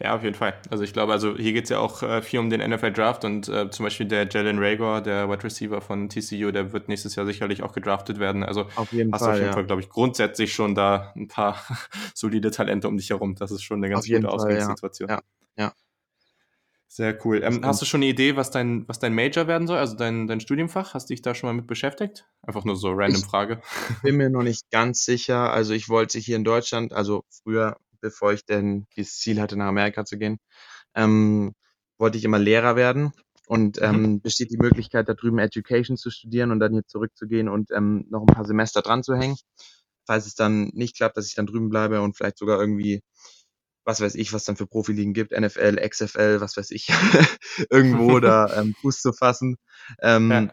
Ja, 0.00 0.14
auf 0.14 0.22
jeden 0.22 0.34
Fall. 0.34 0.54
Also 0.70 0.84
ich 0.84 0.92
glaube, 0.92 1.12
also 1.12 1.36
hier 1.36 1.52
geht 1.52 1.64
es 1.64 1.70
ja 1.70 1.78
auch 1.78 2.02
äh, 2.02 2.22
viel 2.22 2.40
um 2.40 2.50
den 2.50 2.60
NFL 2.60 2.92
Draft 2.92 3.24
und 3.24 3.48
äh, 3.48 3.70
zum 3.70 3.84
Beispiel 3.84 4.06
der 4.06 4.28
Jalen 4.28 4.58
Rager, 4.58 5.00
der 5.00 5.28
Wide 5.28 5.44
Receiver 5.44 5.80
von 5.80 6.08
TCU, 6.08 6.50
der 6.50 6.72
wird 6.72 6.88
nächstes 6.88 7.16
Jahr 7.16 7.26
sicherlich 7.26 7.62
auch 7.62 7.72
gedraftet 7.72 8.18
werden. 8.18 8.44
Also 8.44 8.66
auf 8.76 8.92
jeden 8.92 9.12
hast 9.12 9.20
Fall, 9.20 9.30
auf 9.30 9.36
jeden 9.36 9.46
ja. 9.48 9.52
Fall, 9.52 9.66
glaube 9.66 9.82
ich, 9.82 9.88
grundsätzlich 9.88 10.52
schon 10.52 10.74
da 10.74 11.12
ein 11.16 11.28
paar 11.28 11.58
solide 12.14 12.50
Talente 12.50 12.88
um 12.88 12.96
dich 12.96 13.10
herum. 13.10 13.34
Das 13.34 13.50
ist 13.50 13.62
schon 13.62 13.78
eine 13.78 13.92
ganz 13.92 14.06
gute 14.06 14.28
Ausgangssituation. 14.28 15.08
Ja. 15.08 15.22
ja. 15.56 15.72
Sehr 16.94 17.18
cool. 17.26 17.42
Ähm, 17.42 17.64
hast 17.64 17.82
du 17.82 17.86
schon 17.86 18.02
eine 18.02 18.10
Idee, 18.10 18.36
was 18.36 18.52
dein, 18.52 18.86
was 18.86 19.00
dein 19.00 19.16
Major 19.16 19.48
werden 19.48 19.66
soll, 19.66 19.78
also 19.78 19.96
dein, 19.96 20.28
dein 20.28 20.38
Studienfach? 20.38 20.94
Hast 20.94 21.10
du 21.10 21.14
dich 21.14 21.22
da 21.22 21.34
schon 21.34 21.48
mal 21.48 21.52
mit 21.52 21.66
beschäftigt? 21.66 22.24
Einfach 22.42 22.64
nur 22.64 22.76
so 22.76 22.92
random 22.92 23.22
ich 23.22 23.26
Frage. 23.26 23.60
Bin 24.04 24.14
mir 24.16 24.30
noch 24.30 24.44
nicht 24.44 24.70
ganz 24.70 25.04
sicher. 25.04 25.52
Also 25.52 25.72
ich 25.72 25.88
wollte 25.88 26.20
hier 26.20 26.36
in 26.36 26.44
Deutschland, 26.44 26.92
also 26.92 27.24
früher, 27.30 27.78
bevor 28.00 28.32
ich 28.32 28.44
denn 28.44 28.86
dieses 28.94 29.18
Ziel 29.18 29.40
hatte, 29.40 29.56
nach 29.56 29.66
Amerika 29.66 30.04
zu 30.04 30.18
gehen, 30.18 30.38
ähm, 30.94 31.56
wollte 31.98 32.16
ich 32.16 32.22
immer 32.22 32.38
Lehrer 32.38 32.76
werden. 32.76 33.10
Und 33.48 33.80
mhm. 33.80 33.84
ähm, 33.84 34.02
mhm. 34.02 34.20
besteht 34.20 34.52
die 34.52 34.56
Möglichkeit, 34.56 35.08
da 35.08 35.14
drüben 35.14 35.40
Education 35.40 35.96
zu 35.96 36.10
studieren 36.12 36.52
und 36.52 36.60
dann 36.60 36.74
hier 36.74 36.86
zurückzugehen 36.86 37.48
und 37.48 37.72
ähm, 37.72 38.06
noch 38.08 38.20
ein 38.20 38.32
paar 38.32 38.44
Semester 38.44 38.82
dran 38.82 39.02
zu 39.02 39.16
hängen. 39.16 39.34
Falls 40.06 40.26
es 40.26 40.36
dann 40.36 40.70
nicht 40.74 40.96
klappt, 40.96 41.16
dass 41.16 41.26
ich 41.26 41.34
dann 41.34 41.46
drüben 41.46 41.70
bleibe 41.70 42.02
und 42.02 42.16
vielleicht 42.16 42.38
sogar 42.38 42.60
irgendwie 42.60 43.02
was 43.84 44.00
weiß 44.00 44.14
ich, 44.14 44.32
was 44.32 44.44
dann 44.44 44.56
für 44.56 44.66
Profiligen 44.66 45.12
gibt, 45.12 45.32
NFL, 45.32 45.76
XFL, 45.88 46.40
was 46.40 46.56
weiß 46.56 46.70
ich, 46.70 46.88
irgendwo 47.70 48.20
da 48.20 48.46
ähm, 48.60 48.74
Fuß 48.80 49.00
zu 49.00 49.12
fassen. 49.12 49.56
Ähm, 50.00 50.30
ja. 50.30 50.52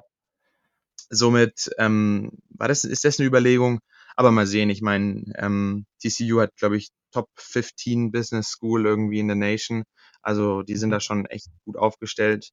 Somit 1.10 1.72
ähm, 1.78 2.32
war 2.50 2.68
das, 2.68 2.84
ist 2.84 3.04
das 3.04 3.20
eine 3.20 3.28
Überlegung, 3.28 3.80
aber 4.16 4.32
mal 4.32 4.48
sehen. 4.48 4.70
Ich 4.70 4.82
meine, 4.82 5.24
ähm, 5.36 5.86
TCU 6.02 6.40
hat, 6.42 6.56
glaube 6.56 6.78
ich, 6.78 6.90
Top 7.12 7.30
15 7.36 8.12
Business 8.12 8.48
School 8.48 8.86
irgendwie 8.86 9.20
in 9.20 9.28
der 9.28 9.36
Nation. 9.36 9.84
Also 10.22 10.62
die 10.62 10.78
sind 10.78 10.92
da 10.92 11.00
schon 11.00 11.26
echt 11.26 11.48
gut 11.66 11.78
aufgestellt. 11.78 12.52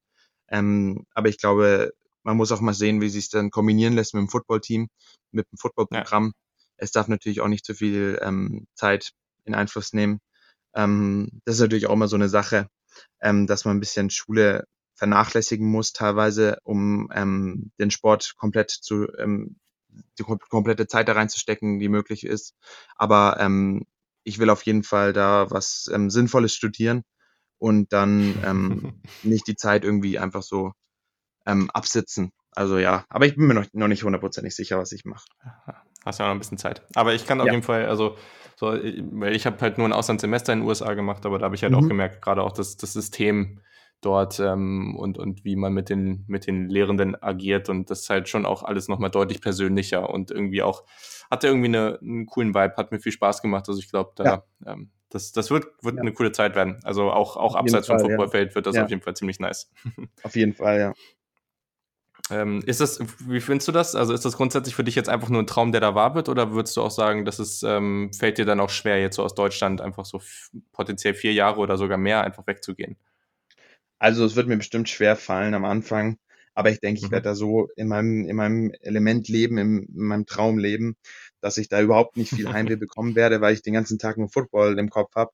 Ähm, 0.49 1.05
aber 1.13 1.29
ich 1.29 1.37
glaube, 1.37 1.93
man 2.23 2.37
muss 2.37 2.51
auch 2.51 2.59
mal 2.59 2.73
sehen, 2.73 3.01
wie 3.01 3.09
sich 3.09 3.25
es 3.25 3.29
dann 3.29 3.51
kombinieren 3.51 3.93
lässt 3.93 4.13
mit 4.13 4.21
dem 4.21 4.29
Footballteam, 4.29 4.89
mit 5.31 5.47
dem 5.51 5.57
Footballprogramm. 5.57 6.25
Ja. 6.25 6.31
Es 6.77 6.91
darf 6.91 7.07
natürlich 7.07 7.41
auch 7.41 7.47
nicht 7.47 7.65
zu 7.65 7.73
viel 7.73 8.19
ähm, 8.21 8.67
Zeit 8.73 9.11
in 9.45 9.55
Einfluss 9.55 9.93
nehmen. 9.93 10.19
Ähm, 10.73 11.41
das 11.45 11.55
ist 11.55 11.61
natürlich 11.61 11.87
auch 11.87 11.93
immer 11.93 12.07
so 12.07 12.15
eine 12.15 12.29
Sache, 12.29 12.69
ähm, 13.21 13.47
dass 13.47 13.65
man 13.65 13.77
ein 13.77 13.79
bisschen 13.79 14.09
Schule 14.09 14.65
vernachlässigen 14.95 15.67
muss 15.67 15.93
teilweise, 15.93 16.59
um 16.63 17.09
ähm, 17.13 17.71
den 17.79 17.91
Sport 17.91 18.35
komplett 18.37 18.69
zu 18.69 19.07
ähm, 19.17 19.55
die 20.19 20.23
komplette 20.23 20.87
Zeit 20.87 21.07
da 21.07 21.13
reinzustecken, 21.13 21.79
die 21.79 21.89
möglich 21.89 22.25
ist. 22.25 22.53
Aber 22.95 23.37
ähm, 23.39 23.85
ich 24.23 24.39
will 24.39 24.49
auf 24.49 24.63
jeden 24.63 24.83
Fall 24.83 25.13
da 25.13 25.49
was 25.49 25.89
ähm, 25.93 26.09
Sinnvolles 26.09 26.53
studieren 26.53 27.03
und 27.57 27.91
dann 27.93 28.35
ähm, 28.43 29.01
nicht 29.23 29.47
die 29.47 29.55
Zeit 29.55 29.83
irgendwie 29.83 30.19
einfach 30.19 30.43
so 30.43 30.73
ähm, 31.45 31.69
absitzen. 31.71 32.31
Also 32.51 32.77
ja, 32.77 33.05
aber 33.09 33.25
ich 33.25 33.35
bin 33.35 33.47
mir 33.47 33.53
noch, 33.53 33.65
noch 33.73 33.87
nicht 33.87 34.03
hundertprozentig 34.03 34.55
sicher, 34.55 34.77
was 34.77 34.91
ich 34.91 35.05
mache. 35.05 35.25
Hast 36.05 36.19
ja 36.19 36.25
noch 36.25 36.33
ein 36.33 36.39
bisschen 36.39 36.57
Zeit. 36.57 36.81
Aber 36.95 37.13
ich 37.13 37.25
kann 37.27 37.41
auf 37.41 37.47
ja. 37.47 37.53
jeden 37.53 37.63
Fall, 37.63 37.85
also 37.85 38.15
so, 38.55 38.67
weil 38.67 39.35
ich 39.35 39.45
habe 39.45 39.57
halt 39.61 39.77
nur 39.77 39.87
ein 39.87 39.93
Auslandssemester 39.93 40.53
in 40.53 40.59
den 40.59 40.67
USA 40.67 40.93
gemacht, 40.93 41.25
aber 41.25 41.39
da 41.39 41.45
habe 41.45 41.55
ich 41.55 41.63
halt 41.63 41.71
mhm. 41.71 41.79
auch 41.79 41.87
gemerkt, 41.87 42.21
gerade 42.21 42.43
auch 42.43 42.51
das, 42.51 42.77
das 42.77 42.93
System 42.93 43.61
dort 44.01 44.39
ähm, 44.39 44.95
und, 44.97 45.17
und 45.17 45.43
wie 45.43 45.55
man 45.55 45.73
mit 45.73 45.89
den, 45.89 46.23
mit 46.27 46.47
den 46.47 46.69
Lehrenden 46.69 47.21
agiert 47.21 47.69
und 47.69 47.89
das 47.89 48.01
ist 48.01 48.09
halt 48.09 48.29
schon 48.29 48.45
auch 48.45 48.63
alles 48.63 48.87
nochmal 48.87 49.11
deutlich 49.11 49.41
persönlicher 49.41 50.09
und 50.09 50.31
irgendwie 50.31 50.61
auch, 50.61 50.83
hatte 51.29 51.47
irgendwie 51.47 51.67
eine, 51.67 51.99
einen 52.01 52.25
coolen 52.25 52.53
Vibe, 52.53 52.75
hat 52.77 52.91
mir 52.91 52.99
viel 52.99 53.11
Spaß 53.11 53.41
gemacht. 53.41 53.67
Also 53.67 53.79
ich 53.79 53.89
glaube, 53.89 54.11
da, 54.15 54.23
ja. 54.23 54.43
ähm, 54.65 54.91
das, 55.09 55.31
das 55.31 55.51
wird, 55.51 55.65
wird 55.81 55.95
ja. 55.95 56.01
eine 56.01 56.13
coole 56.13 56.31
Zeit 56.31 56.55
werden. 56.55 56.79
Also 56.83 57.11
auch, 57.11 57.35
auch 57.35 57.55
abseits 57.55 57.87
Fall, 57.87 57.99
vom 57.99 58.09
Footballfeld 58.09 58.55
wird 58.55 58.65
das 58.67 58.77
auf 58.77 58.89
jeden 58.89 59.01
Fall 59.01 59.15
ziemlich 59.15 59.39
nice. 59.39 59.71
Auf 60.23 60.35
jeden 60.35 60.53
Fall, 60.53 60.79
ja. 60.79 60.93
Ähm, 62.31 62.61
ist 62.65 62.79
das, 62.79 62.99
wie 63.27 63.39
findest 63.39 63.67
du 63.67 63.71
das? 63.71 63.95
Also 63.95 64.13
ist 64.13 64.25
das 64.25 64.37
grundsätzlich 64.37 64.75
für 64.75 64.83
dich 64.83 64.95
jetzt 64.95 65.09
einfach 65.09 65.29
nur 65.29 65.41
ein 65.41 65.47
Traum, 65.47 65.71
der 65.71 65.81
da 65.81 65.95
wahr 65.95 66.15
wird, 66.15 66.29
oder 66.29 66.51
würdest 66.51 66.77
du 66.77 66.81
auch 66.81 66.91
sagen, 66.91 67.25
dass 67.25 67.39
es 67.39 67.63
ähm, 67.63 68.11
fällt 68.13 68.37
dir 68.37 68.45
dann 68.45 68.59
auch 68.59 68.69
schwer, 68.69 69.01
jetzt 69.01 69.15
so 69.15 69.23
aus 69.23 69.35
Deutschland 69.35 69.81
einfach 69.81 70.05
so 70.05 70.21
potenziell 70.71 71.13
vier 71.13 71.33
Jahre 71.33 71.59
oder 71.59 71.77
sogar 71.77 71.97
mehr 71.97 72.23
einfach 72.23 72.45
wegzugehen? 72.45 72.97
Also 73.97 74.23
es 74.25 74.35
wird 74.35 74.47
mir 74.47 74.57
bestimmt 74.57 74.89
schwer 74.89 75.15
fallen 75.15 75.53
am 75.53 75.65
Anfang, 75.65 76.17
aber 76.53 76.71
ich 76.71 76.79
denke, 76.79 76.99
ich 76.99 77.07
mhm. 77.07 77.11
werde 77.11 77.29
da 77.29 77.35
so 77.35 77.67
in 77.75 77.87
meinem, 77.87 78.27
in 78.27 78.35
meinem 78.35 78.71
Element 78.81 79.27
leben, 79.27 79.57
in, 79.57 79.83
in 79.83 80.03
meinem 80.03 80.25
Traum 80.25 80.57
leben, 80.57 80.95
dass 81.41 81.57
ich 81.57 81.67
da 81.67 81.81
überhaupt 81.81 82.17
nicht 82.17 82.33
viel 82.33 82.51
Heimweh 82.51 82.75
bekommen 82.77 83.15
werde, 83.15 83.41
weil 83.41 83.53
ich 83.53 83.61
den 83.61 83.73
ganzen 83.73 83.97
Tag 83.97 84.17
nur 84.17 84.29
Football 84.29 84.77
im 84.77 84.89
Kopf 84.89 85.15
habe. 85.15 85.31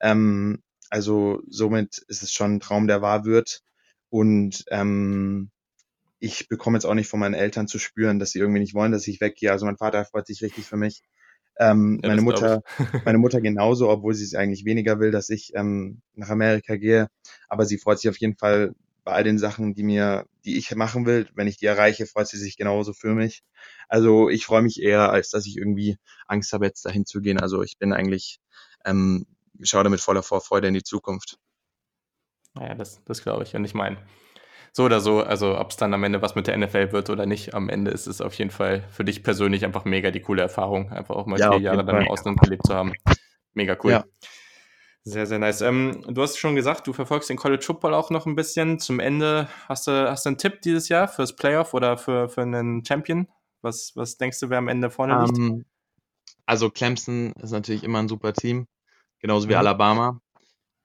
Ähm, 0.00 0.62
also 0.90 1.42
somit 1.48 1.98
ist 2.08 2.22
es 2.22 2.32
schon 2.32 2.56
ein 2.56 2.60
Traum, 2.60 2.86
der 2.86 3.02
wahr 3.02 3.24
wird. 3.24 3.62
Und 4.10 4.64
ähm, 4.68 5.50
ich 6.24 6.48
bekomme 6.48 6.78
jetzt 6.78 6.86
auch 6.86 6.94
nicht 6.94 7.08
von 7.08 7.20
meinen 7.20 7.34
Eltern 7.34 7.68
zu 7.68 7.78
spüren, 7.78 8.18
dass 8.18 8.30
sie 8.30 8.38
irgendwie 8.38 8.60
nicht 8.60 8.72
wollen, 8.72 8.92
dass 8.92 9.06
ich 9.06 9.20
weggehe. 9.20 9.52
Also 9.52 9.66
mein 9.66 9.76
Vater 9.76 10.06
freut 10.06 10.26
sich 10.26 10.42
richtig 10.42 10.64
für 10.64 10.78
mich. 10.78 11.02
Ähm, 11.58 12.00
ja, 12.02 12.08
meine 12.08 12.22
Mutter, 12.22 12.62
meine 13.04 13.18
Mutter 13.18 13.40
genauso, 13.42 13.90
obwohl 13.90 14.14
sie 14.14 14.24
es 14.24 14.34
eigentlich 14.34 14.64
weniger 14.64 14.98
will, 15.00 15.10
dass 15.10 15.28
ich 15.28 15.52
ähm, 15.54 16.00
nach 16.14 16.30
Amerika 16.30 16.76
gehe. 16.76 17.08
Aber 17.48 17.66
sie 17.66 17.76
freut 17.76 17.98
sich 17.98 18.08
auf 18.08 18.16
jeden 18.16 18.36
Fall 18.36 18.74
bei 19.04 19.12
all 19.12 19.22
den 19.22 19.38
Sachen, 19.38 19.74
die 19.74 19.82
mir, 19.82 20.24
die 20.46 20.56
ich 20.56 20.74
machen 20.74 21.04
will. 21.04 21.28
Wenn 21.34 21.46
ich 21.46 21.58
die 21.58 21.66
erreiche, 21.66 22.06
freut 22.06 22.26
sie 22.26 22.38
sich 22.38 22.56
genauso 22.56 22.94
für 22.94 23.14
mich. 23.14 23.42
Also 23.88 24.30
ich 24.30 24.46
freue 24.46 24.62
mich 24.62 24.82
eher, 24.82 25.10
als 25.10 25.28
dass 25.28 25.44
ich 25.44 25.58
irgendwie 25.58 25.98
Angst 26.26 26.54
habe, 26.54 26.64
jetzt 26.64 26.86
dahin 26.86 27.04
zu 27.04 27.20
gehen. 27.20 27.38
Also 27.38 27.62
ich 27.62 27.76
bin 27.78 27.92
eigentlich, 27.92 28.40
ähm, 28.86 29.26
schaue 29.62 29.84
damit 29.84 30.00
voller 30.00 30.22
Vorfreude 30.22 30.68
in 30.68 30.74
die 30.74 30.82
Zukunft. 30.82 31.36
Naja, 32.54 32.74
das, 32.74 33.02
das 33.04 33.22
glaube 33.22 33.42
ich. 33.42 33.54
Und 33.54 33.66
ich 33.66 33.74
meine, 33.74 33.98
so 34.76 34.84
oder 34.84 35.00
so, 35.00 35.22
also 35.22 35.56
ob 35.56 35.70
es 35.70 35.76
dann 35.76 35.94
am 35.94 36.02
Ende 36.02 36.20
was 36.20 36.34
mit 36.34 36.48
der 36.48 36.58
NFL 36.58 36.90
wird 36.90 37.08
oder 37.08 37.26
nicht, 37.26 37.54
am 37.54 37.68
Ende 37.68 37.92
ist 37.92 38.08
es 38.08 38.20
auf 38.20 38.34
jeden 38.34 38.50
Fall 38.50 38.82
für 38.90 39.04
dich 39.04 39.22
persönlich 39.22 39.64
einfach 39.64 39.84
mega 39.84 40.10
die 40.10 40.20
coole 40.20 40.42
Erfahrung, 40.42 40.90
einfach 40.90 41.14
auch 41.14 41.26
mal 41.26 41.38
ja, 41.38 41.52
vier 41.52 41.60
Jahre 41.60 41.84
dann 41.84 42.02
im 42.02 42.08
Ausland 42.08 42.40
gelebt 42.40 42.66
zu 42.66 42.74
haben. 42.74 42.92
Mega 43.54 43.76
cool. 43.84 43.92
Ja. 43.92 44.04
Sehr, 45.04 45.26
sehr 45.26 45.38
nice. 45.38 45.60
Ähm, 45.60 46.02
du 46.08 46.20
hast 46.22 46.38
schon 46.38 46.56
gesagt, 46.56 46.88
du 46.88 46.92
verfolgst 46.92 47.30
den 47.30 47.36
College 47.36 47.62
Football 47.62 47.94
auch 47.94 48.10
noch 48.10 48.26
ein 48.26 48.34
bisschen. 48.34 48.80
Zum 48.80 48.98
Ende 48.98 49.48
hast 49.68 49.86
du, 49.86 50.10
hast 50.10 50.24
du 50.24 50.30
einen 50.30 50.38
Tipp 50.38 50.60
dieses 50.62 50.88
Jahr 50.88 51.06
fürs 51.06 51.36
Playoff 51.36 51.72
oder 51.72 51.96
für, 51.96 52.28
für 52.28 52.42
einen 52.42 52.84
Champion? 52.84 53.28
Was, 53.62 53.92
was 53.94 54.16
denkst 54.16 54.40
du, 54.40 54.50
wer 54.50 54.58
am 54.58 54.66
Ende 54.66 54.90
vorne 54.90 55.22
liegt? 55.24 55.38
Um, 55.38 55.46
ähm, 55.46 55.64
also 56.46 56.68
Clemson 56.68 57.32
ist 57.34 57.52
natürlich 57.52 57.84
immer 57.84 58.00
ein 58.00 58.08
super 58.08 58.32
Team, 58.32 58.66
genauso 59.20 59.48
wie 59.48 59.52
mhm. 59.52 59.58
Alabama. 59.58 60.20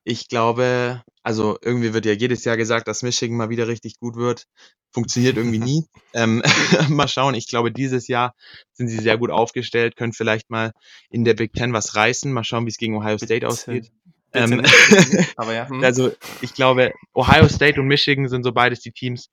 Ich 0.03 0.27
glaube, 0.27 1.03
also 1.23 1.57
irgendwie 1.61 1.93
wird 1.93 2.05
ja 2.05 2.13
jedes 2.13 2.43
Jahr 2.45 2.57
gesagt, 2.57 2.87
dass 2.87 3.03
Michigan 3.03 3.37
mal 3.37 3.49
wieder 3.49 3.67
richtig 3.67 3.99
gut 3.99 4.15
wird. 4.15 4.45
Funktioniert 4.91 5.37
irgendwie 5.37 5.59
nie. 5.59 5.85
ähm, 6.13 6.41
mal 6.89 7.07
schauen. 7.07 7.35
Ich 7.35 7.47
glaube, 7.47 7.71
dieses 7.71 8.07
Jahr 8.07 8.33
sind 8.73 8.87
sie 8.87 8.97
sehr 8.97 9.17
gut 9.17 9.29
aufgestellt, 9.29 9.95
können 9.95 10.13
vielleicht 10.13 10.49
mal 10.49 10.71
in 11.09 11.25
der 11.25 11.33
Big 11.33 11.53
Ten 11.53 11.73
was 11.73 11.95
reißen. 11.95 12.31
Mal 12.31 12.43
schauen, 12.43 12.65
wie 12.65 12.69
es 12.69 12.77
gegen 12.77 12.95
Ohio 12.95 13.17
State 13.17 13.47
ausgeht. 13.47 13.91
Ähm, 14.33 14.63
aber 15.35 15.53
ja. 15.53 15.67
Hm. 15.67 15.83
Also 15.83 16.11
ich 16.41 16.53
glaube, 16.53 16.93
Ohio 17.13 17.47
State 17.47 17.79
und 17.79 17.87
Michigan 17.87 18.27
sind 18.27 18.43
so 18.43 18.51
beides 18.51 18.79
die 18.79 18.91
Teams. 18.91 19.29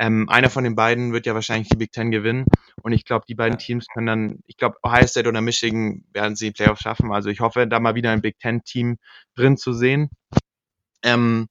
Ähm, 0.00 0.30
einer 0.30 0.48
von 0.48 0.64
den 0.64 0.74
beiden 0.74 1.12
wird 1.12 1.26
ja 1.26 1.34
wahrscheinlich 1.34 1.68
die 1.68 1.76
Big 1.76 1.92
Ten 1.92 2.10
gewinnen. 2.10 2.46
Und 2.82 2.92
ich 2.92 3.04
glaube, 3.04 3.26
die 3.28 3.34
beiden 3.34 3.58
Teams 3.58 3.86
können 3.92 4.06
dann, 4.06 4.38
ich 4.46 4.56
glaube, 4.56 4.78
Ohio 4.82 5.06
State 5.06 5.28
oder 5.28 5.42
Michigan 5.42 6.04
werden 6.14 6.36
sie 6.36 6.46
die 6.46 6.52
Playoffs 6.52 6.80
schaffen. 6.80 7.12
Also 7.12 7.28
ich 7.28 7.40
hoffe, 7.40 7.66
da 7.66 7.80
mal 7.80 7.94
wieder 7.94 8.10
ein 8.10 8.22
Big 8.22 8.38
Ten-Team 8.38 8.96
drin 9.34 9.58
zu 9.58 9.74
sehen. 9.74 10.08
Ähm, 11.02 11.48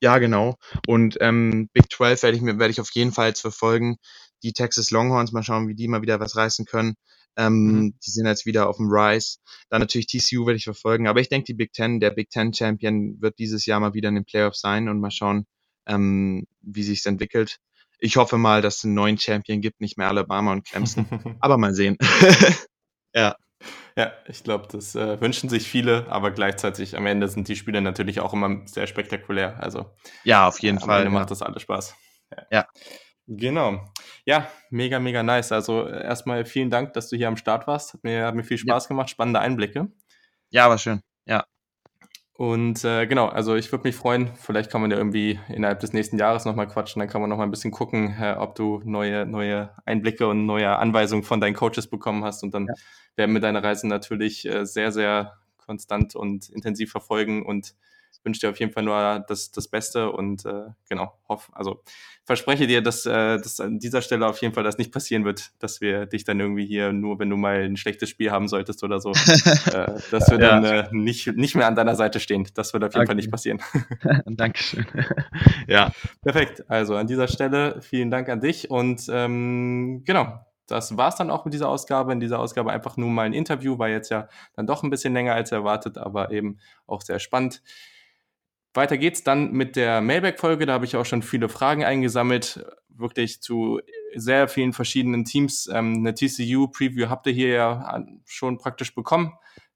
ja, 0.00 0.16
genau. 0.16 0.56
Und 0.86 1.18
ähm, 1.20 1.68
Big 1.74 1.92
12 1.92 2.22
werde 2.22 2.36
ich 2.38 2.42
mir 2.42 2.58
werde 2.58 2.70
ich 2.70 2.80
auf 2.80 2.90
jeden 2.94 3.12
Fall 3.12 3.28
jetzt 3.28 3.42
verfolgen. 3.42 3.96
Die 4.42 4.54
Texas 4.54 4.90
Longhorns, 4.90 5.32
mal 5.32 5.42
schauen, 5.42 5.68
wie 5.68 5.74
die 5.74 5.86
mal 5.86 6.00
wieder 6.00 6.20
was 6.20 6.36
reißen 6.36 6.64
können. 6.64 6.94
Ähm, 7.36 7.52
mhm. 7.52 7.94
Die 8.02 8.10
sind 8.10 8.24
jetzt 8.24 8.46
wieder 8.46 8.66
auf 8.66 8.78
dem 8.78 8.88
Rise. 8.88 9.40
Dann 9.68 9.80
natürlich 9.80 10.06
TCU 10.06 10.46
werde 10.46 10.56
ich 10.56 10.64
verfolgen. 10.64 11.06
Aber 11.06 11.20
ich 11.20 11.28
denke, 11.28 11.44
die 11.44 11.54
Big 11.54 11.74
Ten, 11.74 12.00
der 12.00 12.12
Big 12.12 12.30
Ten 12.30 12.54
Champion 12.54 13.20
wird 13.20 13.38
dieses 13.38 13.66
Jahr 13.66 13.80
mal 13.80 13.92
wieder 13.92 14.08
in 14.08 14.14
den 14.14 14.24
Playoffs 14.24 14.60
sein 14.60 14.88
und 14.88 15.00
mal 15.00 15.10
schauen, 15.10 15.44
ähm, 15.86 16.46
wie 16.62 16.82
sich's 16.82 17.04
entwickelt. 17.04 17.58
Ich 17.98 18.16
hoffe 18.16 18.38
mal, 18.38 18.62
dass 18.62 18.78
es 18.78 18.84
einen 18.84 18.94
neuen 18.94 19.18
Champion 19.18 19.60
gibt, 19.60 19.80
nicht 19.80 19.96
mehr 19.98 20.08
Alabama 20.08 20.52
und 20.52 20.64
Clemson. 20.64 21.06
aber 21.40 21.58
mal 21.58 21.74
sehen. 21.74 21.96
ja. 23.14 23.36
Ja, 23.96 24.12
ich 24.26 24.42
glaube, 24.42 24.66
das 24.70 24.94
äh, 24.96 25.20
wünschen 25.20 25.48
sich 25.48 25.68
viele, 25.68 26.06
aber 26.08 26.32
gleichzeitig 26.32 26.96
am 26.96 27.06
Ende 27.06 27.28
sind 27.28 27.46
die 27.46 27.54
Spiele 27.54 27.80
natürlich 27.80 28.20
auch 28.20 28.32
immer 28.32 28.62
sehr 28.66 28.88
spektakulär. 28.88 29.62
Also 29.62 29.94
ja, 30.24 30.48
auf 30.48 30.58
jeden 30.60 30.78
äh, 30.78 30.80
Fall. 30.80 31.00
Am 31.02 31.06
Ende 31.06 31.14
ja. 31.14 31.20
macht 31.20 31.30
das 31.30 31.42
alles 31.42 31.62
Spaß. 31.62 31.94
Ja. 32.30 32.46
ja. 32.50 32.66
Genau. 33.26 33.80
Ja, 34.26 34.50
mega, 34.70 34.98
mega 34.98 35.22
nice. 35.22 35.52
Also 35.52 35.88
erstmal 35.88 36.44
vielen 36.44 36.70
Dank, 36.70 36.92
dass 36.92 37.08
du 37.08 37.16
hier 37.16 37.28
am 37.28 37.36
Start 37.36 37.66
warst. 37.66 37.94
Hat 37.94 38.04
mir, 38.04 38.26
hat 38.26 38.34
mir 38.34 38.44
viel 38.44 38.58
Spaß 38.58 38.84
ja. 38.84 38.88
gemacht, 38.88 39.10
spannende 39.10 39.40
Einblicke. 39.40 39.88
Ja, 40.50 40.68
war 40.68 40.78
schön. 40.78 41.00
Ja. 41.24 41.44
Und 42.36 42.84
äh, 42.84 43.06
genau, 43.06 43.28
also 43.28 43.54
ich 43.54 43.70
würde 43.70 43.86
mich 43.86 43.94
freuen, 43.94 44.34
vielleicht 44.34 44.68
kann 44.68 44.80
man 44.80 44.90
ja 44.90 44.96
irgendwie 44.96 45.38
innerhalb 45.48 45.78
des 45.78 45.92
nächsten 45.92 46.18
Jahres 46.18 46.44
nochmal 46.44 46.66
quatschen, 46.66 46.98
dann 46.98 47.08
kann 47.08 47.20
man 47.20 47.30
nochmal 47.30 47.46
ein 47.46 47.52
bisschen 47.52 47.70
gucken, 47.70 48.16
äh, 48.20 48.34
ob 48.36 48.56
du 48.56 48.82
neue, 48.84 49.24
neue 49.24 49.70
Einblicke 49.84 50.26
und 50.26 50.44
neue 50.44 50.76
Anweisungen 50.76 51.22
von 51.22 51.40
deinen 51.40 51.54
Coaches 51.54 51.86
bekommen 51.86 52.24
hast. 52.24 52.42
Und 52.42 52.52
dann 52.52 52.66
ja. 52.66 52.74
werden 53.14 53.34
wir 53.34 53.40
deine 53.40 53.62
Reisen 53.62 53.88
natürlich 53.88 54.46
äh, 54.46 54.66
sehr, 54.66 54.90
sehr 54.90 55.38
konstant 55.58 56.16
und 56.16 56.48
intensiv 56.50 56.90
verfolgen 56.90 57.46
und 57.46 57.76
wünsche 58.24 58.40
dir 58.40 58.50
auf 58.50 58.58
jeden 58.58 58.72
Fall 58.72 58.82
nur 58.82 59.24
das, 59.26 59.50
das 59.50 59.68
Beste 59.68 60.10
und 60.10 60.44
äh, 60.44 60.70
genau, 60.88 61.12
hoffe, 61.28 61.52
also 61.54 61.82
verspreche 62.24 62.66
dir, 62.66 62.82
dass, 62.82 63.04
äh, 63.06 63.38
dass 63.38 63.60
an 63.60 63.78
dieser 63.78 64.00
Stelle 64.00 64.26
auf 64.26 64.40
jeden 64.40 64.54
Fall 64.54 64.64
das 64.64 64.78
nicht 64.78 64.92
passieren 64.92 65.24
wird, 65.24 65.52
dass 65.58 65.80
wir 65.80 66.06
dich 66.06 66.24
dann 66.24 66.40
irgendwie 66.40 66.66
hier 66.66 66.92
nur, 66.92 67.18
wenn 67.18 67.28
du 67.28 67.36
mal 67.36 67.62
ein 67.62 67.76
schlechtes 67.76 68.08
Spiel 68.08 68.30
haben 68.30 68.48
solltest 68.48 68.82
oder 68.82 69.00
so, 69.00 69.10
äh, 69.72 70.00
dass 70.10 70.30
wir 70.30 70.40
ja. 70.40 70.60
dann 70.60 70.64
äh, 70.64 70.88
nicht, 70.92 71.26
nicht 71.36 71.54
mehr 71.54 71.66
an 71.66 71.74
deiner 71.74 71.94
Seite 71.94 72.20
stehen. 72.20 72.48
Das 72.54 72.72
wird 72.72 72.82
auf 72.82 72.94
jeden 72.94 73.02
okay. 73.02 73.08
Fall 73.08 73.16
nicht 73.16 73.30
passieren. 73.30 73.60
Dankeschön. 74.26 74.86
ja, 75.68 75.92
perfekt. 76.22 76.64
Also 76.68 76.96
an 76.96 77.06
dieser 77.06 77.28
Stelle 77.28 77.80
vielen 77.82 78.10
Dank 78.10 78.28
an 78.28 78.40
dich 78.40 78.70
und 78.70 79.06
ähm, 79.10 80.02
genau, 80.04 80.40
das 80.66 80.96
war 80.96 81.08
es 81.08 81.16
dann 81.16 81.30
auch 81.30 81.44
mit 81.44 81.52
dieser 81.52 81.68
Ausgabe. 81.68 82.12
In 82.12 82.20
dieser 82.20 82.38
Ausgabe 82.38 82.72
einfach 82.72 82.96
nur 82.96 83.10
mal 83.10 83.26
ein 83.26 83.34
Interview, 83.34 83.78
war 83.78 83.90
jetzt 83.90 84.10
ja 84.10 84.28
dann 84.56 84.66
doch 84.66 84.82
ein 84.82 84.88
bisschen 84.88 85.12
länger 85.12 85.34
als 85.34 85.52
erwartet, 85.52 85.98
aber 85.98 86.30
eben 86.30 86.58
auch 86.86 87.02
sehr 87.02 87.18
spannend. 87.18 87.62
Weiter 88.74 88.98
geht's 88.98 89.22
dann 89.22 89.52
mit 89.52 89.76
der 89.76 90.00
Mailback-Folge. 90.00 90.66
Da 90.66 90.74
habe 90.74 90.84
ich 90.84 90.96
auch 90.96 91.06
schon 91.06 91.22
viele 91.22 91.48
Fragen 91.48 91.84
eingesammelt, 91.84 92.64
wirklich 92.88 93.40
zu 93.40 93.80
sehr 94.14 94.48
vielen 94.48 94.72
verschiedenen 94.72 95.24
Teams. 95.24 95.68
Ähm, 95.72 95.94
eine 95.98 96.14
TCU-Preview 96.14 97.08
habt 97.08 97.26
ihr 97.26 97.32
hier 97.32 97.48
ja 97.48 98.04
schon 98.24 98.58
praktisch 98.58 98.94
bekommen. 98.94 99.32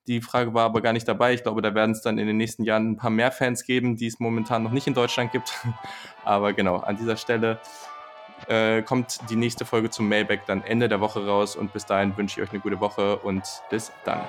Die 0.06 0.22
Frage 0.22 0.54
war 0.54 0.64
aber 0.64 0.80
gar 0.80 0.94
nicht 0.94 1.06
dabei. 1.06 1.34
Ich 1.34 1.42
glaube, 1.42 1.60
da 1.60 1.74
werden 1.74 1.92
es 1.92 2.00
dann 2.00 2.18
in 2.18 2.26
den 2.26 2.38
nächsten 2.38 2.64
Jahren 2.64 2.92
ein 2.92 2.96
paar 2.96 3.10
mehr 3.10 3.30
Fans 3.30 3.64
geben, 3.64 3.96
die 3.96 4.06
es 4.06 4.18
momentan 4.20 4.62
noch 4.62 4.72
nicht 4.72 4.86
in 4.86 4.94
Deutschland 4.94 5.32
gibt. 5.32 5.52
aber 6.24 6.52
genau, 6.54 6.76
an 6.76 6.96
dieser 6.96 7.16
Stelle 7.16 7.60
äh, 8.48 8.82
kommt 8.82 9.18
die 9.28 9.36
nächste 9.36 9.64
Folge 9.64 9.90
zum 9.90 10.08
Mailback 10.08 10.46
dann 10.46 10.62
Ende 10.62 10.88
der 10.88 11.00
Woche 11.00 11.26
raus. 11.26 11.56
Und 11.56 11.72
bis 11.72 11.84
dahin 11.84 12.16
wünsche 12.16 12.40
ich 12.40 12.46
euch 12.46 12.52
eine 12.52 12.60
gute 12.60 12.80
Woche 12.80 13.18
und 13.18 13.44
bis 13.70 13.92
dann. 14.04 14.22